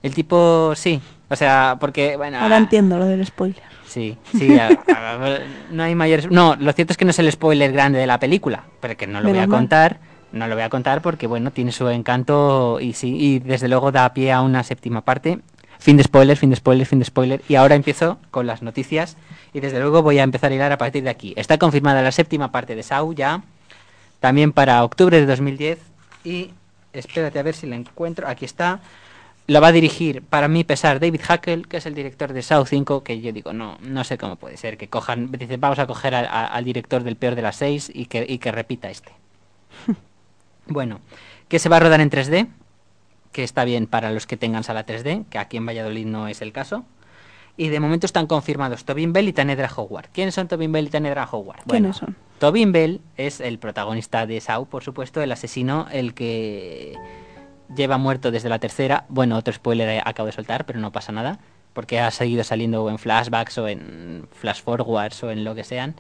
El 0.04 0.13
tipo, 0.13 0.73
sí. 0.75 1.01
O 1.30 1.36
sea, 1.36 1.78
porque, 1.80 2.15
bueno... 2.17 2.39
Ahora 2.39 2.58
entiendo 2.58 2.97
lo 2.97 3.06
del 3.06 3.25
spoiler. 3.25 3.63
Sí, 3.95 4.17
sí, 4.38 4.58
a- 4.60 4.67
a- 4.93 5.39
no 5.71 5.84
hay 5.84 5.95
mayores... 5.95 6.29
No, 6.29 6.58
lo 6.60 6.73
cierto 6.73 6.91
es 6.91 6.97
que 6.97 7.05
no 7.05 7.12
es 7.12 7.19
el 7.19 7.31
spoiler 7.31 7.71
grande 7.71 7.97
de 7.97 8.05
la 8.05 8.19
película, 8.19 8.65
pero 8.81 8.97
que 8.97 9.08
no 9.08 9.21
lo 9.21 9.29
voy 9.29 9.38
a 9.39 9.47
contar, 9.47 9.99
no 10.34 10.47
lo 10.47 10.55
voy 10.55 10.63
a 10.65 10.69
contar 10.69 11.01
porque, 11.01 11.27
bueno, 11.27 11.51
tiene 11.51 11.71
su 11.71 11.88
encanto 11.88 12.79
y 12.81 12.91
sí, 12.91 13.15
y 13.17 13.39
desde 13.39 13.69
luego 13.69 13.93
da 13.93 14.13
pie 14.13 14.34
a 14.34 14.41
una 14.41 14.63
séptima 14.63 14.99
parte. 14.99 15.39
Fin 15.79 15.95
de 15.95 16.03
spoiler, 16.03 16.36
fin 16.36 16.49
de 16.49 16.58
spoiler, 16.58 16.86
fin 16.86 16.99
de 16.99 17.05
spoiler. 17.05 17.41
Y 17.47 17.55
ahora 17.55 17.75
empiezo 17.75 18.17
con 18.31 18.47
las 18.47 18.62
noticias 18.62 19.15
y 19.53 19.62
desde 19.62 19.79
luego 19.79 20.01
voy 20.01 20.19
a 20.19 20.23
empezar 20.23 20.51
a 20.51 20.55
hilar 20.55 20.73
a 20.73 20.77
partir 20.77 21.01
de 21.03 21.10
aquí. 21.10 21.34
Está 21.38 21.58
confirmada 21.58 22.01
la 22.01 22.12
séptima 22.12 22.51
parte 22.51 22.75
de 22.75 22.84
Saw 22.84 23.13
ya, 23.13 23.43
también 24.19 24.51
para 24.51 24.84
octubre 24.84 25.17
de 25.21 25.25
2010 25.25 25.79
y 26.25 26.49
espérate 26.91 27.39
a 27.39 27.43
ver 27.43 27.53
si 27.55 27.65
la 27.65 27.77
encuentro. 27.77 28.27
Aquí 28.27 28.43
está. 28.43 28.81
La 29.47 29.60
va 29.60 29.67
a 29.67 29.71
dirigir, 29.71 30.23
para 30.23 30.47
mí 30.47 30.63
pesar, 30.63 30.99
David 30.99 31.21
Hackel, 31.27 31.67
que 31.67 31.77
es 31.77 31.86
el 31.86 31.93
director 31.93 32.34
de 32.34 32.41
Saw 32.41 32.65
5, 32.65 33.03
que 33.03 33.21
yo 33.21 33.31
digo, 33.31 33.53
no, 33.53 33.77
no 33.81 34.03
sé 34.03 34.17
cómo 34.17 34.38
puede 34.38 34.58
ser, 34.58 34.75
que 34.77 34.88
cojan, 34.89 35.31
dice, 35.31 35.58
vamos 35.58 35.77
a 35.77 35.86
coger 35.86 36.15
a- 36.15 36.21
a- 36.21 36.47
al 36.47 36.63
director 36.65 37.03
del 37.03 37.15
peor 37.15 37.36
de 37.36 37.43
las 37.43 37.55
seis 37.55 37.91
y 37.93 38.08
que, 38.08 38.25
y 38.27 38.39
que 38.39 38.51
repita 38.51 38.89
este. 38.89 39.12
bueno, 40.67 40.99
que 41.47 41.60
se 41.60 41.69
va 41.69 41.77
a 41.77 41.79
rodar 41.79 42.01
en 42.01 42.10
3D, 42.10 42.47
que 43.31 43.43
está 43.43 43.65
bien 43.65 43.86
para 43.88 44.12
los 44.12 44.25
que 44.25 44.38
tengan 44.38 44.63
sala 44.63 44.86
3D, 44.86 45.25
que 45.29 45.38
aquí 45.38 45.58
en 45.58 45.65
Valladolid 45.67 46.05
no 46.08 46.27
es 46.27 46.41
el 46.41 46.51
caso. 46.51 46.86
Y 47.58 47.69
de 47.69 47.79
momento 47.79 48.05
están 48.05 48.27
confirmados 48.27 48.84
Tobin 48.84 49.13
Bell 49.13 49.29
y 49.29 49.34
Tanedra 49.34 49.69
Howard. 49.73 50.08
¿Quiénes 50.12 50.36
son 50.36 50.47
Tobin 50.49 50.71
Bell 50.73 50.88
y 50.88 50.89
Tanedra 50.89 51.29
Howard? 51.31 51.62
¿Quiénes 51.67 51.95
son? 51.97 52.15
Tobin 52.39 52.71
Bell 52.73 52.99
es 53.15 53.39
el 53.39 53.60
protagonista 53.60 54.25
de 54.25 54.41
Saw, 54.41 54.65
por 54.65 54.84
supuesto, 54.84 55.21
el 55.21 55.31
asesino, 55.31 55.88
el 55.91 56.13
que 56.13 56.95
lleva 57.75 57.97
muerto 57.97 58.32
desde 58.32 58.49
la 58.49 58.60
tercera. 58.60 59.06
Bueno, 59.10 59.38
otro 59.38 59.54
spoiler 59.54 60.01
acabo 60.06 60.28
de 60.28 60.32
soltar, 60.34 60.65
pero 60.65 60.80
no 60.80 60.91
pasa 60.91 61.12
nada, 61.12 61.39
porque 61.73 61.99
ha 61.99 62.12
seguido 62.12 62.43
saliendo 62.43 62.89
en 62.89 62.97
flashbacks 62.99 63.58
o 63.58 63.67
en 63.67 64.28
flash 64.32 64.62
forwards 64.62 65.23
o 65.23 65.32
en 65.32 65.43
lo 65.43 65.56
que 65.56 65.63
sean. 65.63 65.95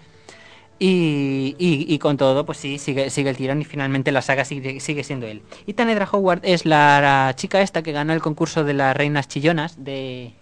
Y, 0.77 1.55
y- 1.57 1.85
y 1.93 1.99
con 1.99 2.17
todo, 2.17 2.45
pues 2.45 2.57
sí, 2.57 2.79
sigue, 2.79 3.09
sigue 3.09 3.29
el 3.29 3.37
tirón 3.37 3.61
y 3.61 3.65
finalmente 3.65 4.11
la 4.11 4.21
saga 4.21 4.43
sigue, 4.43 4.79
sigue 4.81 5.03
siendo 5.05 5.25
él. 5.25 5.41
Y 5.65 5.73
Tanedra 5.73 6.07
Howard 6.11 6.41
es 6.43 6.65
la, 6.65 6.99
la 7.01 7.33
chica 7.35 7.61
esta 7.61 7.81
que 7.81 7.93
ganó 7.93 8.11
el 8.13 8.21
concurso 8.21 8.63
de 8.65 8.73
las 8.73 8.95
reinas 8.95 9.29
chillonas 9.29 9.81
de, 9.85 10.33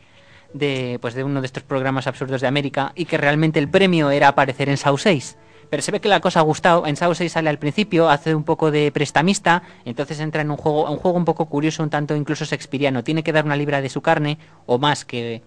de, 0.53 0.97
pues 1.01 1.13
de 1.13 1.23
uno 1.23 1.39
de 1.41 1.45
estos 1.45 1.61
programas 1.61 2.07
absurdos 2.07 2.41
de 2.41 2.47
América 2.47 2.93
y 2.95 3.05
que 3.05 3.17
realmente 3.19 3.59
el 3.59 3.69
premio 3.69 4.09
era 4.09 4.29
aparecer 4.29 4.69
en 4.69 4.77
Saw 4.77 4.97
6. 4.97 5.37
Pero 5.73 5.81
se 5.81 5.91
ve 5.91 5.99
que 5.99 6.07
la 6.07 6.19
cosa 6.19 6.39
ha 6.39 6.43
gustado. 6.43 6.85
En 6.85 6.95
Saw 6.95 7.15
6 7.15 7.31
sale 7.31 7.49
al 7.49 7.57
principio, 7.57 8.07
hace 8.07 8.35
un 8.35 8.43
poco 8.43 8.69
de 8.69 8.91
prestamista, 8.91 9.63
entonces 9.85 10.19
entra 10.19 10.43
en 10.43 10.51
un 10.51 10.57
juego, 10.57 10.87
un 10.87 10.97
juego 10.97 11.17
un 11.17 11.25
poco 11.25 11.47
curioso, 11.47 11.81
un 11.81 11.89
tanto 11.89 12.15
incluso 12.15 12.45
shakespeariano. 12.45 13.03
Tiene 13.03 13.23
que 13.23 13.33
dar 13.33 13.43
una 13.43 13.55
libra 13.55 13.81
de 13.81 13.89
su 13.89 13.99
carne, 14.03 14.37
o 14.67 14.77
más 14.77 15.03
que 15.03 15.41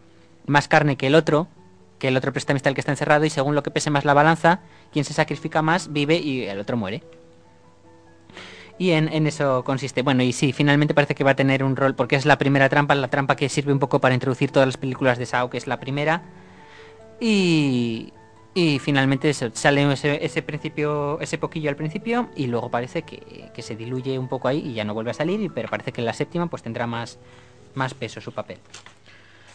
más 0.49 0.67
carne 0.67 0.97
que 0.97 1.07
el 1.07 1.15
otro, 1.15 1.47
que 2.01 2.09
el 2.09 2.17
otro 2.17 2.33
prestamista 2.33 2.69
el 2.69 2.75
que 2.75 2.81
está 2.81 2.91
encerrado, 2.91 3.25
y 3.25 3.31
según 3.31 3.55
lo 3.55 3.63
que 3.63 3.71
pese 3.71 3.89
más 3.91 4.05
la 4.05 4.15
balanza, 4.15 4.63
quien 4.93 5.05
se 5.05 5.15
sacrifica 5.15 5.63
más 5.63 5.93
vive 5.93 6.17
y 6.17 6.43
el 6.43 6.59
otro 6.59 6.77
muere. 6.77 7.05
Y 8.79 8.91
en, 8.91 9.07
en 9.07 9.29
eso 9.29 9.63
consiste. 9.63 10.03
Bueno, 10.03 10.25
y 10.25 10.33
sí, 10.33 10.53
finalmente 10.53 10.93
parece 10.93 11.15
que 11.15 11.23
va 11.23 11.31
a 11.31 11.37
tener 11.37 11.63
un 11.63 11.77
rol, 11.77 11.95
porque 11.95 12.17
es 12.17 12.27
la 12.27 12.37
primera 12.37 12.69
trampa, 12.69 12.97
la 12.97 13.07
trampa 13.07 13.37
que 13.37 13.49
sirve 13.49 13.73
un 13.73 13.79
poco 13.79 14.01
para 14.01 14.15
introducir 14.15 14.51
todas 14.51 14.67
las 14.67 14.77
películas 14.77 15.19
de 15.19 15.27
Saw, 15.27 15.51
que 15.51 15.59
es 15.59 15.69
la 15.69 15.79
primera. 15.79 16.23
Y, 17.21 18.13
y 18.57 18.79
finalmente 18.79 19.35
sale 19.35 19.93
ese, 19.93 20.25
ese 20.25 20.41
principio, 20.41 21.21
ese 21.21 21.37
poquillo 21.37 21.69
al 21.69 21.77
principio, 21.77 22.31
y 22.35 22.47
luego 22.47 22.71
parece 22.71 23.03
que, 23.03 23.51
que 23.55 23.61
se 23.61 23.77
diluye 23.77 24.19
un 24.19 24.29
poco 24.29 24.49
ahí 24.49 24.59
y 24.71 24.73
ya 24.73 24.83
no 24.83 24.95
vuelve 24.95 25.11
a 25.11 25.15
salir, 25.15 25.53
pero 25.55 25.69
parece 25.69 25.93
que 25.93 26.01
en 26.01 26.07
la 26.07 26.15
séptima 26.15 26.47
pues 26.47 26.63
tendrá 26.63 26.87
más, 26.87 27.19
más 27.75 27.93
peso 27.93 28.19
su 28.23 28.33
papel. 28.33 28.57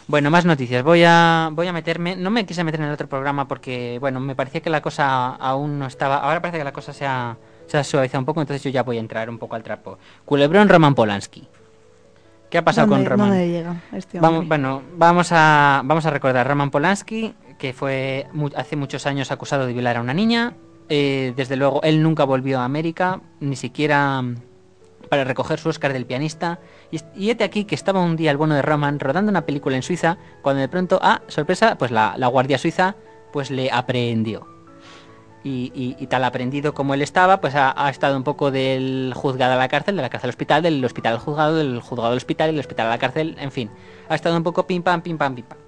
Bueno, 0.08 0.30
más 0.30 0.46
noticias. 0.46 0.84
Voy 0.84 1.04
a, 1.04 1.50
voy 1.52 1.68
a 1.68 1.74
meterme. 1.74 2.16
No 2.16 2.30
me 2.32 2.46
quise 2.46 2.64
meter 2.64 2.80
en 2.82 2.88
el 2.88 2.94
otro 2.94 3.08
programa 3.08 3.48
porque, 3.48 3.98
bueno, 4.00 4.20
me 4.20 4.36
parecía 4.36 4.62
que 4.62 4.70
la 4.70 4.82
cosa 4.82 5.30
aún 5.36 5.80
no 5.80 5.88
estaba. 5.88 6.18
Ahora 6.18 6.42
parece 6.42 6.58
que 6.58 6.64
la 6.64 6.74
cosa 6.74 6.92
se 6.94 7.06
ha, 7.06 7.38
se 7.68 7.78
ha 7.78 7.84
suavizado 7.84 8.20
un 8.20 8.26
poco, 8.26 8.42
entonces 8.42 8.62
yo 8.64 8.70
ya 8.70 8.84
voy 8.84 8.98
a 8.98 9.00
entrar 9.00 9.30
un 9.30 9.38
poco 9.40 9.56
al 9.56 9.64
trapo. 9.64 9.98
Culebrón 10.26 10.70
Roman 10.70 10.96
Polanski. 10.96 11.48
¿Qué 12.50 12.58
ha 12.58 12.64
pasado 12.66 12.88
con 12.88 12.98
¿Dónde- 12.98 13.10
Roman? 13.10 13.30
dónde 13.30 13.48
llega 13.50 13.82
este 13.94 14.20
Vamos, 14.20 14.46
bueno, 14.48 14.82
vamos 14.98 15.30
a, 15.32 15.82
vamos 15.86 16.06
a 16.06 16.10
recordar 16.10 16.46
Roman 16.46 16.70
Polanski, 16.70 17.34
que 17.62 17.74
fue 17.74 18.26
hace 18.56 18.76
muchos 18.76 19.06
años 19.06 19.30
acusado 19.30 19.68
de 19.68 19.74
violar 19.74 19.98
a 19.98 20.02
una 20.02 20.16
niña. 20.16 20.56
Eh, 20.90 21.32
desde 21.36 21.56
luego, 21.56 21.80
él 21.84 22.02
nunca 22.02 22.24
volvió 22.24 22.60
a 22.60 22.66
América, 22.66 23.22
ni 23.40 23.56
siquiera 23.56 24.20
mm, 24.20 24.38
para 25.10 25.26
recoger 25.26 25.60
su 25.60 25.70
Oscar 25.70 25.94
del 25.94 26.08
pianista. 26.08 26.60
Y, 26.90 27.00
y 27.16 27.30
este 27.30 27.44
aquí 27.44 27.66
que 27.66 27.76
estaba 27.76 28.02
un 28.02 28.16
día 28.16 28.32
el 28.32 28.38
bueno 28.38 28.56
de 28.56 28.64
Roman 28.64 29.00
rodando 29.00 29.30
una 29.30 29.46
película 29.46 29.76
en 29.76 29.84
Suiza, 29.84 30.18
cuando 30.42 30.60
de 30.60 30.70
pronto, 30.70 30.98
ah, 31.04 31.22
sorpresa, 31.28 31.78
pues 31.78 31.92
la, 31.92 32.16
Guardia 32.28 32.58
Suiza 32.58 32.96
pues 33.32 33.52
le 33.52 33.70
aprehendió. 33.70 34.48
Y, 35.44 36.08
tal 36.08 36.24
aprendido 36.24 36.74
como 36.74 36.96
él 36.96 37.04
estaba, 37.04 37.42
pues 37.42 37.54
ha, 37.54 37.74
ha 37.78 37.92
estado 37.92 38.18
un 38.18 38.24
poco 38.24 38.50
del 38.50 39.14
juzgado 39.16 39.54
a 39.54 39.56
la 39.56 39.68
cárcel, 39.68 39.96
de 39.98 40.02
la 40.02 40.10
cárcel 40.10 40.30
al 40.30 40.32
hospital, 40.32 40.64
del 40.64 40.84
hospital 40.84 41.14
al 41.14 41.20
juzgado, 41.20 41.58
del 41.58 41.80
juzgado 41.80 42.12
al 42.12 42.18
hospital 42.18 42.50
del 42.50 42.60
hospital 42.60 42.88
a 42.88 42.90
la 42.90 42.98
cárcel, 42.98 43.36
en 43.40 43.52
fin. 43.52 43.70
Ha 44.10 44.16
estado 44.16 44.36
un 44.36 44.44
poco 44.44 44.66
pim 44.66 44.82
pam, 44.82 45.02
pim 45.02 45.20
pam, 45.20 45.36
pim 45.36 45.46
pam. 45.46 45.61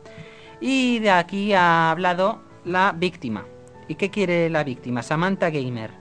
Y 0.66 1.00
de 1.00 1.12
aquí 1.12 1.52
ha 1.52 1.92
hablado 1.92 2.42
la 2.64 2.94
víctima. 2.94 3.46
¿Y 3.90 3.96
qué 3.96 4.10
quiere 4.10 4.50
la 4.50 4.64
víctima? 4.64 5.04
Samantha 5.04 5.50
Gamer, 5.50 5.92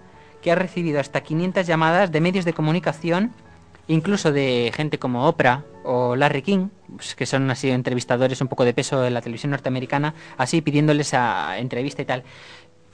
que 0.40 0.52
ha 0.52 0.54
recibido 0.54 1.00
hasta 1.00 1.20
500 1.20 1.66
llamadas 1.66 2.12
de 2.12 2.20
medios 2.20 2.44
de 2.44 2.52
comunicación, 2.52 3.32
incluso 3.88 4.30
de 4.30 4.70
gente 4.72 5.00
como 5.00 5.26
Oprah 5.26 5.64
o 5.82 6.14
Larry 6.14 6.42
King, 6.42 6.68
pues, 6.94 7.16
que 7.16 7.26
son 7.26 7.50
así 7.50 7.70
entrevistadores 7.70 8.40
un 8.40 8.46
poco 8.46 8.64
de 8.64 8.72
peso 8.72 9.04
en 9.04 9.14
la 9.14 9.20
televisión 9.20 9.50
norteamericana, 9.50 10.14
así 10.38 10.60
pidiéndoles 10.60 11.12
a 11.12 11.58
entrevista 11.58 12.02
y 12.02 12.04
tal. 12.04 12.22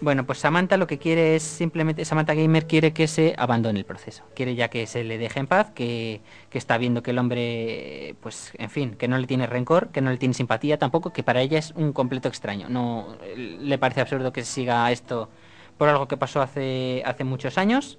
Bueno, 0.01 0.25
pues 0.27 0.39
Samantha 0.39 0.77
lo 0.77 0.87
que 0.87 0.99
quiere 0.99 1.35
es 1.35 1.43
simplemente, 1.43 2.05
Samantha 2.05 2.33
Gamer 2.35 2.69
quiere 2.69 2.93
que 2.93 3.09
se 3.09 3.35
abandone 3.37 3.81
el 3.81 3.85
proceso. 3.85 4.23
Quiere 4.35 4.55
ya 4.55 4.69
que 4.69 4.87
se 4.87 5.03
le 5.03 5.19
deje 5.19 5.41
en 5.41 5.49
paz, 5.49 5.73
que, 5.75 6.21
que 6.51 6.59
está 6.59 6.79
viendo 6.79 7.03
que 7.03 7.11
el 7.11 7.19
hombre, 7.19 8.15
pues, 8.21 8.53
en 8.59 8.71
fin, 8.71 8.95
que 8.95 9.09
no 9.09 9.19
le 9.19 9.27
tiene 9.27 9.49
rencor, 9.49 9.89
que 9.89 10.01
no 10.01 10.13
le 10.13 10.17
tiene 10.17 10.35
simpatía 10.35 10.79
tampoco, 10.79 11.13
que 11.13 11.25
para 11.25 11.41
ella 11.41 11.59
es 11.59 11.73
un 11.73 11.93
completo 11.93 12.29
extraño. 12.29 12.69
No 12.69 13.17
le 13.37 13.77
parece 13.79 14.01
absurdo 14.01 14.33
que 14.33 14.45
se 14.45 14.53
siga 14.53 14.91
esto 14.93 15.31
por 15.79 15.89
algo 15.89 16.07
que 16.07 16.17
pasó 16.17 16.43
hace, 16.43 17.03
hace 17.05 17.25
muchos 17.25 17.59
años. 17.59 17.99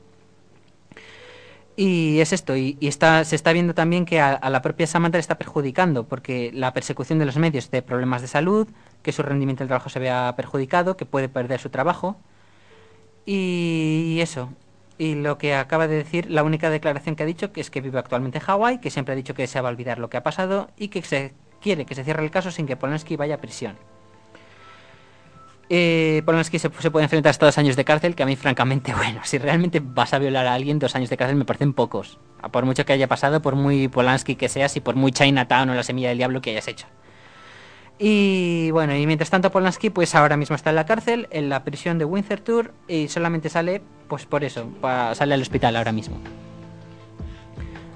Y 1.81 2.19
es 2.19 2.33
esto, 2.33 2.57
y, 2.57 2.77
se 2.81 3.35
está 3.35 3.53
viendo 3.53 3.73
también 3.73 4.03
que 4.03 4.19
a, 4.19 4.33
a 4.33 4.49
la 4.49 4.61
propia 4.61 4.85
Samantha 4.85 5.17
le 5.17 5.21
está 5.21 5.37
perjudicando, 5.37 6.03
porque 6.03 6.51
la 6.53 6.73
persecución 6.73 7.19
de 7.19 7.25
los 7.25 7.37
medios 7.37 7.71
de 7.71 7.81
problemas 7.81 8.21
de 8.21 8.27
salud, 8.27 8.67
que 9.01 9.13
su 9.13 9.23
rendimiento 9.23 9.59
del 9.63 9.69
trabajo 9.69 9.89
se 9.89 9.97
vea 9.99 10.33
perjudicado, 10.35 10.97
que 10.97 11.05
puede 11.05 11.29
perder 11.29 11.61
su 11.61 11.69
trabajo. 11.69 12.17
Y 13.25 14.19
eso. 14.21 14.49
Y 14.97 15.15
lo 15.15 15.37
que 15.37 15.55
acaba 15.55 15.87
de 15.87 15.95
decir, 15.95 16.29
la 16.29 16.43
única 16.43 16.69
declaración 16.69 17.15
que 17.15 17.23
ha 17.23 17.25
dicho, 17.25 17.53
que 17.53 17.61
es 17.61 17.69
que 17.69 17.79
vive 17.79 17.97
actualmente 17.97 18.39
en 18.39 18.43
Hawái, 18.43 18.79
que 18.79 18.89
siempre 18.89 19.13
ha 19.13 19.15
dicho 19.15 19.33
que 19.33 19.47
se 19.47 19.61
va 19.61 19.69
a 19.69 19.71
olvidar 19.71 19.99
lo 19.99 20.09
que 20.09 20.17
ha 20.17 20.23
pasado 20.23 20.71
y 20.75 20.89
que 20.89 21.01
se 21.01 21.33
quiere 21.61 21.85
que 21.85 21.95
se 21.95 22.03
cierre 22.03 22.25
el 22.25 22.31
caso 22.31 22.51
sin 22.51 22.65
que 22.67 22.75
Polanski 22.75 23.15
vaya 23.15 23.35
a 23.35 23.37
prisión. 23.37 23.77
Eh, 25.71 26.23
se, 26.43 26.59
se 26.59 26.69
puede 26.69 27.03
enfrentar 27.03 27.29
hasta 27.29 27.45
dos 27.45 27.57
años 27.59 27.75
de 27.75 27.85
cárcel, 27.85 28.15
que 28.15 28.23
a 28.23 28.25
mí 28.25 28.35
francamente, 28.35 28.93
bueno, 28.97 29.21
si 29.23 29.37
realmente 29.37 29.81
vas 29.83 30.13
a 30.13 30.19
violar 30.19 30.47
a 30.47 30.53
alguien, 30.53 30.79
dos 30.79 30.95
años 30.95 31.09
de 31.09 31.17
cárcel 31.17 31.37
me 31.37 31.45
parecen 31.45 31.73
pocos. 31.73 32.17
Por 32.51 32.65
mucho 32.65 32.85
que 32.85 32.93
haya 32.93 33.07
pasado, 33.07 33.41
por 33.41 33.55
muy 33.55 33.87
Polanski 33.87 34.35
que 34.35 34.49
seas 34.49 34.75
y 34.75 34.79
por 34.79 34.95
muy 34.95 35.11
Chinatown 35.11 35.69
o 35.69 35.75
la 35.75 35.83
semilla 35.83 36.09
del 36.09 36.17
diablo 36.17 36.41
que 36.41 36.51
hayas 36.51 36.67
hecho. 36.67 36.87
Y 38.01 38.71
bueno, 38.71 38.95
y 38.95 39.05
mientras 39.05 39.29
tanto 39.29 39.51
Polanski 39.51 39.89
pues 39.89 40.15
ahora 40.15 40.37
mismo 40.37 40.55
está 40.55 40.69
en 40.69 40.77
la 40.77 40.85
cárcel, 40.85 41.27
en 41.31 41.49
la 41.49 41.65
prisión 41.65 41.97
de 41.97 42.05
Winterthur 42.05 42.73
y 42.87 43.09
solamente 43.09 43.49
sale 43.49 43.81
pues 44.07 44.25
por 44.25 44.45
eso, 44.45 44.69
sale 45.13 45.33
al 45.33 45.41
hospital 45.41 45.75
ahora 45.75 45.91
mismo. 45.91 46.17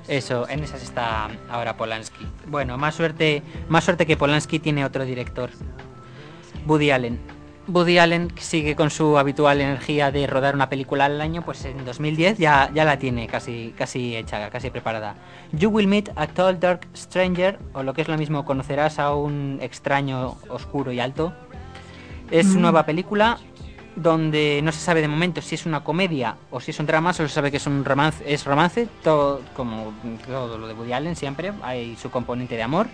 Eso, 0.10 0.48
en 0.50 0.62
esas 0.62 0.84
está 0.84 1.30
ahora 1.50 1.78
Polanski. 1.78 2.28
Bueno, 2.48 2.78
más 2.78 2.96
suerte, 2.96 3.42
más 3.70 3.86
suerte 3.86 4.06
que 4.06 4.18
Polanski 4.18 4.60
tiene 4.60 4.84
otro 4.84 5.06
director. 5.06 5.50
Woody 6.68 6.92
Allen. 6.92 7.33
Woody 7.68 7.98
Allen 7.98 8.32
sigue 8.38 8.76
con 8.76 8.90
su 8.90 9.18
habitual 9.18 9.62
energía 9.62 10.12
de 10.12 10.28
rodar 10.28 10.54
una 10.54 10.68
película 10.68 11.06
al 11.06 11.22
año, 11.22 11.44
pues 11.44 11.64
en 11.64 11.86
2010 11.86 12.38
ya, 12.38 12.70
ya 12.74 12.84
la 12.84 13.00
tiene 13.00 13.28
casi, 13.28 13.74
casi 13.78 14.18
hecha, 14.18 14.50
casi 14.50 14.70
preparada. 14.70 15.16
You 15.54 15.70
will 15.70 15.88
meet 15.88 16.10
a 16.16 16.28
tall 16.28 16.60
dark 16.60 16.88
stranger, 16.94 17.58
o 17.74 17.84
lo 17.84 17.94
que 17.94 18.02
es 18.02 18.10
lo 18.10 18.18
mismo, 18.18 18.44
conocerás 18.44 19.00
a 19.00 19.16
un 19.16 19.60
extraño 19.62 20.36
oscuro 20.50 20.92
y 20.92 21.00
alto. 21.00 21.34
Es 22.32 22.48
Mm. 22.48 22.62
nueva 22.62 22.86
película 22.86 23.38
donde 23.96 24.60
no 24.64 24.72
se 24.72 24.80
sabe 24.80 25.02
de 25.02 25.08
momento 25.08 25.40
si 25.42 25.56
es 25.56 25.66
una 25.66 25.84
comedia 25.84 26.36
o 26.52 26.60
si 26.60 26.72
es 26.72 26.80
un 26.80 26.88
drama, 26.88 27.14
solo 27.14 27.30
se 27.30 27.36
sabe 27.36 27.52
que 27.52 27.58
es 27.58 27.68
un 27.68 27.86
romance, 27.86 28.24
es 28.28 28.44
romance, 28.44 28.88
todo 29.04 29.40
como 29.56 29.94
todo 30.26 30.58
lo 30.58 30.68
de 30.68 30.74
Woody 30.74 30.94
Allen 30.94 31.16
siempre, 31.16 31.54
hay 31.62 31.96
su 31.96 32.10
componente 32.10 32.56
de 32.56 32.64
amor. 32.64 32.88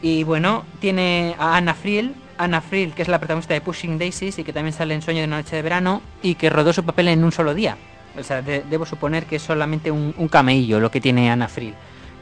Y 0.00 0.22
bueno, 0.22 0.64
tiene 0.78 1.34
a 1.38 1.56
Anna 1.56 1.74
Friel, 1.74 2.14
Anna 2.38 2.60
Friel, 2.60 2.92
que 2.94 3.02
es 3.02 3.08
la 3.08 3.18
protagonista 3.18 3.54
de 3.54 3.60
Pushing 3.60 3.98
Daisies 3.98 4.38
y 4.38 4.44
que 4.44 4.52
también 4.52 4.72
sale 4.72 4.94
en 4.94 5.02
Sueño 5.02 5.20
de 5.20 5.26
una 5.26 5.38
noche 5.38 5.56
de 5.56 5.62
verano 5.62 6.00
y 6.22 6.36
que 6.36 6.48
rodó 6.50 6.72
su 6.72 6.84
papel 6.84 7.08
en 7.08 7.24
un 7.24 7.32
solo 7.32 7.54
día. 7.54 7.76
O 8.18 8.22
sea, 8.22 8.42
de- 8.42 8.62
debo 8.70 8.86
suponer 8.86 9.26
que 9.26 9.36
es 9.36 9.42
solamente 9.42 9.90
un, 9.90 10.14
un 10.16 10.28
lo 10.80 10.90
que 10.90 11.00
tiene 11.00 11.30
Anna 11.30 11.48
Friel. 11.48 11.74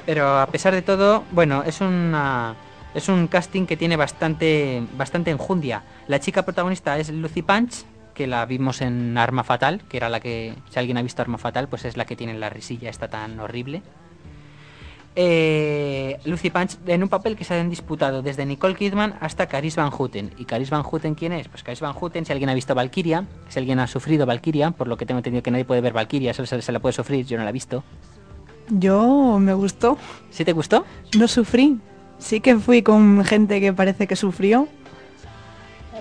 Pero 0.04 0.38
a 0.38 0.46
pesar 0.46 0.72
de 0.74 0.82
todo, 0.82 1.24
bueno, 1.32 1.62
es 1.64 1.80
una 1.80 2.54
es 2.94 3.08
un 3.10 3.26
casting 3.28 3.66
que 3.66 3.76
tiene 3.76 3.96
bastante 3.96 4.82
bastante 4.96 5.30
enjundia. 5.30 5.82
La 6.08 6.18
chica 6.20 6.44
protagonista 6.44 6.98
es 6.98 7.10
Lucy 7.10 7.42
Punch, 7.42 7.84
que 8.14 8.26
la 8.26 8.46
vimos 8.46 8.80
en 8.80 9.18
Arma 9.18 9.44
Fatal, 9.44 9.82
que 9.88 9.98
era 9.98 10.08
la 10.08 10.20
que 10.20 10.54
si 10.70 10.78
alguien 10.78 10.96
ha 10.96 11.02
visto 11.02 11.20
Arma 11.22 11.36
Fatal, 11.38 11.68
pues 11.68 11.84
es 11.84 11.96
la 11.98 12.06
que 12.06 12.16
tiene 12.16 12.32
la 12.34 12.48
risilla 12.48 12.88
esta 12.88 13.08
tan 13.08 13.38
horrible. 13.40 13.82
Eh, 15.18 16.20
Lucy 16.26 16.50
Punch 16.50 16.76
en 16.86 17.02
un 17.02 17.08
papel 17.08 17.36
que 17.36 17.44
se 17.44 17.54
han 17.54 17.70
disputado 17.70 18.20
desde 18.20 18.44
Nicole 18.44 18.74
Kidman 18.74 19.14
hasta 19.20 19.46
Caris 19.46 19.74
Van 19.74 19.90
Houten. 19.90 20.30
¿Y 20.36 20.44
Caris 20.44 20.68
Van 20.68 20.82
Houten 20.82 21.14
quién 21.14 21.32
es? 21.32 21.48
Pues 21.48 21.62
Caris 21.62 21.80
Van 21.80 21.94
Houten, 21.94 22.26
si 22.26 22.32
alguien 22.32 22.50
ha 22.50 22.54
visto 22.54 22.74
Valkyria, 22.74 23.24
si 23.48 23.58
alguien 23.58 23.78
ha 23.80 23.86
sufrido 23.86 24.26
Valkyria, 24.26 24.72
por 24.72 24.88
lo 24.88 24.98
que 24.98 25.06
tengo 25.06 25.18
entendido 25.18 25.42
que 25.42 25.50
nadie 25.50 25.64
puede 25.64 25.80
ver 25.80 25.94
Valkyria, 25.94 26.34
solo 26.34 26.46
se, 26.46 26.60
se 26.60 26.70
la 26.70 26.80
puede 26.80 26.92
sufrir, 26.92 27.24
yo 27.24 27.38
no 27.38 27.44
la 27.44 27.50
he 27.50 27.52
visto. 27.54 27.82
Yo 28.68 29.38
me 29.38 29.54
gustó. 29.54 29.96
¿Sí 30.30 30.44
te 30.44 30.52
gustó? 30.52 30.84
No 31.16 31.28
sufrí. 31.28 31.78
Sí 32.18 32.40
que 32.40 32.56
fui 32.56 32.82
con 32.82 33.24
gente 33.24 33.60
que 33.60 33.72
parece 33.72 34.06
que 34.06 34.16
sufrió. 34.16 34.68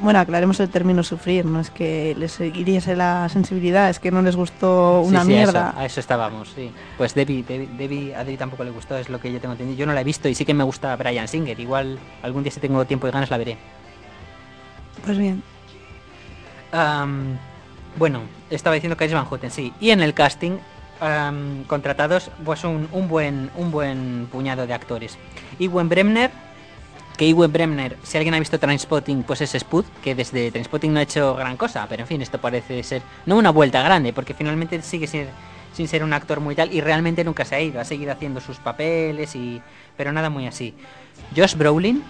Bueno, 0.01 0.19
aclaremos 0.19 0.59
el 0.59 0.69
término 0.69 1.03
sufrir, 1.03 1.45
no 1.45 1.59
es 1.59 1.69
que 1.69 2.15
les 2.17 2.39
hiriese 2.39 2.95
la 2.95 3.27
sensibilidad, 3.29 3.89
es 3.89 3.99
que 3.99 4.11
no 4.11 4.21
les 4.21 4.35
gustó 4.35 5.01
Sí, 5.03 5.09
una 5.09 5.21
sí, 5.21 5.27
mierda. 5.29 5.67
A 5.67 5.71
eso, 5.71 5.79
a 5.79 5.85
eso 5.85 5.99
estábamos, 6.01 6.49
sí. 6.55 6.71
Pues 6.97 7.13
Debbie, 7.15 7.43
Debbie, 7.43 7.69
Debbie- 7.77 8.13
a 8.15 8.23
Debbie 8.23 8.37
tampoco 8.37 8.63
le 8.63 8.71
gustó, 8.71 8.97
es 8.97 9.09
lo 9.09 9.19
que 9.19 9.31
yo 9.31 9.39
tengo 9.39 9.53
entendido. 9.53 9.77
Yo 9.79 9.85
no 9.85 9.93
la 9.93 10.01
he 10.01 10.03
visto 10.03 10.27
y 10.27 10.35
sí 10.35 10.43
que 10.45 10.53
me 10.53 10.63
gusta 10.63 10.95
Brian 10.95 11.27
Singer. 11.27 11.59
Igual 11.59 11.97
algún 12.23 12.43
día 12.43 12.51
si 12.51 12.59
tengo 12.59 12.83
tiempo 12.85 13.07
y 13.07 13.11
ganas 13.11 13.29
la 13.29 13.37
veré. 13.37 13.57
Pues 15.05 15.17
bien. 15.17 15.41
Bueno, 17.97 18.19
estaba 18.49 18.73
diciendo 18.73 18.97
que 18.97 19.05
es 19.05 19.13
Van 19.13 19.25
Houten, 19.25 19.49
sí. 19.51 19.71
Y 19.79 19.91
en 19.91 20.01
el 20.01 20.13
casting 20.13 20.57
contratados 21.67 22.31
pues 22.43 22.63
un, 22.63 22.87
un 22.91 23.07
buen 23.07 23.49
un 23.55 23.71
buen 23.71 24.27
puñado 24.31 24.67
de 24.67 24.73
actores. 24.73 25.17
Ewan 25.59 25.87
Bremner, 25.89 26.31
que 27.17 27.29
Ewan 27.29 27.51
Bremner, 27.51 27.97
si 28.03 28.17
alguien 28.17 28.33
ha 28.33 28.39
visto 28.39 28.59
Trainspotting, 28.59 29.23
pues 29.23 29.41
es 29.41 29.51
Spud, 29.51 29.85
que 30.03 30.15
desde 30.15 30.51
Trainspotting 30.51 30.93
no 30.93 30.99
ha 30.99 31.03
hecho 31.03 31.35
gran 31.35 31.57
cosa, 31.57 31.85
pero 31.87 32.03
en 32.03 32.07
fin, 32.07 32.21
esto 32.21 32.39
parece 32.39 32.81
ser 32.83 33.01
no 33.25 33.37
una 33.37 33.51
vuelta 33.51 33.81
grande, 33.81 34.13
porque 34.13 34.33
finalmente 34.33 34.81
sigue 34.81 35.07
sin, 35.07 35.87
ser 35.87 36.03
un 36.03 36.13
actor 36.13 36.39
muy 36.39 36.55
tal 36.55 36.73
y 36.73 36.81
realmente 36.81 37.23
nunca 37.23 37.45
se 37.45 37.55
ha 37.55 37.61
ido, 37.61 37.79
ha 37.79 37.85
seguido 37.85 38.11
haciendo 38.11 38.39
sus 38.39 38.57
papeles 38.57 39.35
y 39.35 39.61
pero 39.97 40.11
nada 40.11 40.29
muy 40.29 40.47
así. 40.47 40.73
Josh 41.35 41.55
Brolin, 41.55 42.03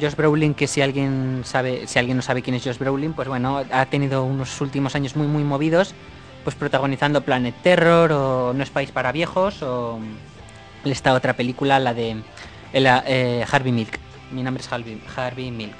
Josh 0.00 0.14
Brolin, 0.14 0.54
que 0.54 0.66
si 0.66 0.80
alguien 0.80 1.42
sabe, 1.44 1.86
si 1.86 1.98
alguien 1.98 2.16
no 2.16 2.22
sabe 2.22 2.42
quién 2.42 2.56
es 2.56 2.64
Josh 2.64 2.78
Brolin, 2.78 3.12
pues 3.12 3.28
bueno, 3.28 3.62
ha 3.70 3.86
tenido 3.86 4.24
unos 4.24 4.60
últimos 4.60 4.94
años 4.94 5.16
muy 5.16 5.26
muy 5.26 5.44
movidos, 5.44 5.94
pues 6.44 6.56
protagonizando 6.56 7.22
Planet 7.22 7.54
Terror 7.62 8.12
o 8.12 8.52
No 8.52 8.62
es 8.62 8.70
país 8.70 8.90
para 8.90 9.12
viejos 9.12 9.62
o 9.62 9.98
esta 10.84 11.14
otra 11.14 11.34
película, 11.34 11.78
la 11.78 11.94
de 11.94 12.16
el, 12.72 12.86
eh, 12.86 13.44
Harvey 13.50 13.72
Milk. 13.72 13.98
Mi 14.32 14.42
nombre 14.42 14.62
es 14.62 14.72
Harvey, 14.72 15.00
Harvey 15.16 15.50
Milk, 15.50 15.74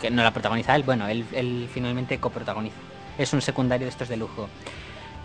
que 0.00 0.10
no 0.10 0.22
la 0.22 0.32
protagoniza 0.32 0.74
él, 0.76 0.82
bueno, 0.82 1.06
él, 1.08 1.24
él 1.32 1.68
finalmente 1.72 2.18
coprotagoniza. 2.18 2.76
Es 3.18 3.32
un 3.32 3.40
secundario 3.40 3.86
de 3.86 3.90
estos 3.90 4.08
de 4.08 4.16
lujo. 4.16 4.48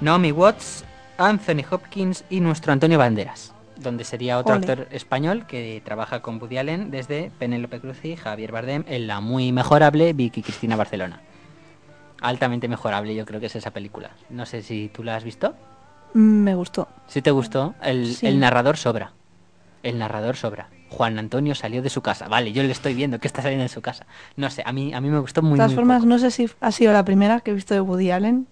Naomi 0.01 0.31
Watts, 0.31 0.85
Anthony 1.17 1.63
Hopkins 1.69 2.23
y 2.29 2.39
nuestro 2.39 2.71
Antonio 2.71 2.97
Banderas, 2.97 3.53
donde 3.77 4.03
sería 4.03 4.37
otro 4.37 4.55
Ole. 4.55 4.65
actor 4.71 4.87
español 4.91 5.45
que 5.47 5.81
trabaja 5.83 6.21
con 6.21 6.41
Woody 6.41 6.57
Allen 6.57 6.91
desde 6.91 7.31
Penélope 7.39 7.79
Cruz 7.81 8.05
y 8.05 8.15
Javier 8.15 8.51
Bardem 8.51 8.83
en 8.87 9.07
la 9.07 9.19
muy 9.19 9.51
mejorable 9.51 10.13
Vicky 10.13 10.41
Cristina 10.41 10.75
Barcelona. 10.75 11.21
Altamente 12.21 12.67
mejorable, 12.67 13.15
yo 13.15 13.25
creo 13.25 13.39
que 13.39 13.45
es 13.47 13.55
esa 13.55 13.71
película. 13.71 14.11
No 14.29 14.45
sé 14.45 14.61
si 14.61 14.89
tú 14.93 15.03
la 15.03 15.15
has 15.15 15.23
visto. 15.23 15.53
Mm, 16.13 16.19
Me 16.43 16.55
gustó. 16.55 16.87
Si 17.07 17.21
te 17.21 17.31
gustó, 17.31 17.75
el, 17.81 18.13
Sí. 18.13 18.27
el 18.27 18.39
narrador 18.39 18.77
sobra. 18.77 19.13
El 19.83 19.97
narrador 19.99 20.35
sobra. 20.35 20.67
Juan 20.89 21.19
Antonio 21.19 21.55
salió 21.55 21.81
de 21.81 21.89
su 21.89 22.01
casa. 22.01 22.27
Vale, 22.27 22.51
yo 22.51 22.63
le 22.63 22.71
estoy 22.71 22.93
viendo 22.93 23.19
que 23.19 23.27
está 23.27 23.41
saliendo 23.41 23.63
de 23.63 23.69
su 23.69 23.81
casa. 23.81 24.05
No 24.35 24.49
sé, 24.49 24.63
a 24.65 24.71
mí, 24.73 24.93
a 24.93 25.01
mí 25.01 25.09
me 25.09 25.19
gustó 25.19 25.41
muy 25.41 25.51
De 25.51 25.57
todas 25.57 25.71
muy 25.71 25.75
formas, 25.75 25.97
poco. 25.99 26.09
no 26.09 26.19
sé 26.19 26.31
si 26.31 26.49
ha 26.59 26.71
sido 26.71 26.93
la 26.93 27.05
primera 27.05 27.39
que 27.41 27.51
he 27.51 27.53
visto 27.53 27.73
de 27.73 27.81
Woody 27.81 28.11
Allen. 28.11 28.47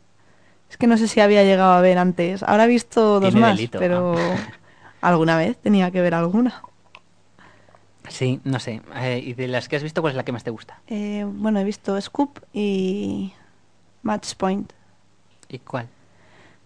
Es 0.70 0.78
que 0.78 0.86
no 0.88 0.98
sé 0.98 1.08
si 1.08 1.20
había 1.20 1.44
llegado 1.44 1.72
a 1.74 1.82
ver 1.82 1.98
antes. 1.98 2.44
Ahora 2.44 2.66
he 2.66 2.68
visto 2.68 3.20
dos 3.20 3.32
Tiene 3.32 3.40
más, 3.48 3.56
delito, 3.56 3.80
pero 3.80 4.16
alguna 5.02 5.38
vez 5.38 5.58
tenía 5.58 5.90
que 5.92 6.02
ver 6.02 6.14
alguna. 6.14 6.62
Sí, 8.10 8.40
no 8.44 8.60
sé. 8.60 8.82
Eh, 8.96 9.22
¿Y 9.24 9.34
de 9.34 9.48
las 9.48 9.68
que 9.68 9.76
has 9.76 9.84
visto, 9.84 10.02
cuál 10.02 10.12
es 10.12 10.18
la 10.18 10.24
que 10.24 10.32
más 10.32 10.44
te 10.44 10.52
gusta? 10.52 10.80
Eh, 10.88 11.26
bueno, 11.28 11.60
he 11.60 11.64
visto 11.64 12.00
Scoop 12.00 12.40
y 12.54 13.34
Match 14.04 14.34
Point. 14.36 14.72
¿Y 15.50 15.60
cuál? 15.60 15.88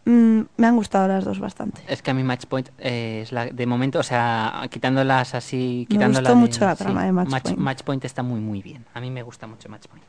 Mm, 0.06 0.42
me 0.58 0.68
han 0.68 0.76
gustado 0.76 1.08
las 1.08 1.24
dos 1.26 1.40
bastante. 1.40 1.82
Es 1.88 2.02
que 2.02 2.10
a 2.12 2.14
mí 2.14 2.24
Match 2.24 2.46
Point 2.48 2.70
eh, 2.80 3.20
es 3.24 3.32
la 3.32 3.46
de 3.46 3.66
momento, 3.68 4.00
o 4.00 4.04
sea, 4.04 4.62
quitándolas 4.72 5.36
así, 5.36 5.86
Me 5.90 5.96
quitándola 5.96 6.30
gustó 6.30 6.36
de- 6.36 6.42
mucho 6.42 6.66
la 6.66 6.76
trama 6.76 7.06
de 7.06 7.12
Match 7.12 7.30
Point. 7.44 7.58
Match 7.60 7.84
Point 7.84 8.06
está 8.06 8.24
muy 8.24 8.40
muy 8.40 8.62
bien. 8.64 8.86
A 8.96 9.00
mí 9.02 9.12
me 9.12 9.22
gusta 9.22 9.46
mucho 9.48 9.70
Match 9.70 9.86
Point. 9.88 10.04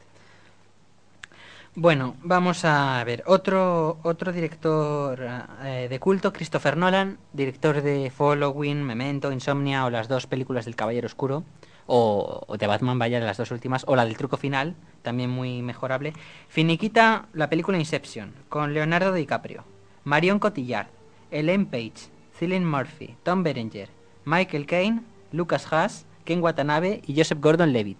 Bueno, 1.74 2.16
vamos 2.22 2.64
a 2.66 3.02
ver 3.04 3.22
otro 3.26 3.98
otro 4.02 4.30
director 4.32 5.26
eh, 5.64 5.86
de 5.88 5.98
culto, 6.00 6.32
Christopher 6.32 6.76
Nolan, 6.76 7.16
director 7.32 7.80
de 7.80 8.10
Following, 8.10 8.82
Memento, 8.82 9.32
Insomnia 9.32 9.86
o 9.86 9.90
las 9.90 10.06
dos 10.06 10.26
películas 10.26 10.66
del 10.66 10.76
Caballero 10.76 11.06
Oscuro 11.06 11.44
o, 11.86 12.44
o 12.46 12.56
de 12.58 12.66
Batman, 12.66 12.98
vaya, 12.98 13.20
de 13.20 13.26
las 13.26 13.38
dos 13.38 13.50
últimas, 13.50 13.84
o 13.88 13.96
la 13.96 14.04
del 14.04 14.16
truco 14.18 14.36
final, 14.36 14.74
también 15.02 15.30
muy 15.30 15.62
mejorable. 15.62 16.12
Finiquita 16.48 17.26
la 17.32 17.48
película 17.48 17.78
Inception 17.78 18.34
con 18.50 18.74
Leonardo 18.74 19.12
DiCaprio, 19.14 19.64
Marion 20.04 20.38
Cotillard, 20.38 20.88
Ellen 21.30 21.66
Page, 21.66 22.10
Cillian 22.36 22.64
Murphy, 22.64 23.16
Tom 23.22 23.42
Berenger, 23.42 23.88
Michael 24.24 24.66
Caine, 24.66 25.02
Lucas 25.30 25.72
Haas, 25.72 26.06
Ken 26.24 26.42
Watanabe 26.42 27.02
y 27.06 27.16
Joseph 27.16 27.38
Gordon-Levitt. 27.40 27.98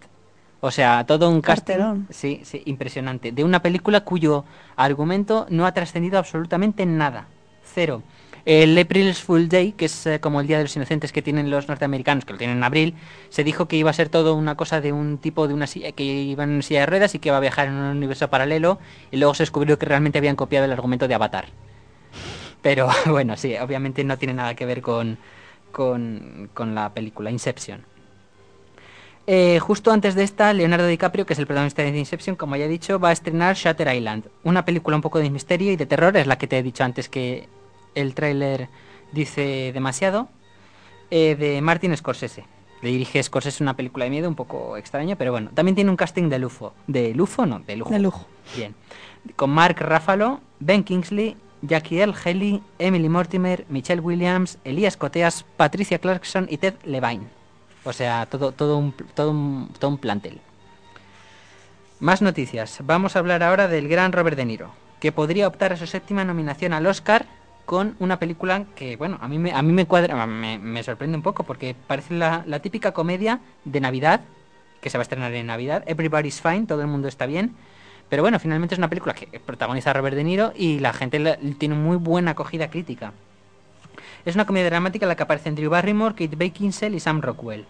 O 0.60 0.70
sea, 0.70 1.04
todo 1.06 1.28
un 1.30 1.40
casting, 1.40 1.74
Carterón. 1.74 2.06
sí, 2.10 2.40
sí, 2.44 2.62
impresionante, 2.66 3.32
de 3.32 3.44
una 3.44 3.62
película 3.62 4.02
cuyo 4.02 4.44
argumento 4.76 5.46
no 5.50 5.66
ha 5.66 5.72
trascendido 5.72 6.18
absolutamente 6.18 6.86
nada, 6.86 7.26
cero. 7.62 8.02
El 8.44 8.76
April's 8.76 9.22
Full 9.22 9.46
Day, 9.46 9.72
que 9.72 9.84
es 9.84 10.06
eh, 10.06 10.18
como 10.18 10.40
el 10.40 10.48
Día 10.48 10.58
de 10.58 10.64
los 10.64 10.74
Inocentes 10.74 11.12
que 11.12 11.22
tienen 11.22 11.50
los 11.50 11.68
norteamericanos, 11.68 12.24
que 12.24 12.32
lo 12.32 12.38
tienen 12.38 12.56
en 12.56 12.64
abril, 12.64 12.94
se 13.28 13.44
dijo 13.44 13.68
que 13.68 13.76
iba 13.76 13.90
a 13.90 13.92
ser 13.92 14.08
todo 14.08 14.34
una 14.34 14.56
cosa 14.56 14.80
de 14.80 14.92
un 14.92 15.18
tipo 15.18 15.46
de 15.46 15.54
una 15.54 15.68
silla, 15.68 15.92
que 15.92 16.02
iba 16.02 16.42
en 16.42 16.50
una 16.50 16.62
silla 16.62 16.80
de 16.80 16.86
ruedas 16.86 17.14
y 17.14 17.20
que 17.20 17.28
iba 17.28 17.36
a 17.36 17.40
viajar 17.40 17.68
en 17.68 17.74
un 17.74 17.96
universo 17.96 18.28
paralelo, 18.28 18.80
y 19.12 19.18
luego 19.18 19.34
se 19.34 19.44
descubrió 19.44 19.78
que 19.78 19.86
realmente 19.86 20.18
habían 20.18 20.34
copiado 20.34 20.64
el 20.64 20.72
argumento 20.72 21.06
de 21.06 21.14
Avatar. 21.14 21.46
Pero 22.62 22.88
bueno, 23.06 23.36
sí, 23.36 23.56
obviamente 23.56 24.04
no 24.04 24.16
tiene 24.16 24.34
nada 24.34 24.54
que 24.54 24.64
ver 24.64 24.80
con, 24.80 25.18
con, 25.70 26.48
con 26.54 26.74
la 26.74 26.94
película 26.94 27.30
Inception. 27.30 27.84
Eh, 29.26 29.60
justo 29.60 29.92
antes 29.92 30.16
de 30.16 30.24
esta, 30.24 30.52
Leonardo 30.52 30.86
DiCaprio, 30.86 31.26
que 31.26 31.34
es 31.34 31.38
el 31.38 31.46
protagonista 31.46 31.82
de 31.82 31.96
Inception, 31.96 32.34
como 32.34 32.56
ya 32.56 32.64
he 32.64 32.68
dicho, 32.68 32.98
va 32.98 33.10
a 33.10 33.12
estrenar 33.12 33.54
Shutter 33.54 33.94
Island, 33.94 34.24
una 34.42 34.64
película 34.64 34.96
un 34.96 35.02
poco 35.02 35.20
de 35.20 35.30
misterio 35.30 35.70
y 35.70 35.76
de 35.76 35.86
terror, 35.86 36.16
es 36.16 36.26
la 36.26 36.38
que 36.38 36.48
te 36.48 36.58
he 36.58 36.62
dicho 36.62 36.82
antes 36.82 37.08
que 37.08 37.48
el 37.94 38.14
tráiler 38.14 38.68
dice 39.12 39.70
demasiado, 39.72 40.28
eh, 41.10 41.36
de 41.36 41.60
Martin 41.60 41.96
Scorsese. 41.96 42.44
Le 42.80 42.90
dirige 42.90 43.22
Scorsese 43.22 43.62
una 43.62 43.76
película 43.76 44.06
de 44.06 44.10
miedo 44.10 44.28
un 44.28 44.34
poco 44.34 44.76
extraño, 44.76 45.14
pero 45.16 45.30
bueno, 45.30 45.50
también 45.54 45.76
tiene 45.76 45.90
un 45.90 45.96
casting 45.96 46.28
de 46.28 46.40
lujo. 46.40 46.74
¿De 46.88 47.14
lujo? 47.14 47.46
No, 47.46 47.60
de 47.60 47.76
lujo. 47.76 47.90
De 47.90 48.00
lujo. 48.00 48.26
Bien. 48.56 48.74
Con 49.36 49.50
Mark 49.50 49.76
Ruffalo, 49.78 50.40
Ben 50.58 50.82
Kingsley, 50.82 51.36
Jackie 51.62 52.00
L. 52.00 52.12
Haley, 52.12 52.62
Emily 52.78 53.08
Mortimer, 53.08 53.64
Michelle 53.68 54.00
Williams, 54.00 54.58
Elías 54.64 54.96
Coteas, 54.96 55.44
Patricia 55.56 55.98
Clarkson 55.98 56.46
y 56.50 56.58
Ted 56.58 56.74
Levine. 56.84 57.28
O 57.84 57.92
sea, 57.92 58.26
todo, 58.26 58.52
todo, 58.52 58.76
un, 58.78 58.92
todo, 59.14 59.30
un, 59.30 59.70
todo 59.78 59.90
un 59.90 59.98
plantel. 59.98 60.40
Más 62.00 62.20
noticias. 62.20 62.78
Vamos 62.84 63.14
a 63.14 63.20
hablar 63.20 63.42
ahora 63.42 63.68
del 63.68 63.88
gran 63.88 64.12
Robert 64.12 64.36
De 64.36 64.44
Niro, 64.44 64.72
que 65.00 65.12
podría 65.12 65.46
optar 65.46 65.72
a 65.72 65.76
su 65.76 65.86
séptima 65.86 66.24
nominación 66.24 66.72
al 66.72 66.86
Oscar 66.86 67.26
con 67.64 67.94
una 68.00 68.18
película 68.18 68.64
que, 68.74 68.96
bueno, 68.96 69.18
a 69.20 69.28
mí 69.28 69.38
me, 69.38 69.52
a 69.52 69.62
mí 69.62 69.72
me 69.72 69.86
cuadra, 69.86 70.26
me, 70.26 70.58
me 70.58 70.82
sorprende 70.82 71.16
un 71.16 71.22
poco 71.22 71.44
porque 71.44 71.76
parece 71.86 72.14
la, 72.14 72.42
la 72.46 72.58
típica 72.58 72.90
comedia 72.92 73.40
de 73.64 73.80
Navidad, 73.80 74.20
que 74.80 74.90
se 74.90 74.98
va 74.98 75.02
a 75.02 75.04
estrenar 75.04 75.32
en 75.32 75.46
Navidad. 75.46 75.84
Everybody's 75.86 76.40
fine, 76.40 76.66
todo 76.66 76.80
el 76.80 76.88
mundo 76.88 77.06
está 77.06 77.26
bien. 77.26 77.54
Pero 78.12 78.22
bueno, 78.22 78.38
finalmente 78.38 78.74
es 78.74 78.78
una 78.78 78.90
película 78.90 79.14
que 79.14 79.40
protagoniza 79.40 79.88
a 79.88 79.94
Robert 79.94 80.14
De 80.14 80.22
Niro 80.22 80.52
y 80.54 80.80
la 80.80 80.92
gente 80.92 81.18
la- 81.18 81.38
tiene 81.58 81.74
muy 81.76 81.96
buena 81.96 82.32
acogida 82.32 82.68
crítica. 82.68 83.14
Es 84.26 84.34
una 84.34 84.44
comedia 84.44 84.66
dramática 84.66 85.06
en 85.06 85.08
la 85.08 85.16
que 85.16 85.22
aparecen 85.22 85.54
Drew 85.54 85.70
Barrymore, 85.70 86.14
Kate 86.14 86.36
Beckinsale 86.36 86.94
y 86.94 87.00
Sam 87.00 87.22
Rockwell. 87.22 87.64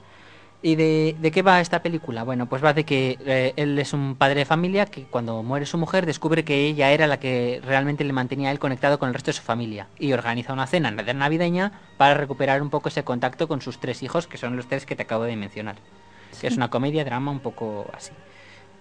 ¿Y 0.61 0.74
de, 0.74 1.14
de 1.20 1.30
qué 1.30 1.43
va 1.43 1.61
esta 1.61 1.80
película? 1.80 2.24
Bueno, 2.24 2.47
pues 2.49 2.64
va 2.64 2.72
de 2.72 2.82
que 2.82 3.18
eh, 3.24 3.53
él 3.55 3.78
es 3.78 3.93
un 3.93 4.16
padre 4.16 4.40
de 4.40 4.45
familia 4.45 4.86
que 4.86 5.05
cuando 5.05 5.45
muere 5.45 5.64
su 5.64 5.78
mujer 5.78 6.07
descubre 6.07 6.45
que 6.45 6.66
ella 6.66 6.90
era 6.90 7.07
la 7.07 7.20
que 7.20 7.61
realmente 7.64 8.03
le 8.03 8.12
mantenía 8.12 8.49
a 8.49 8.53
él 8.53 8.59
conectado 8.59 8.99
con 8.99 9.11
el 9.11 9.14
resto 9.14 9.28
de 9.28 9.34
su 9.34 9.43
familia 9.43 9.86
y 9.97 10.12
organiza 10.12 10.53
una 10.53 10.66
cena 10.66 10.90
navideña 10.90 11.70
para 11.97 12.14
recuperar 12.14 12.62
un 12.62 12.70
poco 12.70 12.88
ese 12.88 13.05
contacto 13.05 13.47
con 13.47 13.61
sus 13.61 13.78
tres 13.78 14.03
hijos, 14.03 14.26
que 14.26 14.38
son 14.38 14.57
los 14.57 14.66
tres 14.66 14.86
que 14.86 14.97
te 14.97 15.05
acabo 15.05 15.22
de 15.22 15.36
mencionar. 15.36 15.76
Que 16.40 16.49
es 16.49 16.57
una 16.57 16.68
comedia, 16.68 17.05
drama 17.05 17.30
un 17.30 17.40
poco 17.40 17.88
así. 17.93 18.12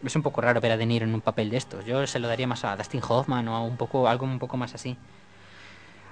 Es 0.03 0.15
un 0.15 0.23
poco 0.23 0.41
raro 0.41 0.59
ver 0.59 0.71
a 0.71 0.77
De 0.77 0.85
Niro 0.85 1.05
en 1.05 1.13
un 1.13 1.21
papel 1.21 1.49
de 1.49 1.57
estos. 1.57 1.85
Yo 1.85 2.07
se 2.07 2.19
lo 2.19 2.27
daría 2.27 2.47
más 2.47 2.63
a 2.65 2.75
Dustin 2.75 3.01
Hoffman 3.07 3.47
o 3.47 3.55
a 3.55 3.61
un 3.61 3.77
poco, 3.77 4.07
algo 4.07 4.25
un 4.25 4.39
poco 4.39 4.57
más 4.57 4.73
así. 4.73 4.97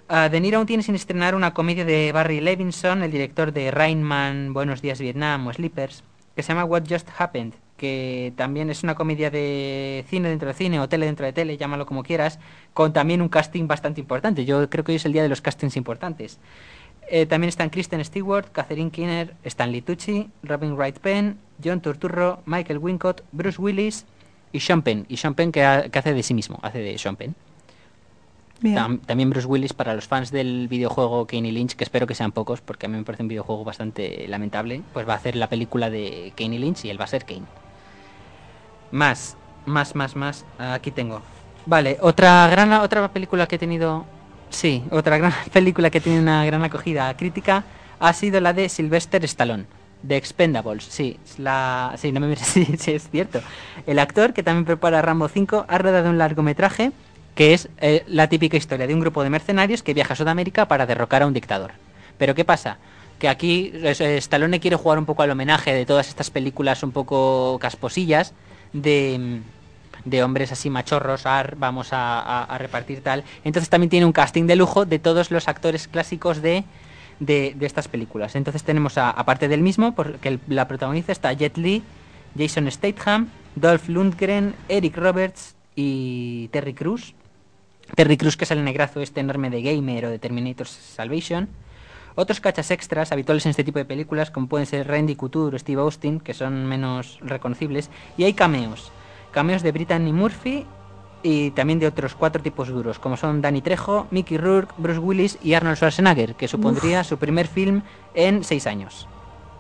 Ah, 0.07 0.29
de 0.29 0.39
Niro 0.39 0.57
aún 0.57 0.67
tiene 0.67 0.83
sin 0.83 0.95
estrenar 0.95 1.35
una 1.35 1.53
comedia 1.53 1.85
de 1.85 2.11
Barry 2.11 2.39
Levinson, 2.39 3.03
el 3.03 3.11
director 3.11 3.51
de 3.51 3.71
Rain 3.71 4.01
Man, 4.01 4.53
Buenos 4.53 4.81
Días 4.81 4.99
Vietnam 4.99 5.47
o 5.47 5.53
Sleepers, 5.53 6.03
que 6.35 6.43
se 6.43 6.49
llama 6.49 6.65
What 6.65 6.83
Just 6.89 7.09
Happened, 7.17 7.53
que 7.77 8.33
también 8.35 8.69
es 8.69 8.83
una 8.83 8.95
comedia 8.95 9.29
de 9.31 10.05
cine 10.07 10.29
dentro 10.29 10.47
de 10.47 10.53
cine 10.53 10.79
o 10.79 10.89
tele 10.89 11.05
dentro 11.05 11.25
de 11.25 11.33
tele, 11.33 11.57
llámalo 11.57 11.85
como 11.85 12.03
quieras, 12.03 12.39
con 12.73 12.93
también 12.93 13.21
un 13.21 13.29
casting 13.29 13.67
bastante 13.67 14.01
importante. 14.01 14.45
Yo 14.45 14.69
creo 14.69 14.83
que 14.83 14.91
hoy 14.91 14.95
es 14.97 15.05
el 15.05 15.13
día 15.13 15.23
de 15.23 15.29
los 15.29 15.41
castings 15.41 15.77
importantes. 15.77 16.39
Eh, 17.11 17.25
también 17.25 17.49
están 17.49 17.69
Kristen 17.69 18.03
Stewart, 18.05 18.51
Catherine 18.51 18.91
Keener, 18.91 19.33
Stanley 19.43 19.81
Tucci, 19.81 20.29
Robin 20.43 20.75
Wright 20.75 20.99
Penn, 20.99 21.39
John 21.63 21.81
Turturro, 21.81 22.41
Michael 22.45 22.77
Wincott, 22.77 23.21
Bruce 23.31 23.59
Willis 23.61 24.05
y 24.51 24.59
Sean 24.59 24.81
Penn. 24.83 25.05
Y 25.09 25.17
Sean 25.17 25.33
Penn 25.33 25.51
que, 25.51 25.63
ha- 25.65 25.89
que 25.89 25.97
hace 25.99 26.13
de 26.13 26.21
sí 26.23 26.33
mismo, 26.33 26.59
hace 26.61 26.79
de 26.79 26.97
Sean 26.97 27.15
Penn. 27.15 27.35
Tam- 28.75 28.99
también 29.05 29.29
Bruce 29.29 29.47
Willis 29.47 29.71
para 29.73 29.93
los 29.95 30.07
fans 30.07 30.31
del 30.31 30.67
videojuego 30.67 31.25
Kane 31.25 31.47
y 31.47 31.51
Lynch, 31.51 31.75
que 31.75 31.83
espero 31.85 32.05
que 32.05 32.13
sean 32.13 32.31
pocos, 32.33 32.59
porque 32.61 32.85
a 32.87 32.89
mí 32.89 32.97
me 32.97 33.03
parece 33.03 33.23
un 33.23 33.29
videojuego 33.29 33.63
bastante 33.63 34.27
lamentable, 34.27 34.81
pues 34.93 35.07
va 35.07 35.13
a 35.13 35.15
hacer 35.15 35.35
la 35.37 35.47
película 35.47 35.89
de 35.89 36.33
Kane 36.35 36.57
y 36.57 36.59
Lynch 36.59 36.83
y 36.85 36.89
él 36.89 36.99
va 36.99 37.05
a 37.05 37.07
ser 37.07 37.23
Kane. 37.25 37.45
Más, 38.91 39.37
más, 39.65 39.95
más, 39.95 40.15
más. 40.15 40.45
Aquí 40.57 40.91
tengo. 40.91 41.21
Vale, 41.65 41.97
otra 42.01 42.47
gran 42.49 42.71
otra 42.73 43.07
película 43.13 43.47
que 43.47 43.55
he 43.55 43.59
tenido, 43.59 44.05
sí, 44.49 44.83
otra 44.91 45.17
gran 45.17 45.33
película 45.53 45.89
que 45.89 46.01
tiene 46.01 46.19
una 46.19 46.45
gran 46.45 46.63
acogida 46.63 47.15
crítica 47.15 47.63
ha 47.99 48.13
sido 48.13 48.39
la 48.39 48.53
de 48.53 48.69
Sylvester 48.69 49.23
Stallone, 49.25 49.65
de 50.03 50.17
Expendables. 50.17 50.83
Sí, 50.83 51.17
la, 51.37 51.93
sí, 51.97 52.11
no 52.11 52.19
me 52.19 52.35
sí, 52.35 52.65
sí, 52.77 52.91
es 52.93 53.09
cierto. 53.09 53.41
El 53.85 53.99
actor 53.99 54.33
que 54.33 54.43
también 54.43 54.65
prepara 54.65 55.01
Rambo 55.01 55.27
5 55.27 55.65
ha 55.67 55.77
rodado 55.77 56.09
un 56.09 56.17
largometraje 56.17 56.91
que 57.35 57.53
es 57.53 57.69
eh, 57.79 58.03
la 58.07 58.27
típica 58.27 58.57
historia 58.57 58.87
de 58.87 58.93
un 58.93 58.99
grupo 58.99 59.23
de 59.23 59.29
mercenarios 59.29 59.83
que 59.83 59.93
viaja 59.93 60.13
a 60.13 60.17
Sudamérica 60.17 60.67
para 60.67 60.85
derrocar 60.85 61.23
a 61.23 61.27
un 61.27 61.33
dictador. 61.33 61.71
Pero 62.17 62.35
¿qué 62.35 62.43
pasa? 62.43 62.77
Que 63.17 63.29
aquí 63.29 63.71
eh, 63.73 64.17
Stallone 64.17 64.59
quiere 64.59 64.75
jugar 64.75 64.99
un 64.99 65.05
poco 65.05 65.23
al 65.23 65.31
homenaje 65.31 65.73
de 65.73 65.85
todas 65.85 66.09
estas 66.09 66.29
películas 66.29 66.83
un 66.83 66.91
poco 66.91 67.57
casposillas 67.59 68.33
de, 68.73 69.41
de 70.05 70.23
hombres 70.23 70.51
así 70.51 70.69
machorros, 70.69 71.23
vamos 71.57 71.89
a, 71.91 72.55
repartir 72.59 73.01
tal. 73.01 73.23
Entonces 73.43 73.69
también 73.69 73.89
tiene 73.89 74.05
un 74.05 74.11
casting 74.11 74.45
de 74.45 74.55
lujo 74.55 74.85
de 74.85 74.99
todos 74.99 75.31
los 75.31 75.47
actores 75.47 75.87
clásicos 75.87 76.41
de, 76.41 76.63
de, 77.19 77.55
estas 77.61 77.87
películas. 77.87 78.35
Entonces 78.35 78.63
tenemos, 78.63 78.97
a- 78.97 79.09
aparte 79.09 79.47
del 79.47 79.61
mismo, 79.61 79.93
porque 79.93 80.39
la 80.47 80.67
protagonista 80.67 81.11
está 81.11 81.33
Jet 81.33 81.57
Li, 81.57 81.83
Jason 82.37 82.69
Statham, 82.71 83.29
Dolph 83.55 83.89
Lundgren, 83.89 84.55
Eric 84.67 84.97
Roberts 84.97 85.55
y 85.75 86.47
Terry 86.49 86.73
Crews. 86.73 87.13
Terry 87.95 88.17
Crews, 88.17 88.37
que 88.37 88.45
es 88.45 88.51
el 88.51 88.63
negrazo 88.63 89.01
este 89.01 89.19
enorme 89.19 89.49
de 89.49 89.61
Gamer 89.61 90.05
o 90.05 90.09
de 90.09 90.19
Terminator 90.19 90.67
Salvation. 90.67 91.49
Otros 92.15 92.39
cachas 92.39 92.69
extras 92.71 93.11
habituales 93.11 93.45
en 93.45 93.51
este 93.51 93.63
tipo 93.63 93.79
de 93.79 93.85
películas, 93.85 94.29
como 94.29 94.47
pueden 94.47 94.67
ser 94.67 94.87
Randy 94.87 95.15
Couture 95.15 95.55
o 95.55 95.59
Steve 95.59 95.81
Austin, 95.81 96.19
que 96.19 96.33
son 96.33 96.65
menos 96.65 97.17
reconocibles. 97.21 97.89
Y 98.17 98.25
hay 98.25 98.33
cameos. 98.33 98.91
Cameos 99.31 99.61
de 99.61 99.71
Brittany 99.71 100.11
Murphy 100.11 100.65
y 101.21 101.51
también 101.51 101.79
de 101.79 101.87
otros 101.87 102.15
cuatro 102.15 102.41
tipos 102.41 102.69
duros, 102.69 102.99
como 102.99 103.17
son 103.17 103.41
Danny 103.41 103.61
Trejo, 103.61 104.07
Mickey 104.11 104.37
Rourke, 104.37 104.73
Bruce 104.77 104.99
Willis 104.99 105.37
y 105.43 105.53
Arnold 105.53 105.77
Schwarzenegger, 105.77 106.35
que 106.35 106.47
supondría 106.47 107.03
su 107.03 107.17
primer 107.17 107.47
film 107.47 107.81
en 108.13 108.43
seis 108.43 108.67
años. 108.67 109.07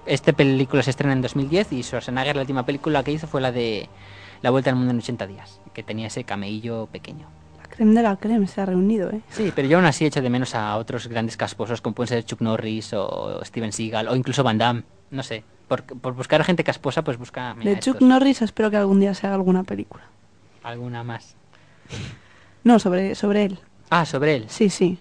Este 0.05 0.33
película 0.33 0.81
se 0.81 0.89
estrena 0.89 1.13
en 1.13 1.21
2010 1.21 1.73
y 1.73 1.83
Schwarzenegger 1.83 2.35
la 2.35 2.41
última 2.43 2.65
película 2.65 3.03
que 3.03 3.11
hizo 3.11 3.27
fue 3.27 3.41
la 3.41 3.51
de 3.51 3.89
La 4.41 4.49
Vuelta 4.49 4.69
al 4.69 4.75
Mundo 4.77 4.91
en 4.91 4.97
80 4.99 5.27
días, 5.27 5.59
que 5.73 5.83
tenía 5.83 6.07
ese 6.07 6.23
cameillo 6.23 6.87
pequeño. 6.87 7.27
La 7.57 7.67
creme 7.67 7.93
de 7.93 8.03
la 8.03 8.15
creme 8.15 8.47
se 8.47 8.61
ha 8.61 8.65
reunido, 8.65 9.09
¿eh? 9.11 9.21
Sí, 9.29 9.51
pero 9.53 9.67
yo 9.67 9.77
aún 9.77 9.85
así 9.85 10.05
echo 10.05 10.21
de 10.21 10.29
menos 10.29 10.55
a 10.55 10.77
otros 10.77 11.07
grandes 11.07 11.37
casposos 11.37 11.81
como 11.81 11.93
pueden 11.93 12.07
ser 12.07 12.25
Chuck 12.25 12.41
Norris 12.41 12.93
o 12.93 13.41
Steven 13.43 13.73
Seagal 13.73 14.07
o 14.07 14.15
incluso 14.15 14.43
Van 14.43 14.57
Damme. 14.57 14.83
No 15.11 15.23
sé, 15.23 15.43
por, 15.69 15.83
por 15.83 16.13
buscar 16.13 16.41
a 16.41 16.43
gente 16.43 16.65
casposa, 16.65 17.03
pues 17.03 17.17
busca 17.17 17.53
mira, 17.53 17.71
de 17.71 17.79
Chuck 17.79 17.95
estos. 17.95 18.09
Norris 18.09 18.41
espero 18.41 18.69
que 18.69 18.75
algún 18.75 18.99
día 18.99 19.13
se 19.13 19.25
haga 19.27 19.35
alguna 19.35 19.63
película. 19.63 20.03
alguna 20.63 21.03
más. 21.05 21.35
No, 22.65 22.77
sobre, 22.79 23.15
sobre 23.15 23.45
él. 23.45 23.59
Ah, 23.89 24.05
sobre 24.05 24.35
él. 24.35 24.45
Sí, 24.49 24.69
sí. 24.69 24.99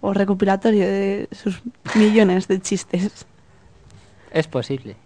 O 0.00 0.14
recopilatorio 0.14 0.86
de 0.86 1.28
sus 1.32 1.60
millones 1.96 2.46
de 2.46 2.60
chistes. 2.60 3.26
Es 4.32 4.46
posible. 4.46 4.96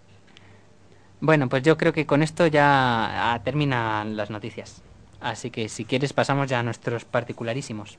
Bueno, 1.20 1.48
pues 1.48 1.62
yo 1.62 1.78
creo 1.78 1.92
que 1.92 2.04
con 2.04 2.22
esto 2.22 2.46
ya 2.46 3.32
ah, 3.32 3.42
terminan 3.42 4.16
las 4.16 4.28
noticias. 4.28 4.82
Así 5.20 5.50
que 5.50 5.70
si 5.70 5.86
quieres 5.86 6.12
pasamos 6.12 6.48
ya 6.48 6.60
a 6.60 6.62
nuestros 6.62 7.06
particularísimos. 7.06 7.98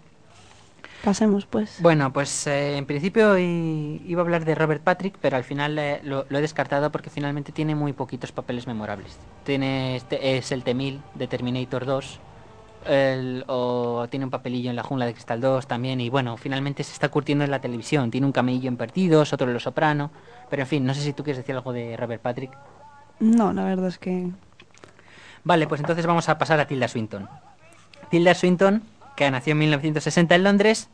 Pasemos, 1.06 1.45
pues. 1.45 1.80
Bueno, 1.82 2.12
pues 2.12 2.47
eh, 2.47 2.78
en 2.78 2.86
principio 2.88 3.38
iba 3.38 4.22
a 4.22 4.24
hablar 4.24 4.43
de 4.43 4.56
Robert 4.56 4.82
Patrick, 4.82 5.16
pero 5.22 5.38
al 5.38 5.43
final 5.43 5.78
eh, 5.78 5.99
lo, 6.03 6.26
lo 6.30 6.38
he 6.39 6.41
descartado 6.41 6.91
porque 6.91 7.10
finalmente 7.12 7.51
tiene 7.51 7.76
muy 7.76 7.93
poquitos 7.93 8.32
papeles 8.32 8.66
memorables. 8.66 9.18
Tiene 9.43 9.95
este, 9.95 10.38
es 10.38 10.51
el 10.51 10.64
T-1000 10.64 10.99
de 11.14 11.28
Terminator 11.28 11.86
2, 11.86 12.20
el- 12.88 13.43
o 13.47 14.08
tiene 14.10 14.26
un 14.26 14.32
papelillo 14.32 14.72
en 14.72 14.76
La 14.76 14.84
Jungla 14.84 15.06
de 15.06 15.14
Cristal 15.14 15.41
2 15.41 15.68
también, 15.68 16.01
y 16.01 16.10
bueno, 16.10 16.38
finalmente 16.38 16.84
se 16.84 16.93
está 16.93 17.10
curtiendo 17.10 17.43
en 17.45 17.51
la 17.51 17.62
televisión. 17.62 18.10
Tiene 18.10 18.26
un 18.26 18.34
camello 18.34 18.68
en 18.68 18.78
Perdidos, 18.78 19.32
otro 19.32 19.45
en 19.47 19.53
Los 19.53 19.64
Soprano, 19.64 20.10
pero 20.49 20.64
en 20.64 20.68
fin, 20.68 20.86
no 20.86 20.93
sé 20.95 21.01
si 21.01 21.14
tú 21.14 21.24
quieres 21.24 21.38
decir 21.38 21.56
algo 21.56 21.72
de 21.72 21.95
Robert 21.97 22.22
Patrick. 22.24 22.51
No, 23.20 23.53
la 23.53 23.64
verdad 23.64 23.88
es 23.89 23.99
que... 23.99 24.32
Vale, 25.43 25.68
pues 25.68 25.80
entonces 25.82 26.06
vamos 26.08 26.28
a 26.30 26.39
pasar 26.39 26.60
a 26.60 26.66
Tilda 26.66 26.88
Swinton. 26.88 27.30
Tilda 28.10 28.34
Swinton, 28.34 28.82
que 29.16 29.30
nació 29.32 29.51
en 29.51 29.59
1960 29.59 30.36
en 30.36 30.43
Londres, 30.43 30.89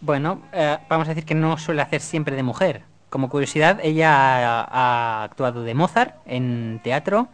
bueno, 0.00 0.42
eh, 0.52 0.78
vamos 0.88 1.08
a 1.08 1.10
decir 1.10 1.24
que 1.24 1.34
no 1.34 1.58
suele 1.58 1.82
hacer 1.82 2.00
siempre 2.00 2.36
de 2.36 2.42
mujer. 2.42 2.82
Como 3.10 3.28
curiosidad, 3.28 3.80
ella 3.82 4.14
ha, 4.14 4.64
ha 4.64 5.24
actuado 5.24 5.62
de 5.62 5.74
Mozart 5.74 6.14
en 6.26 6.80
teatro, 6.82 7.28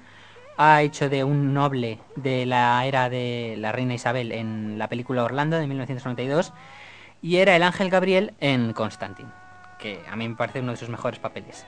ha 0.57 0.83
hecho 0.83 1.09
de 1.09 1.23
un 1.23 1.53
noble 1.53 1.99
de 2.17 2.47
la 2.47 2.85
era 2.87 3.09
de 3.11 3.57
la 3.59 3.73
reina 3.73 3.95
Isabel 3.95 4.33
en 4.33 4.79
la 4.79 4.89
película 4.89 5.25
Orlando 5.25 5.59
de 5.59 5.67
1992 5.67 6.53
y 7.23 7.37
era 7.37 7.57
el 7.57 7.63
ángel 7.63 7.91
Gabriel 7.91 8.35
en 8.41 8.73
Constantine, 8.73 9.29
que 9.79 10.01
a 10.11 10.17
mí 10.17 10.29
me 10.29 10.37
parece 10.37 10.61
uno 10.61 10.73
de 10.73 10.79
sus 10.79 10.89
mejores 10.89 11.19
papeles. 11.19 11.67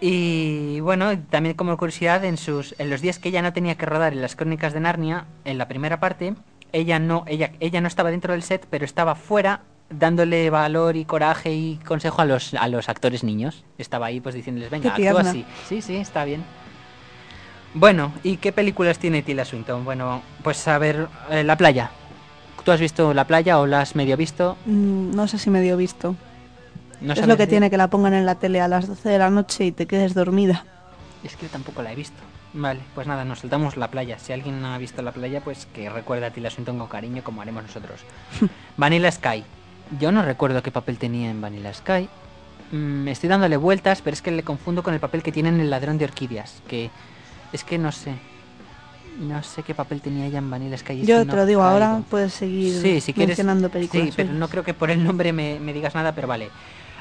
Y 0.00 0.80
bueno, 0.80 1.18
también 1.30 1.54
como 1.54 1.76
curiosidad, 1.76 2.24
en 2.24 2.36
sus 2.36 2.74
en 2.78 2.90
los 2.90 3.00
días 3.00 3.18
que 3.18 3.28
ella 3.28 3.42
no 3.42 3.52
tenía 3.52 3.76
que 3.76 3.86
rodar 3.86 4.12
en 4.12 4.22
las 4.22 4.36
crónicas 4.36 4.72
de 4.72 4.80
Narnia, 4.80 5.26
en 5.44 5.56
la 5.56 5.68
primera 5.68 6.00
parte, 6.00 6.34
ella 6.74 6.98
no 6.98 7.24
ella 7.26 7.52
ella 7.60 7.80
no 7.80 7.88
estaba 7.88 8.10
dentro 8.10 8.32
del 8.32 8.42
set, 8.42 8.66
pero 8.68 8.84
estaba 8.84 9.14
fuera 9.14 9.60
dándole 9.90 10.50
valor 10.50 10.96
y 10.96 11.04
coraje 11.04 11.52
y 11.54 11.76
consejo 11.86 12.20
a 12.20 12.24
los 12.24 12.52
a 12.54 12.68
los 12.68 12.88
actores 12.88 13.24
niños. 13.24 13.64
Estaba 13.78 14.06
ahí 14.06 14.20
pues 14.20 14.34
diciéndoles, 14.34 14.70
"Venga, 14.70 14.90
actúa 14.94 15.20
así." 15.20 15.44
Sí, 15.68 15.80
sí, 15.80 15.96
está 15.96 16.24
bien. 16.24 16.44
Bueno, 17.74 18.12
¿y 18.22 18.36
qué 18.36 18.52
películas 18.52 18.98
tiene 18.98 19.22
Tilda 19.22 19.44
Swinton? 19.44 19.84
Bueno, 19.84 20.22
pues 20.42 20.66
a 20.68 20.78
ver, 20.78 21.08
eh, 21.30 21.42
La 21.44 21.56
playa. 21.56 21.90
¿Tú 22.64 22.70
has 22.72 22.80
visto 22.80 23.12
La 23.12 23.26
playa 23.26 23.58
o 23.58 23.66
la 23.66 23.80
has 23.80 23.94
medio 23.94 24.16
visto? 24.16 24.56
mm, 24.66 25.14
no 25.14 25.26
sé 25.28 25.38
si 25.38 25.50
me 25.50 25.60
dio 25.60 25.76
visto. 25.76 26.14
No 27.00 27.12
es 27.12 27.26
lo 27.26 27.36
que 27.36 27.46
tiene 27.46 27.68
que 27.70 27.76
la 27.76 27.88
pongan 27.88 28.14
en 28.14 28.24
la 28.24 28.36
tele 28.36 28.60
a 28.60 28.68
las 28.68 28.86
12 28.86 29.08
de 29.10 29.18
la 29.18 29.28
noche 29.28 29.66
y 29.66 29.72
te 29.72 29.86
quedes 29.86 30.14
dormida. 30.14 30.64
Es 31.24 31.36
que 31.36 31.46
yo 31.46 31.50
tampoco 31.52 31.82
la 31.82 31.90
he 31.92 31.94
visto. 31.94 32.20
Vale, 32.52 32.80
pues 32.94 33.06
nada, 33.06 33.24
nos 33.24 33.40
saltamos 33.40 33.76
la 33.76 33.90
playa. 33.90 34.18
Si 34.18 34.32
alguien 34.32 34.64
ha 34.64 34.76
visto 34.78 35.00
la 35.02 35.10
playa, 35.12 35.40
pues 35.40 35.66
que 35.74 35.88
recuerda 35.88 36.26
a 36.28 36.30
Tilda 36.30 36.50
Swinton 36.50 36.78
con 36.78 36.86
cariño 36.88 37.24
como 37.24 37.40
haremos 37.42 37.62
nosotros. 37.64 38.00
Vanilla 38.76 39.10
Sky. 39.10 39.42
Yo 39.98 40.12
no 40.12 40.22
recuerdo 40.22 40.62
qué 40.62 40.70
papel 40.70 40.98
tenía 40.98 41.30
en 41.30 41.40
Vanilla 41.40 41.72
Sky. 41.72 42.08
Mm, 42.72 43.08
estoy 43.08 43.28
dándole 43.28 43.56
vueltas, 43.56 44.02
pero 44.02 44.14
es 44.14 44.22
que 44.22 44.30
le 44.30 44.42
confundo 44.42 44.82
con 44.82 44.94
el 44.94 45.00
papel 45.00 45.22
que 45.22 45.32
tiene 45.32 45.48
en 45.48 45.60
El 45.60 45.70
ladrón 45.70 45.98
de 45.98 46.04
orquídeas. 46.04 46.62
Que 46.68 46.90
es 47.52 47.64
que 47.64 47.78
no 47.78 47.90
sé. 47.90 48.14
No 49.18 49.42
sé 49.44 49.62
qué 49.62 49.74
papel 49.74 50.00
tenía 50.00 50.26
ella 50.26 50.38
en 50.38 50.50
Vanilla 50.50 50.76
Sky. 50.76 51.04
Yo 51.06 51.20
te 51.20 51.24
no 51.26 51.36
lo 51.36 51.46
digo 51.46 51.62
ahora, 51.62 52.02
puedes 52.10 52.34
seguir 52.34 52.80
Sí, 52.82 53.00
si 53.00 53.12
quieres. 53.12 53.28
mencionando 53.30 53.68
películas. 53.70 54.06
Sí, 54.08 54.12
pero 54.16 54.32
no 54.32 54.48
creo 54.48 54.64
que 54.64 54.74
por 54.74 54.90
el 54.90 55.02
nombre 55.04 55.32
me, 55.32 55.58
me 55.60 55.72
digas 55.72 55.94
nada, 55.94 56.14
pero 56.14 56.26
vale. 56.28 56.50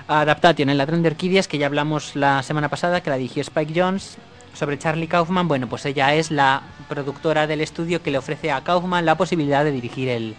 Adaptation, 0.08 0.70
El 0.70 0.78
ladrón 0.78 1.02
de 1.02 1.10
orquídeas, 1.10 1.48
que 1.48 1.58
ya 1.58 1.68
hablamos 1.68 2.16
la 2.16 2.44
semana 2.44 2.70
pasada, 2.70 3.02
que 3.02 3.10
la 3.10 3.18
dirigió 3.18 3.42
Spike 3.42 3.74
Jones. 3.80 4.18
Sobre 4.54 4.78
Charlie 4.78 5.08
Kaufman, 5.08 5.48
bueno, 5.48 5.68
pues 5.68 5.84
ella 5.88 6.14
es 6.14 6.30
la 6.30 6.62
productora 6.88 7.48
del 7.48 7.62
estudio 7.62 8.04
que 8.04 8.12
le 8.12 8.20
ofrece 8.20 8.52
a 8.52 8.62
Kaufman 8.62 9.04
la 9.06 9.16
posibilidad 9.16 9.64
de 9.64 9.72
dirigir 9.72 10.10
el. 10.10 10.36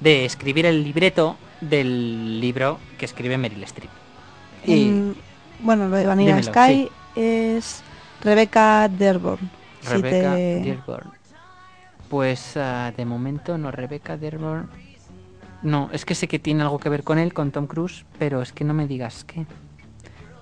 de 0.00 0.24
escribir 0.26 0.66
el 0.66 0.84
libreto 0.84 1.36
del 1.60 2.40
libro 2.40 2.78
que 2.98 3.04
escribe 3.06 3.38
Meryl 3.38 3.62
Streep. 3.64 3.90
Y. 4.66 4.72
En- 4.88 5.16
bueno, 5.60 5.88
lo 5.88 5.96
de 5.96 6.06
Vanilla 6.06 6.36
Dímelo, 6.36 6.52
Sky 6.52 6.88
es 7.16 7.82
Rebecca 8.22 8.88
Derborn. 8.88 9.50
si 9.80 9.88
Rebecca 9.94 10.34
te- 10.34 10.60
Dearborn. 10.62 11.10
Pues 12.08 12.56
ah, 12.56 12.92
de 12.96 13.04
momento 13.04 13.56
no, 13.58 13.70
Rebecca 13.70 14.16
Dearborn. 14.16 14.68
No, 15.62 15.88
es 15.92 16.04
que 16.04 16.14
sé 16.14 16.28
que 16.28 16.38
tiene 16.38 16.62
algo 16.62 16.78
que 16.78 16.88
ver 16.88 17.02
con 17.04 17.18
él, 17.18 17.32
con 17.34 17.50
Tom 17.50 17.66
Cruise, 17.66 18.04
pero 18.18 18.42
es 18.42 18.52
que 18.52 18.64
no 18.64 18.74
me 18.74 18.86
digas 18.86 19.24
qué. 19.24 19.44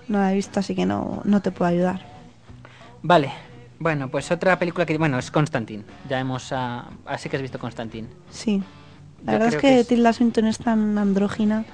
No 0.08 0.18
la 0.18 0.30
he 0.32 0.34
visto, 0.34 0.60
así 0.60 0.74
que 0.74 0.86
no, 0.86 1.22
no 1.24 1.40
te 1.40 1.50
puedo 1.50 1.70
ayudar. 1.70 2.00
Vale, 3.02 3.32
bueno, 3.78 4.08
pues 4.08 4.30
otra 4.30 4.58
película 4.58 4.84
que. 4.86 4.96
Bueno, 4.98 5.18
es 5.18 5.30
Constantine. 5.30 5.84
Ya 6.08 6.20
hemos. 6.20 6.52
ah, 6.52 6.88
así 7.06 7.28
que 7.28 7.36
has 7.36 7.42
visto 7.42 7.58
Constantine. 7.58 8.08
Sí. 8.30 8.62
La 9.24 9.32
Yo 9.32 9.38
verdad 9.38 9.48
es 9.48 9.54
que, 9.56 9.60
que 9.62 9.80
es- 9.80 9.88
Tilda 9.88 10.12
Swinton 10.12 10.46
es 10.46 10.58
tan 10.58 10.98
andrógina 10.98 11.64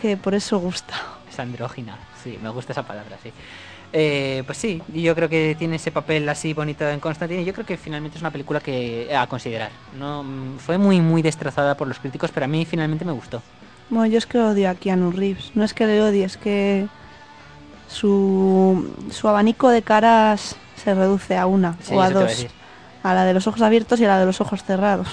que 0.00 0.16
por 0.16 0.34
eso 0.34 0.58
gusta. 0.58 0.94
Es 1.28 1.38
andrógina, 1.40 1.96
sí, 2.22 2.38
me 2.42 2.50
gusta 2.50 2.72
esa 2.72 2.82
palabra, 2.86 3.16
sí. 3.22 3.32
Eh, 3.96 4.42
pues 4.44 4.58
sí, 4.58 4.82
y 4.92 5.02
yo 5.02 5.14
creo 5.14 5.28
que 5.28 5.54
tiene 5.56 5.76
ese 5.76 5.92
papel 5.92 6.28
así 6.28 6.52
bonito 6.52 6.88
en 6.88 6.98
Constantine. 6.98 7.42
y 7.42 7.44
Yo 7.44 7.52
creo 7.52 7.64
que 7.64 7.76
finalmente 7.76 8.16
es 8.16 8.22
una 8.22 8.32
película 8.32 8.58
que 8.58 9.08
a 9.16 9.26
considerar. 9.28 9.70
No, 9.96 10.24
Mm, 10.24 10.58
fue 10.58 10.78
muy 10.78 11.00
muy 11.00 11.22
destrozada 11.22 11.76
por 11.76 11.86
los 11.86 12.00
críticos, 12.00 12.32
pero 12.32 12.44
a 12.44 12.48
mí 12.48 12.64
finalmente 12.64 13.04
me 13.04 13.12
gustó. 13.12 13.40
Bueno, 13.90 14.06
yo 14.06 14.18
es 14.18 14.26
que 14.26 14.38
odio 14.40 14.68
a 14.68 14.74
Keanu 14.74 15.12
Reeves. 15.12 15.52
No 15.54 15.62
es 15.62 15.74
que 15.74 15.86
le 15.86 16.02
odie, 16.02 16.24
es 16.24 16.36
que 16.36 16.88
su, 17.88 18.92
su 19.10 19.28
abanico 19.28 19.68
de 19.68 19.82
caras 19.82 20.56
se 20.82 20.92
reduce 20.92 21.36
a 21.36 21.46
una 21.46 21.76
Sí, 21.80 21.94
o 21.94 22.02
a 22.02 22.10
dos. 22.10 22.46
A 23.04 23.14
la 23.14 23.24
de 23.24 23.34
los 23.34 23.46
ojos 23.46 23.62
abiertos 23.62 24.00
y 24.00 24.04
a 24.06 24.08
la 24.08 24.18
de 24.18 24.26
los 24.26 24.40
ojos 24.40 24.64
cerrados. 24.64 25.06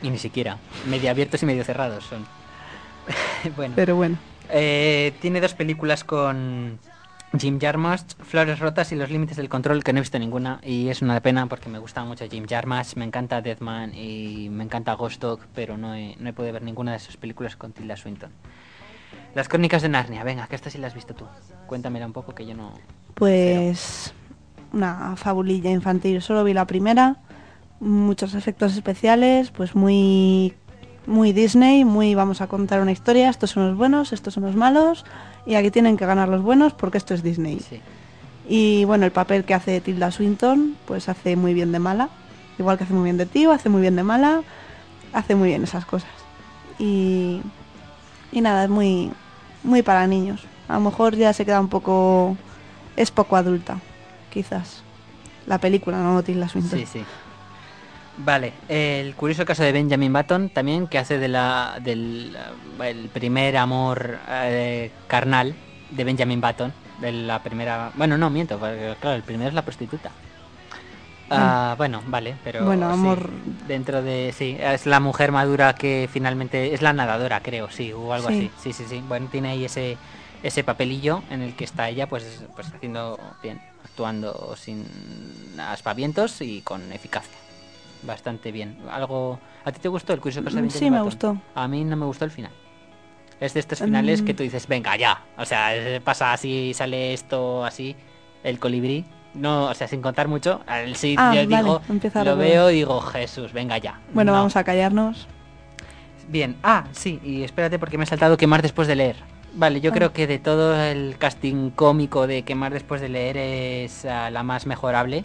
Y 0.00 0.10
ni 0.10 0.18
siquiera. 0.18 0.58
Medio 0.86 1.10
abiertos 1.10 1.42
y 1.42 1.46
medio 1.46 1.64
cerrados 1.64 2.04
son. 2.04 2.24
bueno. 3.56 3.72
Pero 3.74 3.96
bueno. 3.96 4.16
Eh, 4.50 5.12
tiene 5.20 5.40
dos 5.40 5.54
películas 5.54 6.04
con 6.04 6.78
Jim 7.38 7.58
Jarmusch, 7.60 8.16
Flores 8.20 8.58
Rotas 8.58 8.92
y 8.92 8.96
Los 8.96 9.10
Límites 9.10 9.36
del 9.36 9.48
Control, 9.48 9.82
que 9.82 9.92
no 9.92 9.98
he 9.98 10.02
visto 10.02 10.18
ninguna. 10.18 10.60
Y 10.62 10.88
es 10.88 11.02
una 11.02 11.20
pena 11.20 11.46
porque 11.46 11.68
me 11.68 11.78
gusta 11.78 12.04
mucho 12.04 12.24
Jim 12.28 12.46
Jarmusch, 12.48 12.96
me 12.96 13.04
encanta 13.04 13.40
Deadman 13.40 13.94
y 13.94 14.48
me 14.50 14.64
encanta 14.64 14.94
Ghost 14.94 15.20
Dog, 15.20 15.40
pero 15.54 15.76
no 15.76 15.94
he, 15.94 16.16
no 16.18 16.28
he 16.28 16.32
podido 16.32 16.54
ver 16.54 16.62
ninguna 16.62 16.92
de 16.92 16.98
sus 16.98 17.16
películas 17.16 17.56
con 17.56 17.72
Tilda 17.72 17.96
Swinton. 17.96 18.30
Las 19.34 19.48
Crónicas 19.48 19.82
de 19.82 19.88
Narnia, 19.88 20.24
venga, 20.24 20.46
que 20.46 20.56
esta 20.56 20.70
sí 20.70 20.78
la 20.78 20.86
has 20.86 20.94
visto 20.94 21.14
tú. 21.14 21.26
Cuéntamela 21.66 22.06
un 22.06 22.12
poco 22.12 22.34
que 22.34 22.46
yo 22.46 22.54
no... 22.54 22.72
Pues 23.14 24.14
una 24.72 25.16
fabulilla 25.16 25.70
infantil. 25.70 26.22
Solo 26.22 26.44
vi 26.44 26.54
la 26.54 26.66
primera. 26.66 27.16
Muchos 27.80 28.34
efectos 28.34 28.74
especiales, 28.74 29.50
pues 29.50 29.74
muy 29.74 30.54
muy 31.06 31.32
Disney, 31.32 31.84
muy 31.84 32.14
vamos 32.14 32.40
a 32.40 32.48
contar 32.48 32.80
una 32.80 32.92
historia, 32.92 33.30
estos 33.30 33.50
son 33.50 33.68
los 33.68 33.76
buenos, 33.76 34.12
estos 34.12 34.34
son 34.34 34.42
los 34.42 34.56
malos, 34.56 35.04
y 35.46 35.54
aquí 35.54 35.70
tienen 35.70 35.96
que 35.96 36.04
ganar 36.04 36.28
los 36.28 36.42
buenos 36.42 36.74
porque 36.74 36.98
esto 36.98 37.14
es 37.14 37.22
Disney. 37.22 37.60
Sí. 37.60 37.80
Y 38.48 38.84
bueno, 38.84 39.06
el 39.06 39.12
papel 39.12 39.44
que 39.44 39.54
hace 39.54 39.80
Tilda 39.80 40.10
Swinton, 40.10 40.76
pues 40.86 41.08
hace 41.08 41.36
muy 41.36 41.54
bien 41.54 41.72
de 41.72 41.78
mala, 41.78 42.08
igual 42.58 42.76
que 42.76 42.84
hace 42.84 42.92
muy 42.92 43.04
bien 43.04 43.16
de 43.16 43.26
tío, 43.26 43.52
hace 43.52 43.68
muy 43.68 43.80
bien 43.80 43.96
de 43.96 44.02
mala, 44.02 44.42
hace 45.12 45.34
muy 45.34 45.48
bien 45.48 45.62
esas 45.62 45.84
cosas. 45.84 46.10
Y, 46.78 47.40
y 48.32 48.40
nada, 48.40 48.64
es 48.64 48.70
muy, 48.70 49.10
muy 49.62 49.82
para 49.82 50.06
niños. 50.06 50.44
A 50.68 50.74
lo 50.74 50.80
mejor 50.80 51.16
ya 51.16 51.32
se 51.32 51.44
queda 51.44 51.60
un 51.60 51.68
poco, 51.68 52.36
es 52.96 53.10
poco 53.10 53.36
adulta, 53.36 53.78
quizás. 54.30 54.82
La 55.46 55.58
película, 55.58 55.98
no 55.98 56.22
Tilda 56.22 56.48
Swinton. 56.48 56.78
Sí, 56.80 56.86
sí. 56.86 57.04
Vale, 58.18 58.52
el 58.68 59.14
curioso 59.14 59.44
caso 59.44 59.62
de 59.62 59.72
Benjamin 59.72 60.12
Button 60.12 60.48
también, 60.48 60.86
que 60.86 60.98
hace 60.98 61.18
de 61.18 61.28
la, 61.28 61.78
del 61.82 62.36
el 62.82 63.08
primer 63.10 63.56
amor 63.58 64.18
eh, 64.28 64.90
carnal 65.06 65.54
de 65.90 66.04
Benjamin 66.04 66.40
Button, 66.40 66.72
de 67.00 67.12
la 67.12 67.42
primera... 67.42 67.92
Bueno, 67.94 68.16
no, 68.16 68.30
miento, 68.30 68.58
porque, 68.58 68.96
claro, 69.00 69.16
el 69.16 69.22
primero 69.22 69.48
es 69.48 69.54
la 69.54 69.62
prostituta. 69.62 70.10
Ah, 71.28 71.74
bueno, 71.76 72.02
vale, 72.06 72.36
pero... 72.42 72.64
Bueno, 72.64 72.86
sí, 72.88 72.94
amor- 72.94 73.30
dentro 73.66 74.00
de... 74.02 74.32
Sí, 74.36 74.56
es 74.58 74.86
la 74.86 75.00
mujer 75.00 75.30
madura 75.30 75.74
que 75.74 76.08
finalmente... 76.10 76.72
Es 76.72 76.80
la 76.82 76.92
nadadora, 76.92 77.40
creo, 77.40 77.68
sí, 77.70 77.92
o 77.92 78.12
algo 78.12 78.28
Sí. 78.28 78.34
así. 78.34 78.50
Sí, 78.62 78.72
sí, 78.72 78.84
sí. 78.88 79.02
Bueno, 79.06 79.28
tiene 79.30 79.50
ahí 79.50 79.64
ese, 79.64 79.98
ese 80.42 80.64
papelillo 80.64 81.22
en 81.30 81.42
el 81.42 81.54
que 81.54 81.64
está 81.64 81.88
ella, 81.88 82.06
pues, 82.08 82.44
pues 82.54 82.72
haciendo 82.72 83.18
bien, 83.42 83.60
actuando 83.84 84.54
sin 84.56 84.86
aspavientos 85.58 86.40
y 86.40 86.60
con 86.62 86.92
eficacia. 86.92 87.36
Bastante 88.06 88.52
bien. 88.52 88.78
Algo... 88.90 89.38
¿A 89.64 89.72
ti 89.72 89.80
te 89.80 89.88
gustó 89.88 90.12
el 90.12 90.20
curioso 90.20 90.42
Benjamin 90.42 90.70
sí, 90.70 90.90
me 90.90 91.02
gustó. 91.02 91.40
A 91.54 91.66
mí 91.68 91.84
no 91.84 91.96
me 91.96 92.06
gustó 92.06 92.24
el 92.24 92.30
final. 92.30 92.52
Es 93.40 93.52
de 93.54 93.60
estos 93.60 93.80
finales 93.80 94.22
que 94.22 94.32
Mm. 94.32 94.36
tú 94.36 94.42
dices, 94.44 94.66
venga, 94.66 94.96
ya. 94.96 95.22
O 95.36 95.44
sea, 95.44 95.70
pasa 96.04 96.32
así, 96.32 96.72
sale 96.74 97.12
esto 97.12 97.64
así, 97.64 97.94
el 98.44 98.58
colibrí. 98.58 99.04
No, 99.34 99.66
o 99.66 99.74
sea, 99.74 99.86
sin 99.88 100.00
contar 100.00 100.28
mucho. 100.28 100.62
El 100.66 100.96
sí, 100.96 101.14
Ah, 101.18 101.34
yo 101.34 101.48
vale, 101.50 101.62
digo, 101.64 101.82
empieza 101.90 102.24
lo 102.24 102.36
veo 102.36 102.70
y 102.70 102.76
digo, 102.76 103.00
Jesús, 103.02 103.52
venga 103.52 103.76
ya. 103.76 104.00
Bueno, 104.14 104.32
No. 104.32 104.38
vamos 104.38 104.56
a 104.56 104.64
callarnos. 104.64 105.26
Bien. 106.28 106.56
Ah, 106.62 106.84
sí, 106.92 107.20
y 107.22 107.42
espérate 107.42 107.78
porque 107.78 107.98
me 107.98 108.04
he 108.04 108.06
saltado 108.06 108.36
quemar 108.38 108.62
después 108.62 108.88
de 108.88 108.96
leer. 108.96 109.16
Vale, 109.54 109.80
yo 109.80 109.92
creo 109.92 110.12
que 110.12 110.26
de 110.26 110.38
todo 110.38 110.78
el 110.82 111.16
casting 111.18 111.70
cómico 111.70 112.26
de 112.26 112.42
Quemar 112.42 112.72
después 112.74 113.00
de 113.00 113.08
leer 113.08 113.36
es 113.38 114.04
ah, 114.04 114.30
la 114.30 114.42
más 114.42 114.66
mejorable. 114.66 115.24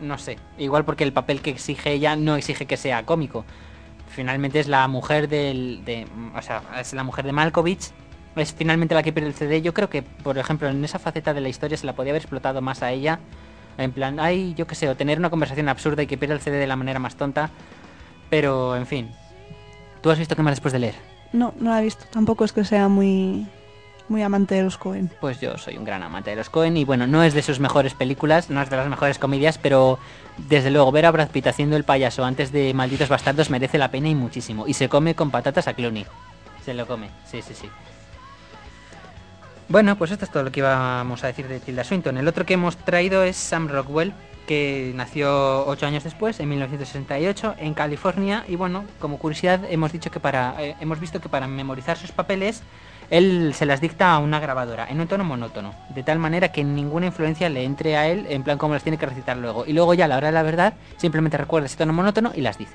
No 0.00 0.18
sé, 0.18 0.38
igual 0.58 0.84
porque 0.84 1.04
el 1.04 1.12
papel 1.12 1.40
que 1.40 1.50
exige 1.50 1.92
ella 1.92 2.16
no 2.16 2.36
exige 2.36 2.66
que 2.66 2.76
sea 2.76 3.04
cómico. 3.04 3.44
Finalmente 4.08 4.60
es 4.60 4.68
la 4.68 4.86
mujer 4.88 5.28
del... 5.28 5.84
De, 5.84 6.06
o 6.34 6.42
sea, 6.42 6.62
es 6.80 6.92
la 6.92 7.04
mujer 7.04 7.24
de 7.24 7.32
Malkovich. 7.32 7.90
Es 8.36 8.52
finalmente 8.52 8.94
la 8.94 9.02
que 9.02 9.12
pierde 9.12 9.28
el 9.28 9.34
CD. 9.34 9.62
Yo 9.62 9.74
creo 9.74 9.90
que, 9.90 10.02
por 10.02 10.38
ejemplo, 10.38 10.68
en 10.68 10.84
esa 10.84 10.98
faceta 10.98 11.34
de 11.34 11.40
la 11.40 11.48
historia 11.48 11.76
se 11.76 11.86
la 11.86 11.94
podía 11.94 12.12
haber 12.12 12.22
explotado 12.22 12.60
más 12.60 12.82
a 12.82 12.92
ella. 12.92 13.18
En 13.76 13.92
plan, 13.92 14.18
ay, 14.20 14.54
yo 14.56 14.66
qué 14.66 14.74
sé, 14.74 14.88
o 14.88 14.96
tener 14.96 15.18
una 15.18 15.30
conversación 15.30 15.68
absurda 15.68 16.02
y 16.02 16.06
que 16.06 16.16
pierda 16.16 16.34
el 16.34 16.40
CD 16.40 16.56
de 16.56 16.66
la 16.66 16.76
manera 16.76 16.98
más 16.98 17.16
tonta. 17.16 17.50
Pero, 18.30 18.76
en 18.76 18.86
fin. 18.86 19.10
¿Tú 20.02 20.10
has 20.10 20.18
visto 20.18 20.36
Quemar 20.36 20.52
después 20.52 20.72
de 20.72 20.78
leer? 20.78 20.94
No, 21.32 21.54
no 21.58 21.70
la 21.70 21.80
he 21.80 21.84
visto. 21.84 22.04
Tampoco 22.10 22.44
es 22.44 22.52
que 22.52 22.64
sea 22.64 22.88
muy, 22.88 23.46
muy 24.08 24.22
amante 24.22 24.54
de 24.54 24.62
los 24.62 24.78
Cohen. 24.78 25.10
Pues 25.20 25.40
yo 25.40 25.58
soy 25.58 25.76
un 25.76 25.84
gran 25.84 26.02
amante 26.02 26.30
de 26.30 26.36
los 26.36 26.50
Cohen 26.50 26.76
y 26.76 26.84
bueno, 26.84 27.06
no 27.06 27.22
es 27.22 27.34
de 27.34 27.42
sus 27.42 27.60
mejores 27.60 27.94
películas, 27.94 28.50
no 28.50 28.62
es 28.62 28.70
de 28.70 28.76
las 28.76 28.88
mejores 28.88 29.18
comedias, 29.18 29.58
pero 29.58 29.98
desde 30.36 30.70
luego 30.70 30.92
ver 30.92 31.06
a 31.06 31.10
Brad 31.10 31.30
Pitt 31.30 31.46
haciendo 31.46 31.76
el 31.76 31.84
payaso 31.84 32.24
antes 32.24 32.52
de 32.52 32.72
Malditos 32.74 33.08
Bastardos 33.08 33.50
merece 33.50 33.78
la 33.78 33.90
pena 33.90 34.08
y 34.08 34.14
muchísimo. 34.14 34.66
Y 34.66 34.74
se 34.74 34.88
come 34.88 35.14
con 35.14 35.30
patatas 35.30 35.68
a 35.68 35.74
Clooney. 35.74 36.06
Se 36.64 36.74
lo 36.74 36.86
come, 36.86 37.10
sí, 37.30 37.42
sí, 37.42 37.54
sí. 37.54 37.68
Bueno, 39.68 39.96
pues 39.96 40.10
esto 40.10 40.24
es 40.24 40.30
todo 40.30 40.44
lo 40.44 40.50
que 40.50 40.60
íbamos 40.60 41.22
a 41.24 41.26
decir 41.26 41.46
de 41.46 41.60
Tilda 41.60 41.84
Swinton. 41.84 42.16
El 42.16 42.26
otro 42.26 42.46
que 42.46 42.54
hemos 42.54 42.76
traído 42.78 43.22
es 43.22 43.36
Sam 43.36 43.68
Rockwell, 43.68 44.14
que 44.46 44.92
nació 44.94 45.66
ocho 45.66 45.84
años 45.84 46.04
después, 46.04 46.40
en 46.40 46.48
1968, 46.48 47.56
en 47.58 47.74
California. 47.74 48.44
Y 48.48 48.56
bueno, 48.56 48.84
como 48.98 49.18
curiosidad, 49.18 49.60
hemos 49.68 49.92
dicho 49.92 50.10
que 50.10 50.20
para, 50.20 50.54
eh, 50.58 50.74
hemos 50.80 50.98
visto 50.98 51.20
que 51.20 51.28
para 51.28 51.46
memorizar 51.46 51.98
sus 51.98 52.12
papeles, 52.12 52.62
él 53.10 53.52
se 53.54 53.66
las 53.66 53.80
dicta 53.80 54.12
a 54.12 54.18
una 54.18 54.40
grabadora, 54.40 54.86
en 54.88 55.00
un 55.00 55.08
tono 55.08 55.24
monótono, 55.24 55.74
de 55.90 56.02
tal 56.02 56.18
manera 56.18 56.52
que 56.52 56.62
ninguna 56.64 57.06
influencia 57.06 57.48
le 57.48 57.64
entre 57.64 57.96
a 57.96 58.06
él, 58.08 58.26
en 58.28 58.42
plan 58.42 58.58
como 58.58 58.74
las 58.74 58.82
tiene 58.82 58.98
que 58.98 59.06
recitar 59.06 59.36
luego. 59.36 59.64
Y 59.66 59.72
luego 59.72 59.94
ya 59.94 60.04
a 60.04 60.08
la 60.08 60.16
hora 60.16 60.28
de 60.28 60.32
la 60.32 60.42
verdad, 60.42 60.74
simplemente 60.96 61.36
recuerda 61.36 61.66
ese 61.66 61.76
tono 61.76 61.92
monótono 61.92 62.32
y 62.34 62.40
las 62.42 62.58
dice, 62.58 62.74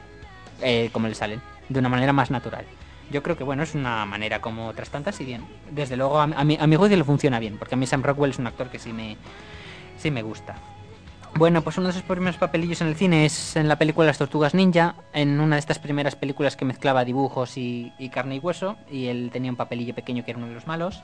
eh, 0.62 0.90
como 0.92 1.08
le 1.08 1.16
salen, 1.16 1.42
de 1.70 1.80
una 1.80 1.90
manera 1.90 2.14
más 2.14 2.32
natural. 2.32 2.66
Yo 3.12 3.22
creo 3.22 3.38
que 3.38 3.44
bueno, 3.44 3.64
es 3.64 3.76
una 3.76 4.06
manera 4.06 4.42
como 4.42 4.68
otras 4.68 4.90
tantas 4.90 5.20
y 5.22 5.26
bien. 5.26 5.46
Desde 5.70 5.98
luego 5.98 6.20
a, 6.20 6.24
a 6.24 6.44
mi, 6.44 6.58
a 6.60 6.66
le 6.66 7.04
funciona 7.04 7.38
bien, 7.40 7.58
porque 7.58 7.76
a 7.76 7.78
mí 7.78 7.86
Sam 7.86 8.02
Rockwell 8.02 8.32
es 8.32 8.40
un 8.40 8.48
actor 8.48 8.70
que 8.70 8.80
sí 8.80 8.92
me, 8.92 9.18
sí 9.98 10.10
me 10.10 10.24
gusta. 10.24 10.56
Bueno, 11.36 11.64
pues 11.64 11.78
uno 11.78 11.88
de 11.88 11.94
sus 11.94 12.04
primeros 12.04 12.38
papelillos 12.38 12.82
en 12.82 12.88
el 12.88 12.96
cine 12.96 13.26
es 13.26 13.56
en 13.56 13.68
la 13.68 13.78
película 13.78 14.06
Las 14.06 14.20
Tortugas 14.20 14.54
Ninja, 14.54 14.96
en 15.14 15.40
una 15.40 15.56
de 15.56 15.60
estas 15.60 15.80
primeras 15.80 16.16
películas 16.16 16.56
que 16.56 16.64
mezclaba 16.64 17.04
dibujos 17.04 17.58
y, 17.58 17.92
y 17.98 18.10
carne 18.10 18.36
y 18.36 18.40
hueso, 18.40 18.78
y 18.92 19.08
él 19.08 19.30
tenía 19.34 19.50
un 19.50 19.58
papelillo 19.58 19.96
pequeño 19.96 20.24
que 20.24 20.32
era 20.32 20.38
uno 20.38 20.48
de 20.48 20.54
los 20.54 20.68
malos. 20.68 21.02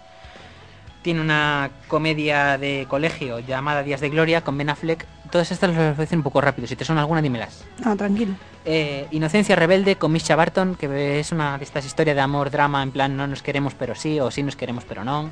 Tiene 1.01 1.21
una 1.21 1.71
comedia 1.87 2.57
de 2.57 2.85
colegio 2.87 3.39
llamada 3.39 3.83
Días 3.83 4.01
de 4.01 4.09
Gloria 4.09 4.41
con 4.41 4.57
Ben 4.57 4.69
Affleck. 4.69 5.05
Todas 5.31 5.51
estas 5.51 5.69
las 5.69 5.77
voy 5.77 5.85
a 5.87 5.93
decir 5.93 6.17
un 6.17 6.23
poco 6.23 6.41
rápido. 6.41 6.67
Si 6.67 6.75
te 6.75 6.85
son 6.85 6.97
alguna, 6.97 7.21
dímelas. 7.21 7.65
Ah, 7.83 7.95
tranquilo. 7.95 8.33
Eh, 8.65 9.07
Inocencia 9.11 9.55
Rebelde 9.55 9.95
con 9.95 10.11
Misha 10.11 10.35
Barton, 10.35 10.75
que 10.75 11.19
es 11.19 11.31
una 11.31 11.57
de 11.57 11.63
estas 11.63 11.85
historias 11.85 12.15
de 12.15 12.21
amor, 12.21 12.51
drama, 12.51 12.83
en 12.83 12.91
plan 12.91 13.15
no 13.15 13.25
nos 13.25 13.41
queremos 13.41 13.73
pero 13.73 13.95
sí, 13.95 14.19
o 14.19 14.29
sí 14.29 14.43
nos 14.43 14.55
queremos 14.55 14.83
pero 14.83 15.03
no. 15.03 15.31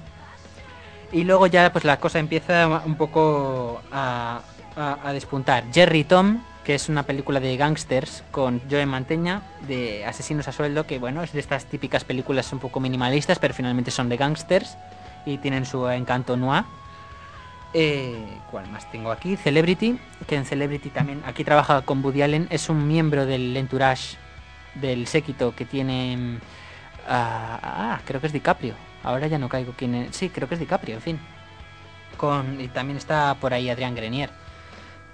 Y 1.11 1.23
luego 1.23 1.47
ya 1.47 1.71
pues 1.71 1.85
la 1.85 1.99
cosa 1.99 2.19
empieza 2.19 2.81
un 2.85 2.95
poco 2.95 3.81
a, 3.91 4.41
a, 4.78 5.11
despuntar. 5.11 5.65
Jerry 5.73 6.03
Tom, 6.03 6.43
que 6.63 6.75
es 6.75 6.89
una 6.89 7.03
película 7.03 7.39
de 7.39 7.57
gangsters 7.57 8.23
con 8.32 8.61
Joe 8.69 8.86
Manteña, 8.86 9.41
de 9.67 10.05
asesinos 10.05 10.47
a 10.47 10.51
sueldo, 10.51 10.86
que 10.86 10.99
bueno, 10.99 11.23
es 11.23 11.34
de 11.34 11.39
estas 11.39 11.65
típicas 11.65 12.03
películas 12.03 12.51
un 12.53 12.59
poco 12.59 12.80
minimalistas, 12.80 13.39
pero 13.39 13.53
finalmente 13.53 13.91
son 13.91 14.09
de 14.09 14.17
gangsters 14.17 14.78
y 15.25 15.38
tienen 15.39 15.65
su 15.65 15.88
encanto 15.89 16.38
noir. 16.38 16.63
Eh, 17.73 18.39
¿Cuál 18.49 18.69
más 18.69 18.89
tengo 18.91 19.11
aquí? 19.11 19.36
Celebrity, 19.36 19.99
que 20.28 20.36
en 20.36 20.45
Celebrity 20.45 20.89
también, 20.89 21.21
aquí 21.25 21.43
trabaja 21.43 21.82
con 21.82 22.03
Woody 22.03 22.21
Allen, 22.21 22.47
es 22.49 22.69
un 22.69 22.88
miembro 22.88 23.25
del 23.25 23.55
entourage 23.57 24.17
del 24.75 25.07
séquito 25.07 25.55
que 25.55 25.65
tiene... 25.65 26.15
mm, 26.17 26.38
ah, 27.07 27.59
ah, 27.61 27.99
creo 28.05 28.21
que 28.21 28.28
es 28.28 28.34
DiCaprio. 28.34 28.73
Ahora 29.03 29.28
ya 29.28 29.38
no 29.38 29.49
caigo 29.49 29.73
quién 29.75 29.95
es. 29.95 30.15
Sí, 30.15 30.30
creo 30.30 30.47
que 30.47 30.55
es 30.55 30.59
DiCaprio, 30.59 30.95
en 30.95 31.01
fin. 31.01 31.19
Con, 32.17 32.59
y 32.59 32.67
también 32.67 32.97
está 32.97 33.36
por 33.36 33.53
ahí 33.53 33.69
Adrián 33.69 33.95
Grenier. 33.95 34.30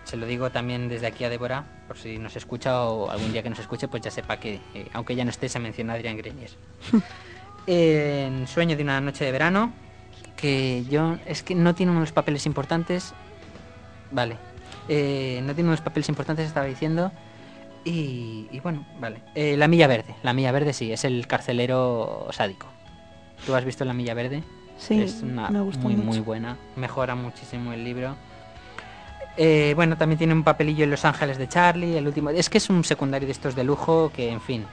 Se 0.04 0.18
lo 0.18 0.26
digo 0.26 0.50
también 0.52 0.90
desde 0.90 1.08
aquí 1.08 1.24
a 1.24 1.30
Débora, 1.30 1.66
por 1.88 1.98
si 1.98 2.18
nos 2.18 2.36
escucha 2.36 2.84
o 2.84 3.10
algún 3.10 3.32
día 3.32 3.42
que 3.42 3.50
nos 3.50 3.60
escuche, 3.60 3.88
pues 3.88 4.04
ya 4.04 4.12
sepa 4.12 4.38
que, 4.38 4.60
eh, 4.74 4.88
aunque 4.94 5.16
ya 5.16 5.24
no 5.24 5.30
esté, 5.30 5.48
se 5.50 5.60
menciona 5.60 5.94
a 5.94 5.96
Adrián 5.96 6.18
Grenier. 6.18 6.52
en 7.68 8.48
Sueño 8.48 8.76
de 8.76 8.84
una 8.84 9.00
noche 9.00 9.24
de 9.24 9.32
verano, 9.32 9.72
que 10.36 10.84
yo 10.90 11.18
es 11.26 11.44
que 11.44 11.56
no 11.56 11.74
tiene 11.74 11.92
unos 11.92 12.12
papeles 12.12 12.46
importantes. 12.46 13.14
Vale. 14.12 14.38
Eh, 14.90 15.42
no 15.44 15.56
tiene 15.56 15.70
unos 15.70 15.82
papeles 15.82 16.10
importantes, 16.10 16.46
estaba 16.46 16.66
diciendo. 16.66 17.12
Y, 17.86 18.48
y 18.52 18.60
bueno, 18.60 18.86
vale. 19.00 19.22
Eh, 19.36 19.58
la 19.58 19.68
Milla 19.68 19.88
Verde. 19.88 20.16
La 20.24 20.34
Milla 20.34 20.52
Verde 20.52 20.74
sí, 20.74 20.92
es 20.92 21.04
el 21.06 21.28
carcelero 21.28 22.28
sádico. 22.32 22.68
¿Tú 23.46 23.56
has 23.56 23.66
visto 23.66 23.84
La 23.86 23.94
Milla 23.94 24.14
Verde? 24.14 24.44
Sí, 24.78 25.02
es 25.02 25.22
una 25.22 25.50
me 25.50 25.62
gustó 25.62 25.82
muy, 25.82 25.96
mucho. 25.96 26.08
muy 26.08 26.20
buena. 26.20 26.58
Mejora 26.76 27.16
muchísimo 27.16 27.74
el 27.74 27.84
libro. 27.84 28.16
Eh, 29.38 29.74
bueno, 29.76 29.98
también 29.98 30.18
tiene 30.18 30.34
un 30.34 30.44
papelillo 30.44 30.84
en 30.84 30.92
Los 30.92 31.06
Ángeles 31.06 31.38
de 31.38 31.48
Charlie. 31.48 31.98
El 31.98 32.08
último. 32.08 32.30
Es 32.30 32.50
que 32.50 32.58
es 32.60 32.70
un 32.70 32.84
secundario 32.84 33.26
de 33.26 33.32
estos 33.32 33.56
de 33.56 33.64
lujo 33.64 34.12
que, 34.16 34.30
en 34.30 34.42
fin. 34.42 34.66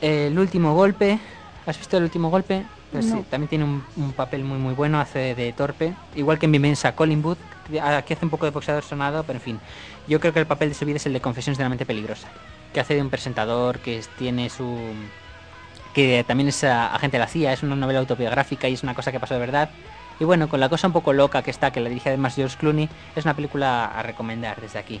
El 0.00 0.38
último 0.38 0.74
golpe. 0.74 1.18
¿Has 1.66 1.78
visto 1.78 1.96
el 1.98 2.04
último 2.04 2.30
golpe? 2.30 2.64
Pues 2.90 3.04
No. 3.06 3.18
sí, 3.18 3.24
también 3.30 3.48
tiene 3.48 3.64
un, 3.64 3.84
un 3.96 4.12
papel 4.12 4.42
muy 4.42 4.58
muy 4.58 4.74
bueno, 4.74 4.98
hace 4.98 5.34
de 5.34 5.52
torpe. 5.52 5.92
Igual 6.16 6.38
que 6.38 6.46
en 6.46 6.52
Vivenza 6.52 6.96
Colin 6.96 7.22
Booth, 7.22 7.38
que 7.70 7.80
aquí 7.80 8.14
hace 8.14 8.24
un 8.24 8.30
poco 8.30 8.46
de 8.46 8.50
boxeador 8.50 8.82
sonado, 8.82 9.22
pero 9.24 9.38
en 9.38 9.42
fin. 9.42 9.60
Yo 10.08 10.18
creo 10.20 10.32
que 10.32 10.40
el 10.40 10.46
papel 10.46 10.70
de 10.70 10.74
su 10.74 10.84
vida 10.86 10.96
es 10.96 11.06
el 11.06 11.12
de 11.12 11.20
Confesiones 11.20 11.58
de 11.58 11.64
la 11.64 11.68
mente 11.68 11.86
peligrosa. 11.86 12.28
Que 12.72 12.80
hace 12.80 12.94
de 12.94 13.02
un 13.02 13.10
presentador 13.10 13.78
que 13.78 14.02
tiene 14.18 14.48
su... 14.48 14.76
que 15.94 16.24
también 16.26 16.48
es 16.48 16.64
ah, 16.64 16.94
agente 16.94 17.18
de 17.18 17.20
la 17.20 17.28
CIA, 17.28 17.52
es 17.52 17.62
una 17.62 17.76
novela 17.76 18.00
autobiográfica 18.00 18.68
y 18.68 18.74
es 18.74 18.82
una 18.82 18.94
cosa 18.94 19.12
que 19.12 19.20
pasó 19.20 19.34
de 19.34 19.40
verdad. 19.40 19.70
Y 20.20 20.24
bueno, 20.24 20.48
con 20.48 20.60
la 20.60 20.68
cosa 20.68 20.86
un 20.86 20.92
poco 20.92 21.14
loca 21.14 21.42
que 21.42 21.50
está, 21.50 21.72
que 21.72 21.80
la 21.80 21.88
dirige 21.88 22.10
además 22.10 22.36
George 22.36 22.58
Clooney, 22.58 22.88
es 23.16 23.24
una 23.24 23.34
película 23.34 23.86
a 23.86 24.02
recomendar 24.02 24.60
desde 24.60 24.78
aquí. 24.78 25.00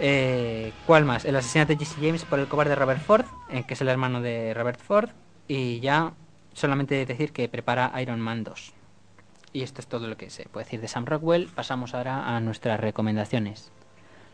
Eh, 0.00 0.72
¿Cuál 0.86 1.04
más? 1.04 1.24
El 1.24 1.36
asesinato 1.36 1.72
de 1.72 1.78
Jesse 1.78 1.96
James 2.00 2.24
por 2.24 2.40
el 2.40 2.48
cobarde 2.48 2.74
Robert 2.74 3.00
Ford, 3.00 3.24
eh, 3.48 3.62
que 3.62 3.74
es 3.74 3.80
el 3.80 3.88
hermano 3.88 4.20
de 4.20 4.52
Robert 4.54 4.80
Ford. 4.80 5.10
Y 5.48 5.78
ya 5.78 6.12
solamente 6.52 7.06
decir 7.06 7.32
que 7.32 7.48
prepara 7.48 7.92
Iron 8.02 8.20
Man 8.20 8.42
2. 8.42 8.72
Y 9.52 9.62
esto 9.62 9.80
es 9.80 9.86
todo 9.86 10.08
lo 10.08 10.16
que 10.16 10.30
se 10.30 10.48
puede 10.48 10.64
decir 10.64 10.80
de 10.80 10.88
Sam 10.88 11.06
Rockwell. 11.06 11.48
Pasamos 11.54 11.94
ahora 11.94 12.36
a 12.36 12.40
nuestras 12.40 12.80
recomendaciones. 12.80 13.70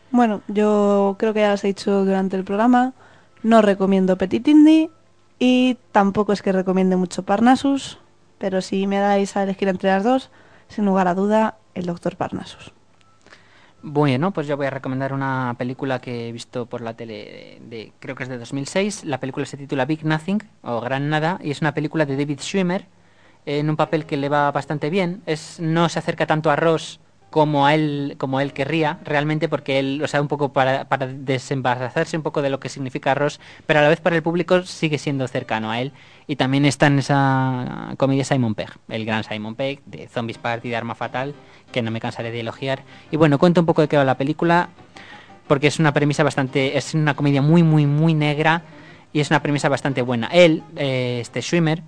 Bueno, 0.09 0.41
yo 0.47 1.15
creo 1.19 1.33
que 1.33 1.41
ya 1.41 1.53
os 1.53 1.63
he 1.63 1.67
dicho 1.67 2.05
durante 2.05 2.35
el 2.35 2.43
programa, 2.43 2.93
no 3.43 3.61
recomiendo 3.61 4.17
Petit 4.17 4.47
Indy 4.47 4.89
y 5.39 5.77
tampoco 5.91 6.33
es 6.33 6.41
que 6.41 6.51
recomiende 6.51 6.95
mucho 6.95 7.23
Parnassus, 7.23 7.99
pero 8.43 8.57
si 8.67 8.77
me 8.91 8.99
dais 9.07 9.31
a 9.37 9.43
elegir 9.45 9.67
entre 9.69 9.89
las 9.93 10.03
dos, 10.09 10.23
sin 10.73 10.85
lugar 10.89 11.07
a 11.07 11.15
duda, 11.21 11.41
el 11.79 11.85
Doctor 11.91 12.13
Parnassus. 12.21 12.65
Bueno, 13.81 14.31
pues 14.31 14.47
yo 14.47 14.55
voy 14.55 14.67
a 14.67 14.69
recomendar 14.69 15.11
una 15.13 15.55
película 15.57 15.99
que 15.99 16.29
he 16.29 16.31
visto 16.31 16.67
por 16.67 16.81
la 16.81 16.95
tele 16.95 17.59
de, 17.69 17.77
de- 17.77 17.93
creo 17.99 18.15
que 18.15 18.23
es 18.23 18.29
de 18.29 18.37
2006. 18.37 19.03
La 19.03 19.19
película 19.19 19.45
se 19.45 19.57
titula 19.57 19.85
Big 19.85 20.05
Nothing 20.05 20.39
o 20.61 20.79
Gran 20.79 21.09
Nada 21.09 21.37
y 21.43 21.51
es 21.51 21.59
una 21.61 21.73
película 21.73 22.05
de 22.05 22.15
David 22.15 22.39
Schwimmer 22.39 22.87
en 23.45 23.69
un 23.69 23.75
papel 23.75 24.05
que 24.05 24.15
le 24.17 24.29
va 24.29 24.51
bastante 24.51 24.89
bien. 24.89 25.21
Es 25.25 25.59
no 25.59 25.89
se 25.89 25.99
acerca 25.99 26.25
tanto 26.27 26.49
a 26.49 26.55
Ross 26.55 26.99
como 27.33 27.65
a 27.65 27.73
él 27.73 28.13
como 28.19 28.39
él 28.39 28.53
querría 28.53 28.99
realmente 29.03 29.49
porque 29.49 29.79
él, 29.79 30.01
o 30.03 30.07
sea, 30.07 30.21
un 30.21 30.27
poco 30.27 30.53
para, 30.53 30.87
para 30.87 31.07
desembarazarse 31.07 32.15
un 32.15 32.21
poco 32.21 32.43
de 32.43 32.51
lo 32.51 32.59
que 32.59 32.69
significa 32.69 33.15
Ross, 33.15 33.39
pero 33.65 33.79
a 33.79 33.81
la 33.81 33.89
vez 33.89 33.99
para 33.99 34.15
el 34.15 34.21
público 34.21 34.61
sigue 34.61 34.99
siendo 34.99 35.27
cercano 35.27 35.71
a 35.71 35.81
él 35.81 35.93
y 36.27 36.35
también 36.35 36.63
está 36.63 36.85
en 36.85 36.99
esa 36.99 37.95
comedia 37.97 38.23
Simon 38.23 38.53
Pegg, 38.53 38.69
el 38.87 39.03
gran 39.03 39.23
Simon 39.23 39.55
Pegg 39.55 39.83
de 39.87 40.07
Zombies 40.07 40.37
Party 40.37 40.69
de 40.69 40.75
Arma 40.75 40.93
Fatal, 40.93 41.33
que 41.71 41.81
no 41.81 41.89
me 41.89 41.99
cansaré 41.99 42.29
de 42.29 42.41
elogiar. 42.41 42.83
Y 43.09 43.17
bueno, 43.17 43.39
cuento 43.39 43.61
un 43.61 43.65
poco 43.65 43.81
de 43.81 43.87
qué 43.87 43.97
va 43.97 44.03
la 44.03 44.15
película 44.15 44.69
porque 45.47 45.65
es 45.65 45.79
una 45.79 45.91
premisa 45.91 46.21
bastante 46.21 46.77
es 46.77 46.93
una 46.93 47.15
comedia 47.15 47.41
muy 47.41 47.63
muy 47.63 47.87
muy 47.87 48.13
negra 48.13 48.61
y 49.11 49.21
es 49.21 49.31
una 49.31 49.41
premisa 49.41 49.69
bastante 49.69 50.03
buena. 50.03 50.27
Él, 50.27 50.61
eh, 50.75 51.17
este 51.19 51.41
Schwimmer, 51.41 51.81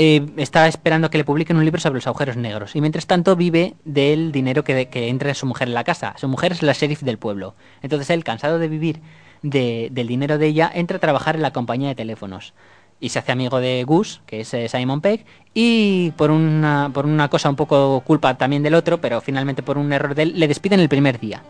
eh, 0.00 0.24
está 0.36 0.68
esperando 0.68 1.10
que 1.10 1.18
le 1.18 1.24
publiquen 1.24 1.56
un 1.56 1.64
libro 1.64 1.80
sobre 1.80 1.96
los 1.96 2.06
agujeros 2.06 2.36
negros 2.36 2.76
y 2.76 2.80
mientras 2.80 3.06
tanto 3.08 3.34
vive 3.34 3.74
del 3.84 4.30
dinero 4.30 4.62
que, 4.62 4.86
que 4.86 5.08
entra 5.08 5.34
su 5.34 5.44
mujer 5.44 5.66
en 5.66 5.74
la 5.74 5.82
casa. 5.82 6.14
Su 6.16 6.28
mujer 6.28 6.52
es 6.52 6.62
la 6.62 6.72
sheriff 6.72 7.02
del 7.02 7.18
pueblo. 7.18 7.54
Entonces 7.82 8.08
él, 8.10 8.22
cansado 8.22 8.58
de 8.60 8.68
vivir 8.68 9.00
de- 9.42 9.88
del 9.90 10.06
dinero 10.06 10.38
de 10.38 10.46
ella, 10.46 10.70
entra 10.72 10.98
a 10.98 11.00
trabajar 11.00 11.34
en 11.34 11.42
la 11.42 11.52
compañía 11.52 11.88
de 11.88 11.94
teléfonos 11.96 12.54
y 13.00 13.08
se 13.08 13.18
hace 13.18 13.32
amigo 13.32 13.58
de 13.60 13.82
Gus, 13.84 14.20
que 14.26 14.40
es 14.40 14.54
eh, 14.54 14.68
Simon 14.68 15.00
Pegg, 15.00 15.24
y 15.52 16.12
por 16.16 16.30
una, 16.30 16.90
por 16.94 17.04
una 17.04 17.28
cosa 17.28 17.48
un 17.48 17.56
poco 17.56 18.00
culpa 18.06 18.36
también 18.38 18.62
del 18.62 18.74
otro, 18.74 19.00
pero 19.00 19.20
finalmente 19.20 19.62
por 19.62 19.78
un 19.78 19.92
error 19.92 20.14
de 20.14 20.22
él, 20.22 20.32
le 20.38 20.48
despiden 20.48 20.80
el 20.80 20.88
primer 20.88 21.18
día. 21.20 21.42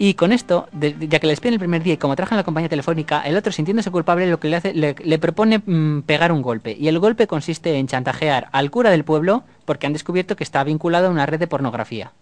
Y 0.00 0.14
con 0.14 0.32
esto, 0.32 0.68
de- 0.70 0.94
ya 1.08 1.18
que 1.18 1.26
le 1.26 1.32
despiden 1.32 1.54
el 1.54 1.58
primer 1.58 1.82
día 1.82 1.94
y 1.94 1.96
como 1.96 2.14
trabaja 2.14 2.36
en 2.36 2.38
la 2.38 2.44
compañía 2.44 2.68
telefónica, 2.68 3.20
el 3.22 3.36
otro 3.36 3.50
sintiéndose 3.50 3.90
culpable 3.90 4.28
lo 4.30 4.38
que 4.38 4.48
le 4.48 4.56
hace, 4.56 4.72
le, 4.72 4.94
le 5.02 5.18
propone 5.18 5.58
mm, 5.58 6.02
pegar 6.02 6.30
un 6.30 6.40
golpe. 6.40 6.76
Y 6.78 6.86
el 6.86 6.98
golpe 7.00 7.26
consiste 7.26 7.74
en 7.76 7.88
chantajear 7.88 8.48
al 8.52 8.70
cura 8.70 8.90
del 8.90 9.02
pueblo 9.04 9.42
porque 9.64 9.86
han 9.88 9.92
descubierto 9.92 10.36
que 10.36 10.44
está 10.44 10.62
vinculado 10.62 11.08
a 11.08 11.10
una 11.10 11.26
red 11.26 11.40
de 11.40 11.48
pornografía. 11.48 12.12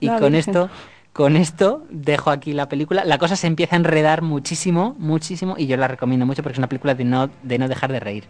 Y 0.00 0.06
La 0.06 0.18
con 0.18 0.32
Virgen. 0.32 0.50
esto, 0.56 0.70
con 1.12 1.36
esto 1.36 1.84
dejo 1.90 2.30
aquí 2.30 2.52
la 2.52 2.68
película. 2.68 3.04
La 3.04 3.18
cosa 3.18 3.36
se 3.36 3.46
empieza 3.46 3.76
a 3.76 3.78
enredar 3.78 4.22
muchísimo, 4.22 4.96
muchísimo, 4.98 5.54
y 5.56 5.68
yo 5.68 5.76
la 5.76 5.86
recomiendo 5.86 6.26
mucho 6.26 6.42
porque 6.42 6.54
es 6.54 6.58
una 6.58 6.68
película 6.68 6.96
de 6.96 7.04
no, 7.04 7.30
de 7.44 7.58
no 7.58 7.68
dejar 7.68 7.92
de 7.92 8.00
reír. 8.00 8.24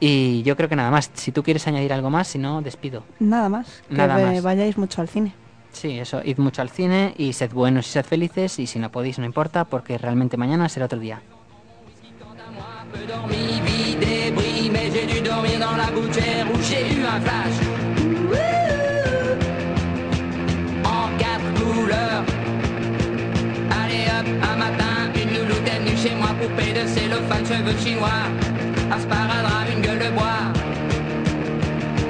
Y 0.00 0.42
yo 0.42 0.56
creo 0.56 0.68
que 0.68 0.76
nada 0.76 0.90
más. 0.90 1.10
Si 1.14 1.30
tú 1.32 1.42
quieres 1.42 1.66
añadir 1.68 1.92
algo 1.92 2.10
más, 2.10 2.26
si 2.28 2.38
no, 2.38 2.60
despido. 2.62 3.04
Nada 3.20 3.48
más. 3.48 3.82
Que 3.88 3.94
Nada 3.94 4.18
más. 4.18 4.42
vayáis 4.42 4.76
mucho 4.76 5.00
al 5.00 5.08
cine. 5.08 5.32
Sí, 5.76 5.98
eso, 5.98 6.22
id 6.24 6.38
mucho 6.38 6.62
al 6.62 6.70
cine 6.70 7.12
y 7.18 7.34
sed 7.34 7.52
buenos 7.52 7.86
y 7.86 7.90
sed 7.90 8.06
felices 8.06 8.58
y 8.58 8.66
si 8.66 8.78
no 8.78 8.90
podéis 8.90 9.18
no 9.18 9.26
importa 9.26 9.66
porque 9.66 9.98
realmente 9.98 10.38
mañana 10.38 10.70
será 10.70 10.86
otro 10.86 10.98
día. 10.98 11.20
un 24.26 24.58
matin, 24.58 25.12
une 25.14 25.34
louloute 25.34 25.68
est 25.68 25.96
chez 25.96 26.14
moi, 26.14 26.30
poupée 26.40 26.72
de 26.72 26.86
cellophane, 26.86 27.44
cheveux 27.44 27.76
chinois, 27.78 28.24
un 28.90 28.98
sparadrap, 28.98 29.68
une 29.74 29.82
gueule 29.82 29.98
de 29.98 30.10
bois. 30.10 30.52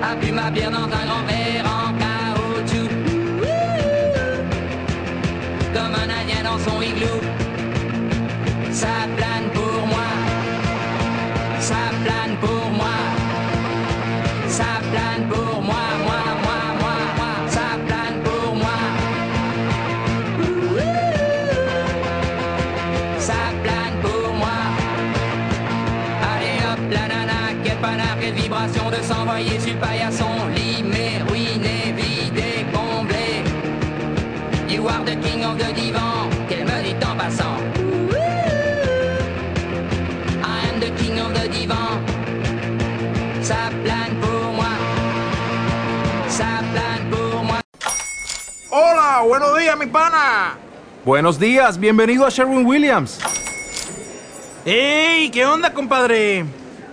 A 0.02 0.14
bu 0.14 0.30
ma 0.30 0.50
bière 0.50 0.70
dans 0.70 0.84
un 0.84 1.04
grand 1.06 1.24
verre 1.26 1.45
sur 29.44 29.72
le 29.72 29.80
paillasson. 29.80 30.24
Limé, 30.54 31.20
ruiné, 31.28 31.92
vidé, 31.92 32.64
comblé. 32.72 33.44
You 34.68 34.88
are 34.88 35.04
the 35.04 35.16
king 35.16 35.44
of 35.44 35.58
the 35.58 35.72
divan, 35.74 36.30
qu'elle 36.48 36.64
me 36.64 36.82
dit 36.82 36.96
en 37.04 37.16
passant. 37.16 37.58
I 40.42 40.68
am 40.70 40.80
the 40.80 40.90
king 40.96 41.18
of 41.20 41.34
the 41.34 41.48
divan. 41.48 42.00
Ça 43.42 43.70
plane 43.84 44.16
pour 44.20 44.52
moi. 44.54 44.72
Ça 46.28 46.62
plane 46.72 47.10
pour 47.10 47.44
moi. 47.44 47.60
Hola, 48.70 49.22
buenos 49.26 49.58
días, 49.58 49.76
mi 49.76 49.86
pana. 49.86 50.56
Buenos 51.04 51.38
días, 51.38 51.78
bienvenido 51.78 52.24
a 52.26 52.30
Sherwin 52.30 52.64
Williams. 52.64 53.18
¡Ey! 54.64 55.30
¿Qué 55.30 55.46
onda, 55.46 55.72
compadre? 55.72 56.44